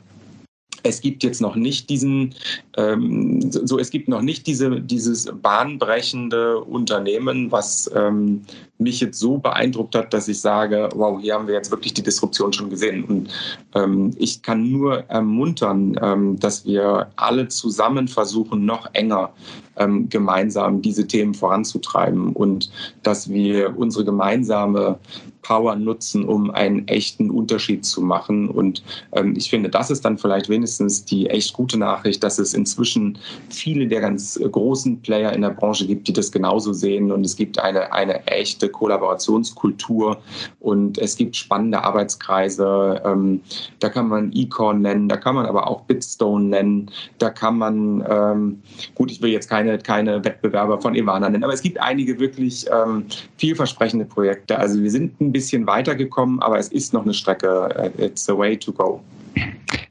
es 0.84 1.00
gibt 1.00 1.24
jetzt 1.24 1.40
noch 1.40 1.56
nicht 1.56 1.88
diesen, 1.88 2.34
ähm, 2.76 3.40
so 3.50 3.78
es 3.78 3.90
gibt 3.90 4.06
noch 4.06 4.20
nicht 4.20 4.46
diese, 4.46 4.80
dieses 4.80 5.26
bahnbrechende 5.42 6.60
Unternehmen, 6.60 7.50
was 7.50 7.90
ähm, 7.94 8.42
mich 8.78 9.00
jetzt 9.00 9.18
so 9.18 9.38
beeindruckt 9.38 9.94
hat, 9.94 10.12
dass 10.12 10.28
ich 10.28 10.40
sage, 10.40 10.90
wow, 10.94 11.18
hier 11.20 11.34
haben 11.34 11.46
wir 11.46 11.54
jetzt 11.54 11.70
wirklich 11.70 11.94
die 11.94 12.02
Disruption 12.02 12.52
schon 12.52 12.68
gesehen. 12.68 13.04
Und 13.04 13.30
ähm, 13.74 14.12
ich 14.18 14.42
kann 14.42 14.70
nur 14.70 15.04
ermuntern, 15.08 15.98
ähm, 16.02 16.38
dass 16.38 16.66
wir 16.66 17.10
alle 17.16 17.48
zusammen 17.48 18.06
versuchen, 18.06 18.66
noch 18.66 18.88
enger 18.92 19.32
ähm, 19.76 20.08
gemeinsam 20.08 20.82
diese 20.82 21.06
Themen 21.06 21.34
voranzutreiben 21.34 22.32
und 22.32 22.70
dass 23.02 23.28
wir 23.28 23.76
unsere 23.78 24.04
gemeinsame 24.04 24.98
Power 25.44 25.76
nutzen, 25.76 26.24
um 26.24 26.50
einen 26.50 26.88
echten 26.88 27.30
Unterschied 27.30 27.84
zu 27.84 28.00
machen. 28.02 28.48
Und 28.48 28.82
ähm, 29.12 29.34
ich 29.36 29.48
finde, 29.50 29.68
das 29.68 29.90
ist 29.90 30.04
dann 30.04 30.18
vielleicht 30.18 30.48
wenigstens 30.48 31.04
die 31.04 31.28
echt 31.28 31.52
gute 31.52 31.78
Nachricht, 31.78 32.24
dass 32.24 32.38
es 32.38 32.54
inzwischen 32.54 33.18
viele 33.50 33.86
der 33.86 34.00
ganz 34.00 34.40
großen 34.40 35.00
Player 35.02 35.32
in 35.32 35.42
der 35.42 35.50
Branche 35.50 35.86
gibt, 35.86 36.08
die 36.08 36.12
das 36.12 36.32
genauso 36.32 36.72
sehen. 36.72 37.12
Und 37.12 37.24
es 37.24 37.36
gibt 37.36 37.58
eine, 37.60 37.92
eine 37.92 38.26
echte 38.26 38.68
Kollaborationskultur 38.68 40.18
und 40.60 40.98
es 40.98 41.16
gibt 41.16 41.36
spannende 41.36 41.84
Arbeitskreise. 41.84 43.02
Ähm, 43.04 43.40
da 43.78 43.90
kann 43.90 44.08
man 44.08 44.32
Ecorn 44.32 44.80
nennen, 44.80 45.08
da 45.08 45.16
kann 45.16 45.34
man 45.34 45.46
aber 45.46 45.68
auch 45.68 45.82
Bitstone 45.82 46.46
nennen, 46.46 46.90
da 47.18 47.30
kann 47.30 47.58
man, 47.58 48.04
ähm, 48.08 48.62
gut, 48.94 49.10
ich 49.10 49.20
will 49.20 49.30
jetzt 49.30 49.50
keine, 49.64 49.78
keine 49.78 50.24
Wettbewerber 50.24 50.80
von 50.80 50.94
Ivana 50.94 51.28
nennen, 51.28 51.44
aber 51.44 51.54
es 51.54 51.62
gibt 51.62 51.80
einige 51.80 52.18
wirklich 52.18 52.66
ähm, 52.70 53.06
vielversprechende 53.38 54.04
Projekte. 54.04 54.58
Also 54.58 54.82
wir 54.82 54.90
sind 54.90 55.20
ein 55.20 55.32
bisschen 55.32 55.66
weitergekommen, 55.66 56.40
aber 56.40 56.58
es 56.58 56.68
ist 56.68 56.92
noch 56.92 57.04
eine 57.04 57.14
Strecke. 57.14 57.92
It's 57.98 58.26
the 58.26 58.36
way 58.36 58.56
to 58.56 58.72
go. 58.72 59.00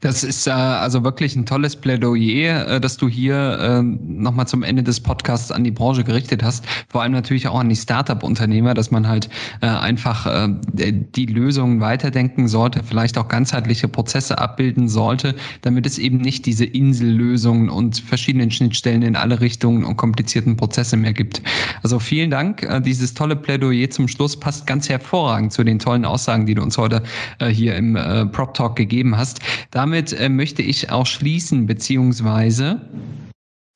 Das 0.04 0.22
ist 0.22 0.46
äh, 0.46 0.50
also 0.50 1.02
wirklich 1.02 1.34
ein 1.34 1.46
tolles 1.46 1.76
Plädoyer, 1.76 2.68
äh, 2.68 2.78
dass 2.78 2.98
du 2.98 3.08
hier 3.08 3.58
äh, 3.58 3.82
nochmal 3.82 4.46
zum 4.46 4.62
Ende 4.62 4.82
des 4.82 5.00
Podcasts 5.00 5.50
an 5.50 5.64
die 5.64 5.70
Branche 5.70 6.04
gerichtet 6.04 6.42
hast. 6.42 6.66
Vor 6.90 7.00
allem 7.00 7.12
natürlich 7.12 7.48
auch 7.48 7.58
an 7.58 7.70
die 7.70 7.76
Startup-Unternehmer, 7.76 8.74
dass 8.74 8.90
man 8.90 9.08
halt 9.08 9.30
äh, 9.62 9.66
einfach 9.66 10.26
äh, 10.26 10.48
die 10.74 11.24
Lösungen 11.24 11.80
weiterdenken 11.80 12.48
sollte, 12.48 12.82
vielleicht 12.84 13.16
auch 13.16 13.28
ganzheitliche 13.28 13.88
Prozesse 13.88 14.36
abbilden 14.36 14.90
sollte, 14.90 15.34
damit 15.62 15.86
es 15.86 15.96
eben 15.96 16.18
nicht 16.18 16.44
diese 16.44 16.66
Insellösungen 16.66 17.70
und 17.70 17.98
verschiedenen 17.98 18.50
Schnittstellen 18.50 19.00
in 19.00 19.16
alle 19.16 19.40
Richtungen 19.40 19.84
und 19.84 19.96
komplizierten 19.96 20.54
Prozesse 20.54 20.98
mehr 20.98 21.14
gibt. 21.14 21.40
Also 21.82 21.98
vielen 21.98 22.30
Dank. 22.30 22.62
Äh, 22.62 22.82
dieses 22.82 23.14
tolle 23.14 23.36
Plädoyer 23.36 23.88
zum 23.88 24.08
Schluss 24.08 24.38
passt 24.38 24.66
ganz 24.66 24.86
hervorragend 24.90 25.50
zu 25.50 25.64
den 25.64 25.78
tollen 25.78 26.04
Aussagen, 26.04 26.44
die 26.44 26.54
du 26.54 26.62
uns 26.62 26.76
heute 26.76 27.02
äh, 27.38 27.48
hier 27.48 27.74
im 27.76 27.96
äh, 27.96 28.26
Prop 28.26 28.52
Talk 28.52 28.76
gegeben 28.76 29.16
hast. 29.16 29.33
Damit 29.70 29.94
damit 29.94 30.12
äh, 30.20 30.28
möchte 30.28 30.60
ich 30.60 30.90
auch 30.90 31.06
schließen, 31.06 31.66
beziehungsweise 31.66 32.80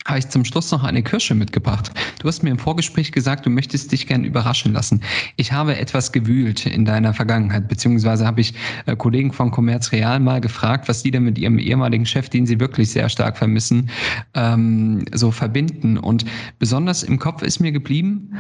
habe 0.05 0.19
ich 0.19 0.29
zum 0.29 0.45
Schluss 0.45 0.73
noch 0.73 0.83
eine 0.83 1.03
Kirsche 1.03 1.35
mitgebracht. 1.35 1.93
Du 2.19 2.29
hast 2.29 2.43
mir 2.43 2.51
im 2.51 2.59
Vorgespräch 2.59 3.13
gesagt, 3.13 3.47
du 3.47 3.51
möchtest 3.51 3.93
dich 3.93 4.07
gern 4.07 4.25
überraschen 4.25 4.73
lassen. 4.73 5.03
Ich 5.37 5.53
habe 5.53 5.77
etwas 5.77 6.11
gewühlt 6.11 6.67
in 6.67 6.85
deiner 6.85 7.15
Vergangenheit, 7.15 7.69
beziehungsweise 7.69 8.27
habe 8.27 8.41
ich 8.41 8.55
äh, 8.87 8.97
Kollegen 8.97 9.33
von 9.33 9.51
Commerz 9.51 9.93
Real 9.93 10.19
mal 10.19 10.41
gefragt, 10.41 10.89
was 10.89 11.03
die 11.03 11.11
denn 11.11 11.25
mit 11.25 11.39
ihrem 11.39 11.59
ehemaligen 11.59 12.07
Chef, 12.07 12.29
den 12.29 12.47
sie 12.47 12.59
wirklich 12.59 12.91
sehr 12.91 13.09
stark 13.09 13.37
vermissen, 13.37 13.91
ähm, 14.35 15.05
so 15.13 15.31
verbinden. 15.31 15.99
Und 15.99 16.25
besonders 16.59 17.03
im 17.03 17.19
Kopf 17.19 17.43
ist 17.43 17.61
mir 17.61 17.71
geblieben, 17.71 18.33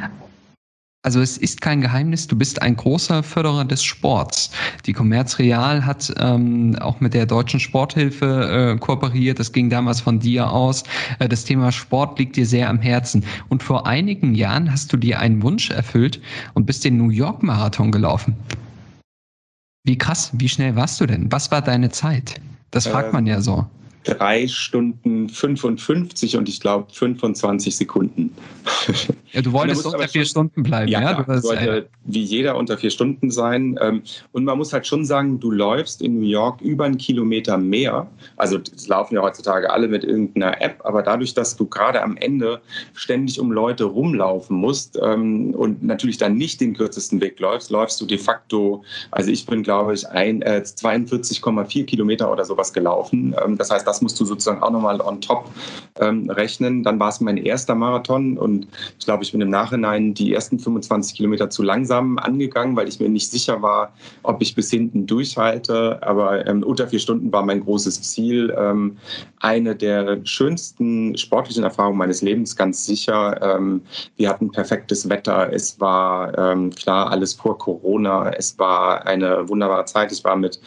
also 1.08 1.22
es 1.22 1.38
ist 1.38 1.62
kein 1.62 1.80
Geheimnis, 1.80 2.26
du 2.26 2.36
bist 2.36 2.60
ein 2.60 2.76
großer 2.76 3.22
Förderer 3.22 3.64
des 3.64 3.82
Sports. 3.82 4.50
Die 4.84 4.92
Commerz 4.92 5.38
Real 5.38 5.86
hat 5.86 6.12
ähm, 6.18 6.76
auch 6.80 7.00
mit 7.00 7.14
der 7.14 7.24
Deutschen 7.24 7.60
Sporthilfe 7.60 8.74
äh, 8.74 8.78
kooperiert. 8.78 9.38
Das 9.38 9.50
ging 9.50 9.70
damals 9.70 10.02
von 10.02 10.18
dir 10.20 10.50
aus. 10.50 10.84
Äh, 11.18 11.26
das 11.26 11.46
Thema 11.46 11.72
Sport 11.72 12.18
liegt 12.18 12.36
dir 12.36 12.44
sehr 12.44 12.68
am 12.68 12.78
Herzen. 12.78 13.24
Und 13.48 13.62
vor 13.62 13.86
einigen 13.86 14.34
Jahren 14.34 14.70
hast 14.70 14.92
du 14.92 14.98
dir 14.98 15.18
einen 15.18 15.42
Wunsch 15.42 15.70
erfüllt 15.70 16.20
und 16.52 16.66
bist 16.66 16.84
den 16.84 16.98
New 16.98 17.08
York 17.08 17.42
Marathon 17.42 17.90
gelaufen. 17.90 18.36
Wie 19.84 19.96
krass, 19.96 20.30
wie 20.34 20.50
schnell 20.50 20.76
warst 20.76 21.00
du 21.00 21.06
denn? 21.06 21.32
Was 21.32 21.50
war 21.50 21.62
deine 21.62 21.88
Zeit? 21.88 22.34
Das 22.70 22.86
fragt 22.86 23.14
man 23.14 23.26
ja 23.26 23.40
so 23.40 23.66
drei 24.14 24.48
Stunden 24.48 25.28
55 25.28 26.36
und 26.36 26.48
ich 26.48 26.60
glaube 26.60 26.86
25 26.92 27.76
Sekunden. 27.76 28.34
Ja, 29.32 29.42
du 29.42 29.52
wolltest 29.52 29.84
unter 29.84 30.08
vier 30.08 30.24
Stunden 30.24 30.62
bleiben, 30.62 30.90
ja? 30.90 31.00
ja? 31.02 31.22
Du 31.22 31.40
sollte 31.40 31.88
wie 32.04 32.22
jeder 32.22 32.56
unter 32.56 32.78
vier 32.78 32.90
Stunden 32.90 33.30
sein. 33.30 33.78
Ähm, 33.80 34.02
und 34.32 34.44
man 34.44 34.56
muss 34.56 34.72
halt 34.72 34.86
schon 34.86 35.04
sagen, 35.04 35.38
du 35.38 35.50
läufst 35.50 36.00
in 36.00 36.18
New 36.18 36.26
York 36.26 36.60
über 36.62 36.84
einen 36.84 36.96
Kilometer 36.96 37.58
mehr. 37.58 38.06
Also 38.36 38.58
es 38.74 38.88
laufen 38.88 39.14
ja 39.14 39.22
heutzutage 39.22 39.70
alle 39.70 39.88
mit 39.88 40.04
irgendeiner 40.04 40.60
App, 40.62 40.80
aber 40.84 41.02
dadurch, 41.02 41.34
dass 41.34 41.56
du 41.56 41.66
gerade 41.66 42.02
am 42.02 42.16
Ende 42.16 42.60
ständig 42.94 43.38
um 43.38 43.52
Leute 43.52 43.84
rumlaufen 43.84 44.56
musst 44.56 44.98
ähm, 45.02 45.54
und 45.54 45.82
natürlich 45.82 46.16
dann 46.16 46.36
nicht 46.36 46.60
den 46.60 46.74
kürzesten 46.74 47.20
Weg 47.20 47.38
läufst, 47.38 47.70
läufst 47.70 48.00
du 48.00 48.06
de 48.06 48.18
facto, 48.18 48.82
also 49.10 49.30
ich 49.30 49.44
bin 49.44 49.62
glaube 49.62 49.94
ich 49.94 50.08
ein, 50.08 50.42
äh, 50.42 50.62
42,4 50.64 51.84
Kilometer 51.84 52.32
oder 52.32 52.44
sowas 52.44 52.72
gelaufen. 52.72 53.34
Ähm, 53.44 53.58
das 53.58 53.70
heißt, 53.70 53.86
das 53.86 53.97
musst 54.02 54.18
du 54.20 54.24
sozusagen 54.24 54.62
auch 54.62 54.70
nochmal 54.70 55.00
on 55.00 55.20
top 55.20 55.50
ähm, 56.00 56.28
rechnen. 56.30 56.82
Dann 56.82 56.98
war 56.98 57.08
es 57.08 57.20
mein 57.20 57.36
erster 57.36 57.74
Marathon 57.74 58.38
und 58.38 58.68
ich 58.98 59.04
glaube, 59.04 59.24
ich 59.24 59.32
bin 59.32 59.40
im 59.40 59.50
Nachhinein 59.50 60.14
die 60.14 60.32
ersten 60.32 60.58
25 60.58 61.16
Kilometer 61.16 61.50
zu 61.50 61.62
langsam 61.62 62.18
angegangen, 62.18 62.76
weil 62.76 62.88
ich 62.88 63.00
mir 63.00 63.08
nicht 63.08 63.30
sicher 63.30 63.62
war, 63.62 63.92
ob 64.22 64.42
ich 64.42 64.54
bis 64.54 64.70
hinten 64.70 65.06
durchhalte. 65.06 66.02
Aber 66.02 66.46
ähm, 66.46 66.62
unter 66.62 66.88
vier 66.88 66.98
Stunden 66.98 67.32
war 67.32 67.44
mein 67.44 67.64
großes 67.64 68.02
Ziel. 68.02 68.54
Ähm, 68.56 68.96
eine 69.40 69.76
der 69.76 70.24
schönsten 70.24 71.16
sportlichen 71.16 71.64
Erfahrungen 71.64 71.98
meines 71.98 72.22
Lebens, 72.22 72.56
ganz 72.56 72.84
sicher. 72.84 73.40
Ähm, 73.42 73.82
wir 74.16 74.28
hatten 74.28 74.50
perfektes 74.50 75.08
Wetter. 75.08 75.52
Es 75.52 75.80
war 75.80 76.36
ähm, 76.36 76.70
klar 76.70 77.10
alles 77.10 77.34
vor 77.34 77.58
Corona. 77.58 78.30
Es 78.30 78.58
war 78.58 79.06
eine 79.06 79.48
wunderbare 79.48 79.84
Zeit. 79.84 80.12
Ich 80.12 80.24
war 80.24 80.36
mit 80.36 80.60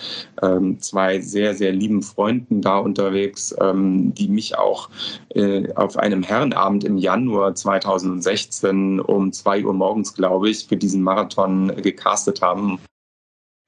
zwei 0.80 1.20
sehr, 1.20 1.54
sehr 1.56 1.72
lieben 1.72 2.02
Freunden 2.02 2.62
da 2.62 2.78
unterwegs, 2.78 3.56
ähm, 3.62 4.14
die 4.14 4.28
mich 4.28 4.58
auch 4.58 4.90
äh, 5.30 5.72
auf 5.76 5.98
einem 5.98 6.24
Herrenabend 6.24 6.84
im 6.84 6.98
Januar 6.98 7.56
2016 7.56 9.00
um 9.00 9.32
zwei 9.32 9.64
Uhr 9.64 9.74
morgens, 9.74 10.14
glaube 10.14 10.50
ich, 10.50 10.68
für 10.68 10.78
diesen 10.78 11.02
Marathon 11.02 11.72
gecastet 11.82 12.42
haben. 12.42 12.80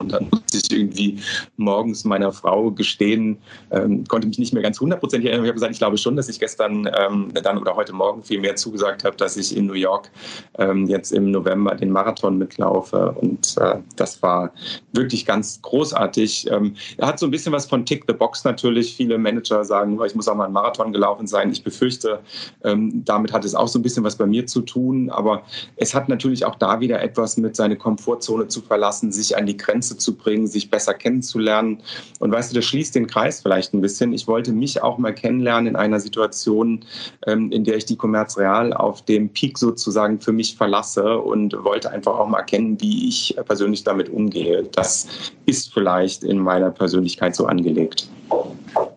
Und 0.03 0.11
dann 0.11 0.27
musste 0.31 0.57
ich 0.57 0.71
irgendwie 0.71 1.19
morgens 1.57 2.03
meiner 2.03 2.31
Frau 2.31 2.71
gestehen, 2.71 3.37
ähm, 3.71 4.03
konnte 4.07 4.27
mich 4.27 4.37
nicht 4.37 4.53
mehr 4.53 4.63
ganz 4.63 4.79
hundertprozentig 4.79 5.29
erinnern. 5.29 5.45
Ich 5.45 5.49
habe 5.49 5.55
gesagt, 5.55 5.73
ich 5.73 5.79
glaube 5.79 5.97
schon, 5.97 6.15
dass 6.15 6.29
ich 6.29 6.39
gestern 6.39 6.89
ähm, 6.97 7.31
dann 7.41 7.57
oder 7.57 7.75
heute 7.75 7.93
Morgen 7.93 8.23
viel 8.23 8.39
mehr 8.39 8.55
zugesagt 8.55 9.03
habe, 9.03 9.15
dass 9.15 9.37
ich 9.37 9.55
in 9.55 9.65
New 9.65 9.73
York 9.73 10.11
ähm, 10.59 10.87
jetzt 10.87 11.11
im 11.11 11.31
November 11.31 11.75
den 11.75 11.91
Marathon 11.91 12.37
mitlaufe. 12.37 13.15
Und 13.19 13.55
äh, 13.57 13.75
das 13.95 14.21
war 14.21 14.51
wirklich 14.91 15.25
ganz 15.25 15.61
großartig. 15.61 16.49
Ähm, 16.51 16.75
hat 17.01 17.19
so 17.19 17.27
ein 17.27 17.31
bisschen 17.31 17.53
was 17.53 17.65
von 17.65 17.85
Tick 17.85 18.03
the 18.07 18.13
Box 18.13 18.43
natürlich. 18.43 18.95
Viele 18.95 19.17
Manager 19.17 19.63
sagen, 19.63 19.99
ich 20.05 20.15
muss 20.15 20.27
auch 20.27 20.35
mal 20.35 20.45
einen 20.45 20.53
Marathon 20.53 20.91
gelaufen 20.91 21.27
sein. 21.27 21.51
Ich 21.51 21.63
befürchte, 21.63 22.19
ähm, 22.63 23.03
damit 23.05 23.31
hat 23.31 23.45
es 23.45 23.55
auch 23.55 23.67
so 23.67 23.79
ein 23.79 23.81
bisschen 23.81 24.03
was 24.03 24.17
bei 24.17 24.25
mir 24.25 24.45
zu 24.45 24.61
tun. 24.61 25.09
Aber 25.09 25.43
es 25.77 25.93
hat 25.93 26.09
natürlich 26.09 26.45
auch 26.45 26.55
da 26.55 26.79
wieder 26.79 27.01
etwas 27.01 27.37
mit 27.37 27.55
seiner 27.55 27.75
Komfortzone 27.75 28.47
zu 28.47 28.61
verlassen, 28.61 29.11
sich 29.11 29.35
an 29.37 29.45
die 29.45 29.57
Grenze 29.57 29.92
Ergebnisse 29.93 29.97
zu 29.97 30.15
bringen, 30.15 30.47
sich 30.47 30.69
besser 30.69 30.93
kennenzulernen. 30.93 31.81
Und 32.19 32.31
weißt 32.31 32.51
du, 32.51 32.55
das 32.55 32.65
schließt 32.65 32.95
den 32.95 33.07
Kreis 33.07 33.41
vielleicht 33.41 33.73
ein 33.73 33.81
bisschen. 33.81 34.13
Ich 34.13 34.27
wollte 34.27 34.51
mich 34.51 34.81
auch 34.81 34.97
mal 34.97 35.13
kennenlernen 35.13 35.67
in 35.67 35.75
einer 35.75 35.99
Situation, 35.99 36.85
ähm, 37.27 37.51
in 37.51 37.63
der 37.63 37.77
ich 37.77 37.85
die 37.85 37.95
Commerz 37.95 38.37
Real 38.37 38.73
auf 38.73 39.03
dem 39.05 39.29
Peak 39.29 39.57
sozusagen 39.57 40.19
für 40.19 40.31
mich 40.31 40.55
verlasse 40.55 41.17
und 41.19 41.53
wollte 41.63 41.91
einfach 41.91 42.17
auch 42.17 42.27
mal 42.27 42.39
erkennen, 42.39 42.79
wie 42.81 43.07
ich 43.07 43.35
persönlich 43.45 43.83
damit 43.83 44.09
umgehe. 44.09 44.63
Das 44.71 45.07
ist 45.45 45.73
vielleicht 45.73 46.23
in 46.23 46.39
meiner 46.39 46.71
Persönlichkeit 46.71 47.35
so 47.35 47.45
angelegt. 47.45 48.07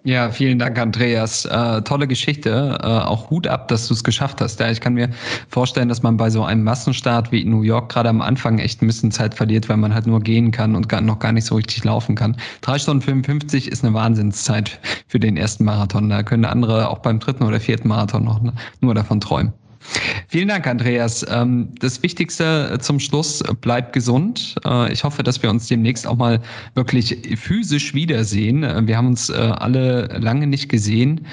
Ja, 0.07 0.31
vielen 0.31 0.61
Dank, 0.61 0.79
Andreas. 0.79 1.47
Äh, 1.47 1.83
tolle 1.83 2.07
Geschichte. 2.07 2.79
Äh, 2.81 2.87
auch 2.87 3.29
Hut 3.29 3.49
ab, 3.49 3.67
dass 3.67 3.89
du 3.89 3.95
es 3.95 4.05
geschafft 4.05 4.41
hast. 4.41 4.61
Ja, 4.61 4.71
ich 4.71 4.81
kann 4.81 4.95
mir 4.95 5.11
vorstellen, 5.49 5.89
dass 5.89 6.05
man 6.05 6.17
bei 6.17 6.31
so 6.31 6.45
einem 6.45 6.63
Massenstart 6.63 7.33
wie 7.33 7.43
in 7.43 7.51
New 7.51 7.63
York 7.63 7.89
gerade 7.89 8.09
am 8.09 8.21
Anfang 8.21 8.61
echt 8.61 8.81
ein 8.83 8.87
bisschen 8.87 9.11
Zeit 9.11 9.35
verliert, 9.35 9.69
weil 9.69 9.79
man 9.79 9.93
halt 9.93 10.07
nur 10.07 10.21
gehen 10.21 10.53
kann 10.53 10.77
und 10.77 10.89
gar, 10.89 11.01
noch 11.01 11.19
gar 11.19 11.33
nicht 11.33 11.45
so 11.45 11.57
richtig 11.57 11.83
laufen 11.83 12.15
kann. 12.15 12.37
Drei 12.61 12.79
Stunden 12.79 13.03
55 13.03 13.67
ist 13.67 13.85
eine 13.85 13.95
Wahnsinnszeit 13.95 14.79
für 15.09 15.19
den 15.19 15.37
ersten 15.37 15.65
Marathon. 15.65 16.09
Da 16.09 16.23
können 16.23 16.45
andere 16.45 16.89
auch 16.89 16.99
beim 16.99 17.19
dritten 17.19 17.43
oder 17.43 17.59
vierten 17.59 17.89
Marathon 17.89 18.23
noch 18.23 18.41
nur 18.81 18.95
davon 18.95 19.21
träumen. 19.21 19.53
Vielen 20.29 20.49
Dank, 20.49 20.67
Andreas. 20.67 21.25
Ähm, 21.29 21.69
das 21.79 22.03
Wichtigste 22.03 22.79
zum 22.81 23.01
Schluss, 23.01 23.43
bleibt 23.61 23.93
gesund. 23.93 24.57
Äh, 24.65 24.93
ich 24.93 25.05
hoffe, 25.05 25.23
dass 25.23 25.43
wir 25.43 25.51
uns 25.51 25.69
demnächst 25.69 26.07
auch 26.07 26.17
mal 26.17 26.41
wirklich 26.75 27.17
physisch 27.37 27.95
wiedersehen. 27.95 28.63
Äh, 28.63 28.87
wir 28.87 28.97
haben 28.97 29.09
uns 29.09 29.31
äh, 29.31 29.35
alle 29.35 30.07
lange 30.19 30.47
nicht 30.47 30.69
gesehen, 30.69 31.27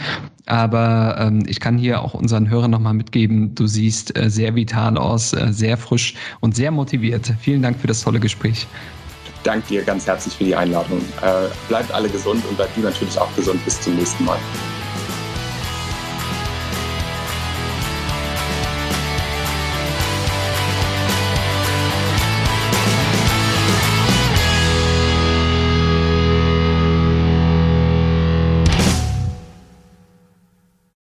aber 0.46 1.18
ähm, 1.20 1.44
ich 1.48 1.60
kann 1.60 1.78
hier 1.78 2.02
auch 2.02 2.14
unseren 2.14 2.50
Hörern 2.50 2.72
nochmal 2.72 2.94
mitgeben, 2.94 3.56
du 3.56 3.68
siehst 3.68 4.14
sehr 4.28 4.56
vital 4.56 4.98
aus, 4.98 5.32
sehr 5.32 5.78
frisch 5.78 6.16
und 6.42 6.56
sehr 6.56 6.72
motiviert. 6.72 7.34
Vielen 7.40 7.62
Dank 7.62 7.80
für 7.80 7.88
das 7.88 8.02
tolle 8.02 8.20
Gespräch. 8.20 8.68
Danke 9.44 9.68
dir 9.68 9.84
ganz 9.84 10.08
herzlich 10.08 10.34
für 10.36 10.44
die 10.44 10.56
Einladung. 10.56 11.02
Bleibt 11.68 11.92
alle 11.92 12.10
gesund 12.10 12.44
und 12.50 12.56
bleibt 12.58 12.78
du 12.78 12.82
natürlich 12.82 13.18
auch 13.18 13.34
gesund. 13.36 13.64
Bis 13.66 13.80
zum 13.82 13.96
nächsten 13.96 14.26
Mal. 14.26 14.38